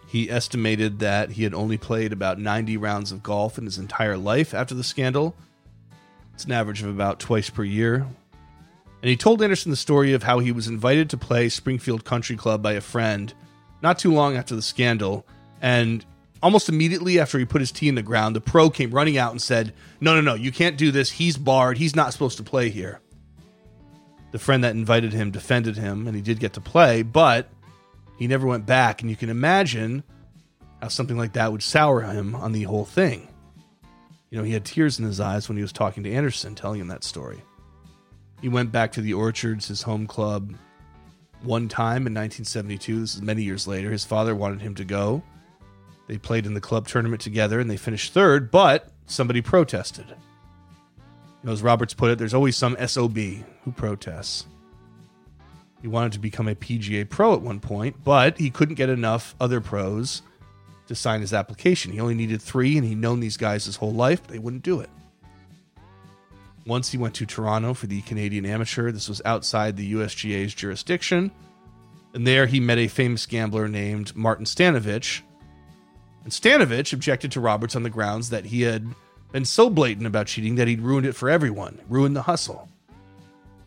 He 0.07 0.29
estimated 0.29 0.99
that 0.99 1.31
he 1.31 1.43
had 1.43 1.53
only 1.53 1.77
played 1.77 2.13
about 2.13 2.39
90 2.39 2.77
rounds 2.77 3.11
of 3.11 3.21
golf 3.23 3.57
in 3.57 3.65
his 3.65 3.77
entire 3.77 4.17
life 4.17 4.53
after 4.53 4.73
the 4.73 4.83
scandal. 4.83 5.35
It's 6.33 6.45
an 6.45 6.51
average 6.51 6.81
of 6.81 6.89
about 6.89 7.19
twice 7.19 7.49
per 7.49 7.63
year. 7.63 8.07
And 9.01 9.09
he 9.09 9.15
told 9.15 9.41
Anderson 9.41 9.71
the 9.71 9.77
story 9.77 10.13
of 10.13 10.23
how 10.23 10.39
he 10.39 10.51
was 10.51 10.67
invited 10.67 11.09
to 11.09 11.17
play 11.17 11.49
Springfield 11.49 12.03
Country 12.03 12.35
Club 12.35 12.61
by 12.61 12.73
a 12.73 12.81
friend 12.81 13.33
not 13.81 13.99
too 13.99 14.11
long 14.11 14.35
after 14.35 14.55
the 14.55 14.61
scandal. 14.61 15.25
And 15.61 16.05
almost 16.41 16.69
immediately 16.69 17.19
after 17.19 17.39
he 17.39 17.45
put 17.45 17.61
his 17.61 17.71
tee 17.71 17.87
in 17.87 17.95
the 17.95 18.01
ground, 18.01 18.35
the 18.35 18.41
pro 18.41 18.69
came 18.69 18.91
running 18.91 19.17
out 19.17 19.31
and 19.31 19.41
said, 19.41 19.73
No, 20.01 20.15
no, 20.15 20.21
no, 20.21 20.33
you 20.33 20.51
can't 20.51 20.77
do 20.77 20.91
this. 20.91 21.11
He's 21.11 21.37
barred. 21.37 21.77
He's 21.77 21.95
not 21.95 22.11
supposed 22.13 22.37
to 22.37 22.43
play 22.43 22.69
here. 22.69 22.99
The 24.31 24.39
friend 24.39 24.63
that 24.63 24.75
invited 24.75 25.13
him 25.13 25.31
defended 25.31 25.75
him, 25.75 26.05
and 26.05 26.15
he 26.15 26.21
did 26.21 26.39
get 26.39 26.53
to 26.53 26.61
play, 26.61 27.01
but 27.01 27.49
he 28.17 28.27
never 28.27 28.45
went 28.45 28.65
back. 28.65 29.01
And 29.01 29.09
you 29.09 29.15
can 29.15 29.29
imagine 29.29 30.03
how 30.81 30.89
something 30.89 31.17
like 31.17 31.33
that 31.33 31.51
would 31.51 31.63
sour 31.63 32.01
him 32.01 32.35
on 32.35 32.51
the 32.51 32.63
whole 32.63 32.85
thing. 32.85 33.27
You 34.29 34.37
know, 34.37 34.43
he 34.43 34.53
had 34.53 34.65
tears 34.65 34.99
in 34.99 35.05
his 35.05 35.19
eyes 35.19 35.49
when 35.49 35.57
he 35.57 35.63
was 35.63 35.71
talking 35.71 36.03
to 36.03 36.11
Anderson, 36.11 36.53
telling 36.53 36.79
him 36.79 36.89
that 36.89 37.03
story. 37.03 37.41
He 38.41 38.49
went 38.49 38.71
back 38.71 38.91
to 38.93 39.01
the 39.01 39.13
Orchards, 39.13 39.67
his 39.67 39.81
home 39.81 40.07
club, 40.07 40.53
one 41.41 41.67
time 41.67 42.07
in 42.07 42.13
1972. 42.13 43.01
This 43.01 43.15
is 43.15 43.21
many 43.21 43.43
years 43.43 43.67
later. 43.67 43.91
His 43.91 44.05
father 44.05 44.35
wanted 44.35 44.61
him 44.61 44.75
to 44.75 44.85
go. 44.85 45.23
They 46.07 46.17
played 46.17 46.45
in 46.45 46.53
the 46.53 46.61
club 46.61 46.87
tournament 46.87 47.21
together 47.21 47.59
and 47.59 47.69
they 47.69 47.77
finished 47.77 48.13
third, 48.13 48.49
but 48.49 48.89
somebody 49.05 49.41
protested. 49.41 50.07
You 50.07 50.15
know, 51.43 51.51
as 51.51 51.61
Roberts 51.61 51.93
put 51.93 52.11
it, 52.11 52.17
there's 52.17 52.33
always 52.33 52.57
some 52.57 52.75
SOB 52.85 53.17
who 53.17 53.71
protests. 53.75 54.47
He 55.81 55.87
wanted 55.87 56.13
to 56.13 56.19
become 56.19 56.47
a 56.47 56.55
PGA 56.55 57.07
pro 57.07 57.33
at 57.33 57.41
one 57.41 57.59
point, 57.59 58.03
but 58.03 58.37
he 58.37 58.49
couldn't 58.49 58.75
get 58.75 58.89
enough 58.89 59.35
other 59.39 59.61
pros 59.61 60.21
to 60.87 60.95
sign 60.95 61.21
his 61.21 61.33
application. 61.33 61.93
He 61.93 61.99
only 61.99 62.15
needed 62.15 62.41
three, 62.41 62.75
and 62.77 62.85
he'd 62.85 62.97
known 62.97 63.19
these 63.19 63.37
guys 63.37 63.65
his 63.65 63.77
whole 63.77 63.93
life, 63.93 64.21
but 64.23 64.31
they 64.31 64.39
wouldn't 64.39 64.63
do 64.63 64.79
it. 64.81 64.89
Once 66.69 66.91
he 66.91 66.99
went 66.99 67.15
to 67.15 67.25
Toronto 67.25 67.73
for 67.73 67.87
the 67.87 68.01
Canadian 68.03 68.45
Amateur. 68.45 68.91
This 68.91 69.09
was 69.09 69.23
outside 69.25 69.75
the 69.75 69.93
USGA's 69.93 70.53
jurisdiction. 70.53 71.31
And 72.13 72.27
there 72.27 72.45
he 72.45 72.59
met 72.59 72.77
a 72.77 72.87
famous 72.87 73.25
gambler 73.25 73.67
named 73.67 74.15
Martin 74.15 74.45
Stanovich. 74.45 75.21
And 76.23 76.31
Stanovich 76.31 76.93
objected 76.93 77.31
to 77.31 77.39
Roberts 77.39 77.75
on 77.75 77.81
the 77.81 77.89
grounds 77.89 78.29
that 78.29 78.45
he 78.45 78.61
had 78.61 78.87
been 79.31 79.45
so 79.45 79.71
blatant 79.71 80.05
about 80.05 80.27
cheating 80.27 80.55
that 80.55 80.67
he'd 80.67 80.81
ruined 80.81 81.07
it 81.07 81.13
for 81.13 81.27
everyone, 81.27 81.79
ruined 81.89 82.15
the 82.15 82.21
hustle. 82.21 82.69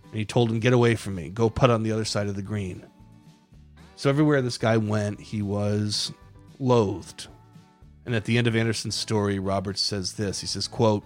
And 0.04 0.14
he 0.14 0.24
told 0.24 0.50
him, 0.50 0.60
Get 0.60 0.72
away 0.72 0.94
from 0.94 1.16
me, 1.16 1.28
go 1.28 1.50
putt 1.50 1.70
on 1.70 1.82
the 1.82 1.90
other 1.90 2.04
side 2.04 2.28
of 2.28 2.36
the 2.36 2.42
green. 2.42 2.86
So 3.96 4.10
everywhere 4.10 4.42
this 4.42 4.58
guy 4.58 4.76
went, 4.76 5.20
he 5.20 5.42
was 5.42 6.12
loathed. 6.60 7.26
And 8.06 8.14
at 8.14 8.26
the 8.26 8.38
end 8.38 8.46
of 8.46 8.54
Anderson's 8.54 8.94
story, 8.94 9.40
Roberts 9.40 9.80
says 9.80 10.12
this. 10.12 10.40
He 10.40 10.46
says, 10.46 10.68
quote, 10.68 11.02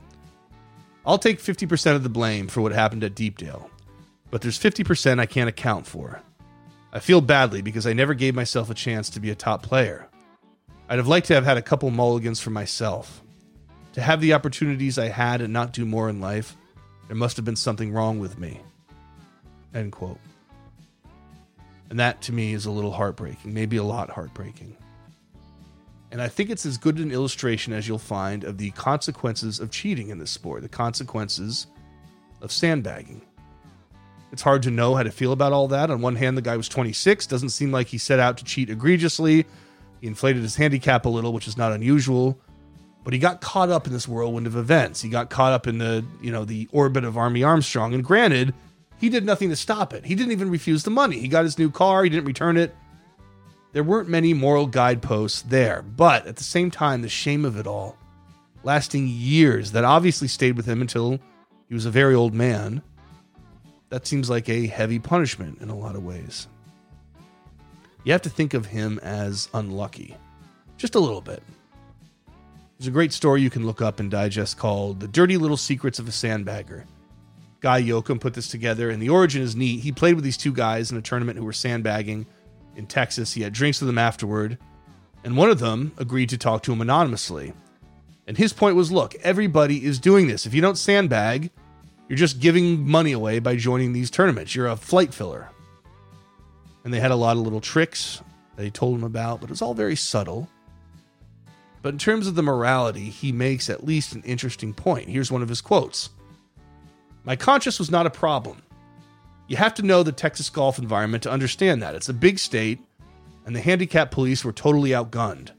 I'll 1.06 1.18
take 1.18 1.38
50% 1.38 1.94
of 1.94 2.02
the 2.02 2.08
blame 2.08 2.48
for 2.48 2.60
what 2.60 2.72
happened 2.72 3.04
at 3.04 3.14
Deepdale, 3.14 3.70
but 4.30 4.40
there's 4.42 4.58
50% 4.58 5.20
I 5.20 5.26
can't 5.26 5.48
account 5.48 5.86
for. 5.86 6.20
I 6.92 6.98
feel 6.98 7.20
badly 7.20 7.62
because 7.62 7.86
I 7.86 7.92
never 7.92 8.12
gave 8.12 8.34
myself 8.34 8.70
a 8.70 8.74
chance 8.74 9.08
to 9.10 9.20
be 9.20 9.30
a 9.30 9.36
top 9.36 9.62
player. 9.62 10.08
I'd 10.88 10.98
have 10.98 11.06
liked 11.06 11.28
to 11.28 11.34
have 11.34 11.44
had 11.44 11.58
a 11.58 11.62
couple 11.62 11.90
mulligans 11.90 12.40
for 12.40 12.50
myself. 12.50 13.22
To 13.92 14.00
have 14.00 14.20
the 14.20 14.34
opportunities 14.34 14.98
I 14.98 15.08
had 15.08 15.40
and 15.40 15.52
not 15.52 15.72
do 15.72 15.86
more 15.86 16.08
in 16.08 16.20
life, 16.20 16.56
there 17.06 17.16
must 17.16 17.36
have 17.36 17.44
been 17.44 17.56
something 17.56 17.92
wrong 17.92 18.18
with 18.18 18.38
me. 18.38 18.60
End 19.74 19.92
quote. 19.92 20.18
And 21.88 22.00
that 22.00 22.20
to 22.22 22.32
me 22.32 22.52
is 22.52 22.66
a 22.66 22.70
little 22.70 22.92
heartbreaking, 22.92 23.54
maybe 23.54 23.76
a 23.76 23.84
lot 23.84 24.10
heartbreaking. 24.10 24.76
And 26.10 26.22
I 26.22 26.28
think 26.28 26.50
it's 26.50 26.64
as 26.64 26.78
good 26.78 26.98
an 26.98 27.10
illustration 27.10 27.72
as 27.72 27.88
you'll 27.88 27.98
find 27.98 28.44
of 28.44 28.58
the 28.58 28.70
consequences 28.72 29.58
of 29.58 29.70
cheating 29.70 30.10
in 30.10 30.18
this 30.18 30.30
sport, 30.30 30.62
the 30.62 30.68
consequences 30.68 31.66
of 32.40 32.52
sandbagging. 32.52 33.22
It's 34.32 34.42
hard 34.42 34.62
to 34.64 34.70
know 34.70 34.94
how 34.94 35.02
to 35.02 35.10
feel 35.10 35.32
about 35.32 35.52
all 35.52 35.68
that. 35.68 35.90
On 35.90 36.00
one 36.00 36.16
hand, 36.16 36.36
the 36.36 36.42
guy 36.42 36.56
was 36.56 36.68
26, 36.68 37.26
doesn't 37.26 37.50
seem 37.50 37.72
like 37.72 37.88
he 37.88 37.98
set 37.98 38.20
out 38.20 38.38
to 38.38 38.44
cheat 38.44 38.70
egregiously. 38.70 39.46
He 40.00 40.06
inflated 40.06 40.42
his 40.42 40.56
handicap 40.56 41.06
a 41.06 41.08
little, 41.08 41.32
which 41.32 41.48
is 41.48 41.56
not 41.56 41.72
unusual. 41.72 42.38
But 43.02 43.12
he 43.12 43.18
got 43.18 43.40
caught 43.40 43.70
up 43.70 43.86
in 43.86 43.92
this 43.92 44.08
whirlwind 44.08 44.46
of 44.46 44.56
events. 44.56 45.00
He 45.00 45.08
got 45.08 45.30
caught 45.30 45.52
up 45.52 45.66
in 45.66 45.78
the, 45.78 46.04
you 46.20 46.32
know, 46.32 46.44
the 46.44 46.68
orbit 46.72 47.04
of 47.04 47.16
Army 47.16 47.44
Armstrong. 47.44 47.94
And 47.94 48.04
granted, 48.04 48.52
he 48.98 49.08
did 49.08 49.24
nothing 49.24 49.48
to 49.50 49.56
stop 49.56 49.94
it. 49.94 50.04
He 50.04 50.14
didn't 50.14 50.32
even 50.32 50.50
refuse 50.50 50.82
the 50.82 50.90
money. 50.90 51.18
He 51.20 51.28
got 51.28 51.44
his 51.44 51.58
new 51.58 51.70
car, 51.70 52.04
he 52.04 52.10
didn't 52.10 52.26
return 52.26 52.56
it 52.56 52.74
there 53.76 53.84
weren't 53.84 54.08
many 54.08 54.32
moral 54.32 54.66
guideposts 54.66 55.42
there, 55.42 55.82
but 55.82 56.26
at 56.26 56.36
the 56.36 56.42
same 56.42 56.70
time, 56.70 57.02
the 57.02 57.10
shame 57.10 57.44
of 57.44 57.58
it 57.58 57.66
all, 57.66 57.98
lasting 58.64 59.06
years, 59.06 59.72
that 59.72 59.84
obviously 59.84 60.28
stayed 60.28 60.56
with 60.56 60.64
him 60.64 60.80
until 60.80 61.20
he 61.68 61.74
was 61.74 61.84
a 61.84 61.90
very 61.90 62.14
old 62.14 62.32
man, 62.32 62.80
that 63.90 64.06
seems 64.06 64.30
like 64.30 64.48
a 64.48 64.66
heavy 64.66 64.98
punishment 64.98 65.60
in 65.60 65.68
a 65.68 65.76
lot 65.76 65.94
of 65.94 66.02
ways. 66.02 66.48
You 68.02 68.12
have 68.12 68.22
to 68.22 68.30
think 68.30 68.54
of 68.54 68.64
him 68.64 68.98
as 69.02 69.50
unlucky, 69.52 70.16
just 70.78 70.94
a 70.94 70.98
little 70.98 71.20
bit. 71.20 71.42
There's 72.78 72.88
a 72.88 72.92
great 72.92 73.12
story 73.12 73.42
you 73.42 73.50
can 73.50 73.66
look 73.66 73.82
up 73.82 74.00
and 74.00 74.10
digest 74.10 74.56
called 74.56 75.00
The 75.00 75.08
Dirty 75.08 75.36
Little 75.36 75.58
Secrets 75.58 75.98
of 75.98 76.08
a 76.08 76.12
Sandbagger. 76.12 76.84
Guy 77.60 77.82
Yocom 77.82 78.22
put 78.22 78.32
this 78.32 78.48
together, 78.48 78.88
and 78.88 79.02
the 79.02 79.10
origin 79.10 79.42
is 79.42 79.54
neat. 79.54 79.80
He 79.80 79.92
played 79.92 80.14
with 80.14 80.24
these 80.24 80.38
two 80.38 80.54
guys 80.54 80.90
in 80.90 80.96
a 80.96 81.02
tournament 81.02 81.38
who 81.38 81.44
were 81.44 81.52
sandbagging 81.52 82.24
in 82.76 82.86
Texas. 82.86 83.32
He 83.32 83.42
had 83.42 83.52
drinks 83.52 83.80
with 83.80 83.88
them 83.88 83.98
afterward, 83.98 84.58
and 85.24 85.36
one 85.36 85.50
of 85.50 85.58
them 85.58 85.92
agreed 85.96 86.28
to 86.30 86.38
talk 86.38 86.62
to 86.64 86.72
him 86.72 86.80
anonymously. 86.80 87.52
And 88.26 88.36
his 88.36 88.52
point 88.52 88.76
was 88.76 88.92
look, 88.92 89.14
everybody 89.16 89.84
is 89.84 89.98
doing 89.98 90.26
this. 90.26 90.46
If 90.46 90.54
you 90.54 90.60
don't 90.60 90.78
sandbag, 90.78 91.50
you're 92.08 92.16
just 92.16 92.40
giving 92.40 92.86
money 92.86 93.12
away 93.12 93.38
by 93.38 93.56
joining 93.56 93.92
these 93.92 94.10
tournaments. 94.10 94.54
You're 94.54 94.68
a 94.68 94.76
flight 94.76 95.12
filler. 95.12 95.48
And 96.84 96.94
they 96.94 97.00
had 97.00 97.10
a 97.10 97.16
lot 97.16 97.36
of 97.36 97.42
little 97.42 97.60
tricks 97.60 98.22
that 98.54 98.64
he 98.64 98.70
told 98.70 98.96
him 98.96 99.04
about, 99.04 99.40
but 99.40 99.50
it 99.50 99.52
was 99.52 99.62
all 99.62 99.74
very 99.74 99.96
subtle. 99.96 100.48
But 101.82 101.94
in 101.94 101.98
terms 101.98 102.26
of 102.26 102.34
the 102.34 102.42
morality, 102.42 103.10
he 103.10 103.32
makes 103.32 103.70
at 103.70 103.84
least 103.84 104.14
an 104.14 104.22
interesting 104.22 104.72
point. 104.72 105.08
Here's 105.08 105.30
one 105.30 105.42
of 105.42 105.48
his 105.48 105.60
quotes 105.60 106.10
My 107.24 107.36
conscience 107.36 107.78
was 107.78 107.90
not 107.90 108.06
a 108.06 108.10
problem. 108.10 108.62
You 109.48 109.56
have 109.56 109.74
to 109.74 109.82
know 109.82 110.02
the 110.02 110.12
Texas 110.12 110.50
golf 110.50 110.78
environment 110.78 111.22
to 111.22 111.30
understand 111.30 111.82
that. 111.82 111.94
It's 111.94 112.08
a 112.08 112.14
big 112.14 112.38
state, 112.38 112.80
and 113.44 113.54
the 113.54 113.60
handicap 113.60 114.10
police 114.10 114.44
were 114.44 114.52
totally 114.52 114.90
outgunned. 114.90 115.50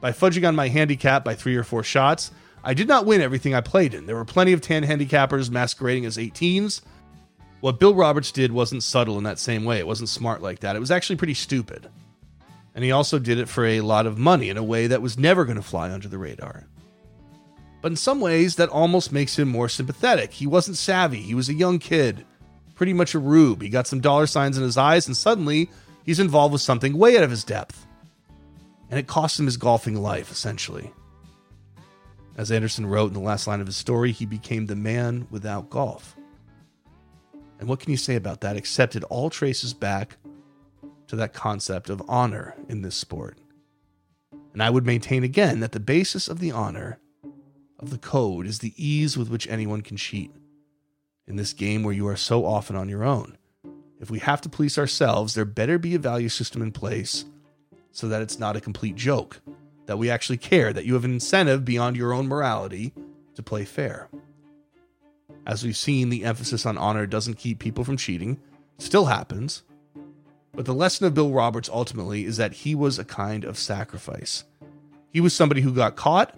By 0.00 0.12
fudging 0.12 0.46
on 0.46 0.54
my 0.54 0.68
handicap 0.68 1.24
by 1.24 1.34
three 1.34 1.56
or 1.56 1.64
four 1.64 1.82
shots, 1.82 2.30
I 2.62 2.74
did 2.74 2.86
not 2.86 3.06
win 3.06 3.22
everything 3.22 3.54
I 3.54 3.62
played 3.62 3.94
in. 3.94 4.04
There 4.04 4.16
were 4.16 4.26
plenty 4.26 4.52
of 4.52 4.60
10 4.60 4.84
handicappers 4.84 5.50
masquerading 5.50 6.04
as 6.04 6.18
18s. 6.18 6.82
What 7.60 7.78
Bill 7.78 7.94
Roberts 7.94 8.30
did 8.30 8.52
wasn't 8.52 8.82
subtle 8.82 9.16
in 9.16 9.24
that 9.24 9.38
same 9.38 9.64
way. 9.64 9.78
It 9.78 9.86
wasn't 9.86 10.10
smart 10.10 10.42
like 10.42 10.60
that. 10.60 10.76
It 10.76 10.80
was 10.80 10.90
actually 10.90 11.16
pretty 11.16 11.34
stupid. 11.34 11.88
And 12.74 12.84
he 12.84 12.92
also 12.92 13.18
did 13.18 13.38
it 13.38 13.48
for 13.48 13.64
a 13.64 13.80
lot 13.80 14.06
of 14.06 14.18
money 14.18 14.50
in 14.50 14.58
a 14.58 14.62
way 14.62 14.86
that 14.88 15.00
was 15.00 15.18
never 15.18 15.46
going 15.46 15.56
to 15.56 15.62
fly 15.62 15.90
under 15.90 16.08
the 16.08 16.18
radar. 16.18 16.66
But 17.80 17.92
in 17.92 17.96
some 17.96 18.20
ways, 18.20 18.56
that 18.56 18.68
almost 18.68 19.12
makes 19.12 19.38
him 19.38 19.48
more 19.48 19.70
sympathetic. 19.70 20.32
He 20.32 20.46
wasn't 20.46 20.76
savvy, 20.76 21.20
he 21.22 21.34
was 21.34 21.48
a 21.48 21.54
young 21.54 21.78
kid 21.78 22.26
pretty 22.74 22.92
much 22.92 23.14
a 23.14 23.18
rube. 23.18 23.62
He 23.62 23.68
got 23.68 23.86
some 23.86 24.00
dollar 24.00 24.26
signs 24.26 24.56
in 24.56 24.62
his 24.62 24.76
eyes, 24.76 25.06
and 25.06 25.16
suddenly 25.16 25.70
he's 26.04 26.20
involved 26.20 26.52
with 26.52 26.62
something 26.62 26.96
way 26.96 27.16
out 27.16 27.24
of 27.24 27.30
his 27.30 27.44
depth. 27.44 27.86
and 28.90 28.98
it 29.00 29.06
cost 29.06 29.40
him 29.40 29.46
his 29.46 29.56
golfing 29.56 29.96
life, 29.96 30.30
essentially. 30.30 30.92
As 32.36 32.52
Anderson 32.52 32.86
wrote 32.86 33.08
in 33.08 33.14
the 33.14 33.20
last 33.20 33.46
line 33.46 33.60
of 33.60 33.66
his 33.66 33.76
story, 33.76 34.12
he 34.12 34.26
became 34.26 34.66
the 34.66 34.76
man 34.76 35.26
without 35.30 35.70
golf. 35.70 36.14
And 37.58 37.68
what 37.68 37.80
can 37.80 37.90
you 37.90 37.96
say 37.96 38.14
about 38.14 38.40
that 38.42 38.56
except 38.56 38.94
it 38.94 39.02
all 39.04 39.30
traces 39.30 39.72
back 39.72 40.16
to 41.08 41.16
that 41.16 41.32
concept 41.32 41.88
of 41.90 42.02
honor 42.08 42.54
in 42.68 42.82
this 42.82 42.94
sport? 42.94 43.38
And 44.52 44.62
I 44.62 44.70
would 44.70 44.86
maintain 44.86 45.24
again 45.24 45.60
that 45.60 45.72
the 45.72 45.80
basis 45.80 46.28
of 46.28 46.38
the 46.38 46.52
honor 46.52 46.98
of 47.80 47.90
the 47.90 47.98
code 47.98 48.46
is 48.46 48.60
the 48.60 48.74
ease 48.76 49.16
with 49.16 49.28
which 49.28 49.48
anyone 49.48 49.82
can 49.82 49.96
cheat 49.96 50.30
in 51.26 51.36
this 51.36 51.52
game 51.52 51.82
where 51.82 51.94
you 51.94 52.06
are 52.08 52.16
so 52.16 52.44
often 52.44 52.76
on 52.76 52.88
your 52.88 53.04
own. 53.04 53.38
If 54.00 54.10
we 54.10 54.18
have 54.18 54.40
to 54.42 54.48
police 54.48 54.76
ourselves, 54.76 55.34
there 55.34 55.44
better 55.44 55.78
be 55.78 55.94
a 55.94 55.98
value 55.98 56.28
system 56.28 56.60
in 56.62 56.72
place 56.72 57.24
so 57.92 58.08
that 58.08 58.22
it's 58.22 58.38
not 58.38 58.56
a 58.56 58.60
complete 58.60 58.96
joke, 58.96 59.40
that 59.86 59.98
we 59.98 60.10
actually 60.10 60.36
care, 60.36 60.72
that 60.72 60.84
you 60.84 60.94
have 60.94 61.04
an 61.04 61.12
incentive 61.12 61.64
beyond 61.64 61.96
your 61.96 62.12
own 62.12 62.26
morality 62.26 62.92
to 63.34 63.42
play 63.42 63.64
fair. 63.64 64.08
As 65.46 65.62
we've 65.62 65.76
seen, 65.76 66.08
the 66.08 66.24
emphasis 66.24 66.66
on 66.66 66.76
honor 66.78 67.06
doesn't 67.06 67.38
keep 67.38 67.58
people 67.58 67.84
from 67.84 67.96
cheating, 67.96 68.40
still 68.78 69.06
happens. 69.06 69.62
But 70.54 70.66
the 70.66 70.74
lesson 70.74 71.06
of 71.06 71.14
Bill 71.14 71.30
Roberts 71.30 71.68
ultimately 71.72 72.24
is 72.24 72.36
that 72.36 72.52
he 72.52 72.74
was 72.74 72.98
a 72.98 73.04
kind 73.04 73.44
of 73.44 73.58
sacrifice. 73.58 74.44
He 75.10 75.20
was 75.20 75.34
somebody 75.34 75.60
who 75.60 75.72
got 75.72 75.96
caught, 75.96 76.36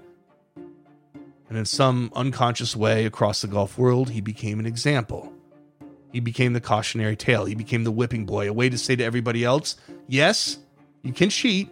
and 1.48 1.56
in 1.58 1.64
some 1.64 2.10
unconscious 2.14 2.74
way 2.74 3.06
across 3.06 3.42
the 3.42 3.48
golf 3.48 3.78
world, 3.78 4.10
he 4.10 4.20
became 4.20 4.58
an 4.58 4.66
example. 4.66 5.32
He 6.12 6.20
became 6.20 6.54
the 6.54 6.60
cautionary 6.60 7.16
tale. 7.16 7.44
He 7.44 7.54
became 7.54 7.84
the 7.84 7.90
whipping 7.90 8.26
boy, 8.26 8.48
a 8.48 8.52
way 8.52 8.68
to 8.68 8.78
say 8.78 8.96
to 8.96 9.04
everybody 9.04 9.44
else, 9.44 9.76
yes, 10.08 10.58
you 11.02 11.12
can 11.12 11.30
cheat. 11.30 11.68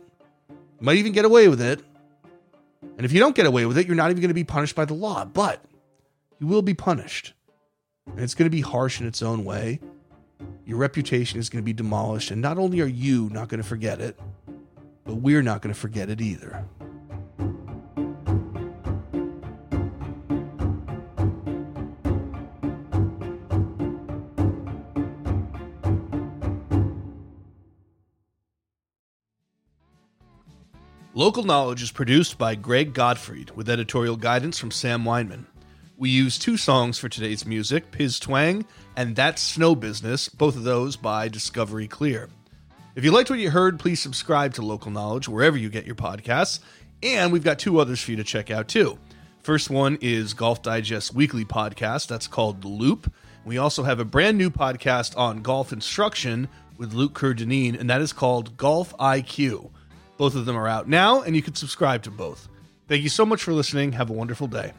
You 0.48 0.56
might 0.80 0.96
even 0.96 1.12
get 1.12 1.24
away 1.24 1.48
with 1.48 1.60
it. 1.60 1.80
And 2.96 3.04
if 3.04 3.12
you 3.12 3.18
don't 3.18 3.34
get 3.34 3.46
away 3.46 3.66
with 3.66 3.78
it, 3.78 3.86
you're 3.86 3.96
not 3.96 4.10
even 4.10 4.20
going 4.20 4.28
to 4.28 4.34
be 4.34 4.44
punished 4.44 4.76
by 4.76 4.84
the 4.84 4.94
law, 4.94 5.24
but 5.24 5.64
you 6.38 6.46
will 6.46 6.62
be 6.62 6.74
punished. 6.74 7.32
And 8.06 8.20
it's 8.20 8.34
going 8.34 8.46
to 8.46 8.54
be 8.54 8.60
harsh 8.60 9.00
in 9.00 9.06
its 9.06 9.22
own 9.22 9.44
way. 9.44 9.80
Your 10.66 10.78
reputation 10.78 11.38
is 11.38 11.48
going 11.48 11.62
to 11.62 11.64
be 11.64 11.72
demolished. 11.72 12.30
And 12.30 12.40
not 12.40 12.58
only 12.58 12.80
are 12.80 12.86
you 12.86 13.30
not 13.30 13.48
going 13.48 13.62
to 13.62 13.66
forget 13.66 14.00
it, 14.00 14.18
but 15.04 15.16
we're 15.16 15.42
not 15.42 15.62
going 15.62 15.74
to 15.74 15.80
forget 15.80 16.10
it 16.10 16.20
either. 16.20 16.64
Local 31.16 31.44
Knowledge 31.44 31.80
is 31.80 31.92
produced 31.92 32.38
by 32.38 32.56
Greg 32.56 32.92
Gottfried 32.92 33.52
with 33.52 33.68
editorial 33.68 34.16
guidance 34.16 34.58
from 34.58 34.72
Sam 34.72 35.04
Weinman. 35.04 35.44
We 35.96 36.10
use 36.10 36.40
two 36.40 36.56
songs 36.56 36.98
for 36.98 37.08
today's 37.08 37.46
music 37.46 37.92
Piz 37.92 38.18
Twang 38.18 38.66
and 38.96 39.14
That 39.14 39.38
Snow 39.38 39.76
Business, 39.76 40.28
both 40.28 40.56
of 40.56 40.64
those 40.64 40.96
by 40.96 41.28
Discovery 41.28 41.86
Clear. 41.86 42.30
If 42.96 43.04
you 43.04 43.12
liked 43.12 43.30
what 43.30 43.38
you 43.38 43.50
heard, 43.50 43.78
please 43.78 44.00
subscribe 44.00 44.54
to 44.54 44.62
Local 44.62 44.90
Knowledge 44.90 45.28
wherever 45.28 45.56
you 45.56 45.68
get 45.68 45.86
your 45.86 45.94
podcasts. 45.94 46.58
And 47.00 47.32
we've 47.32 47.44
got 47.44 47.60
two 47.60 47.78
others 47.78 48.02
for 48.02 48.10
you 48.10 48.16
to 48.16 48.24
check 48.24 48.50
out 48.50 48.66
too. 48.66 48.98
First 49.38 49.70
one 49.70 49.98
is 50.00 50.34
Golf 50.34 50.62
Digest 50.62 51.14
weekly 51.14 51.44
podcast 51.44 52.08
that's 52.08 52.26
called 52.26 52.60
The 52.60 52.66
Loop. 52.66 53.12
We 53.44 53.56
also 53.56 53.84
have 53.84 54.00
a 54.00 54.04
brand 54.04 54.36
new 54.36 54.50
podcast 54.50 55.16
on 55.16 55.42
golf 55.42 55.72
instruction 55.72 56.48
with 56.76 56.92
Luke 56.92 57.14
Kerr-Dineen, 57.14 57.76
and 57.76 57.88
that 57.88 58.00
is 58.00 58.12
called 58.12 58.56
Golf 58.56 58.96
IQ. 58.98 59.70
Both 60.16 60.34
of 60.34 60.46
them 60.46 60.56
are 60.56 60.68
out 60.68 60.88
now, 60.88 61.22
and 61.22 61.34
you 61.34 61.42
can 61.42 61.54
subscribe 61.54 62.02
to 62.04 62.10
both. 62.10 62.48
Thank 62.88 63.02
you 63.02 63.08
so 63.08 63.24
much 63.26 63.42
for 63.42 63.52
listening. 63.52 63.92
Have 63.92 64.10
a 64.10 64.12
wonderful 64.12 64.46
day. 64.46 64.72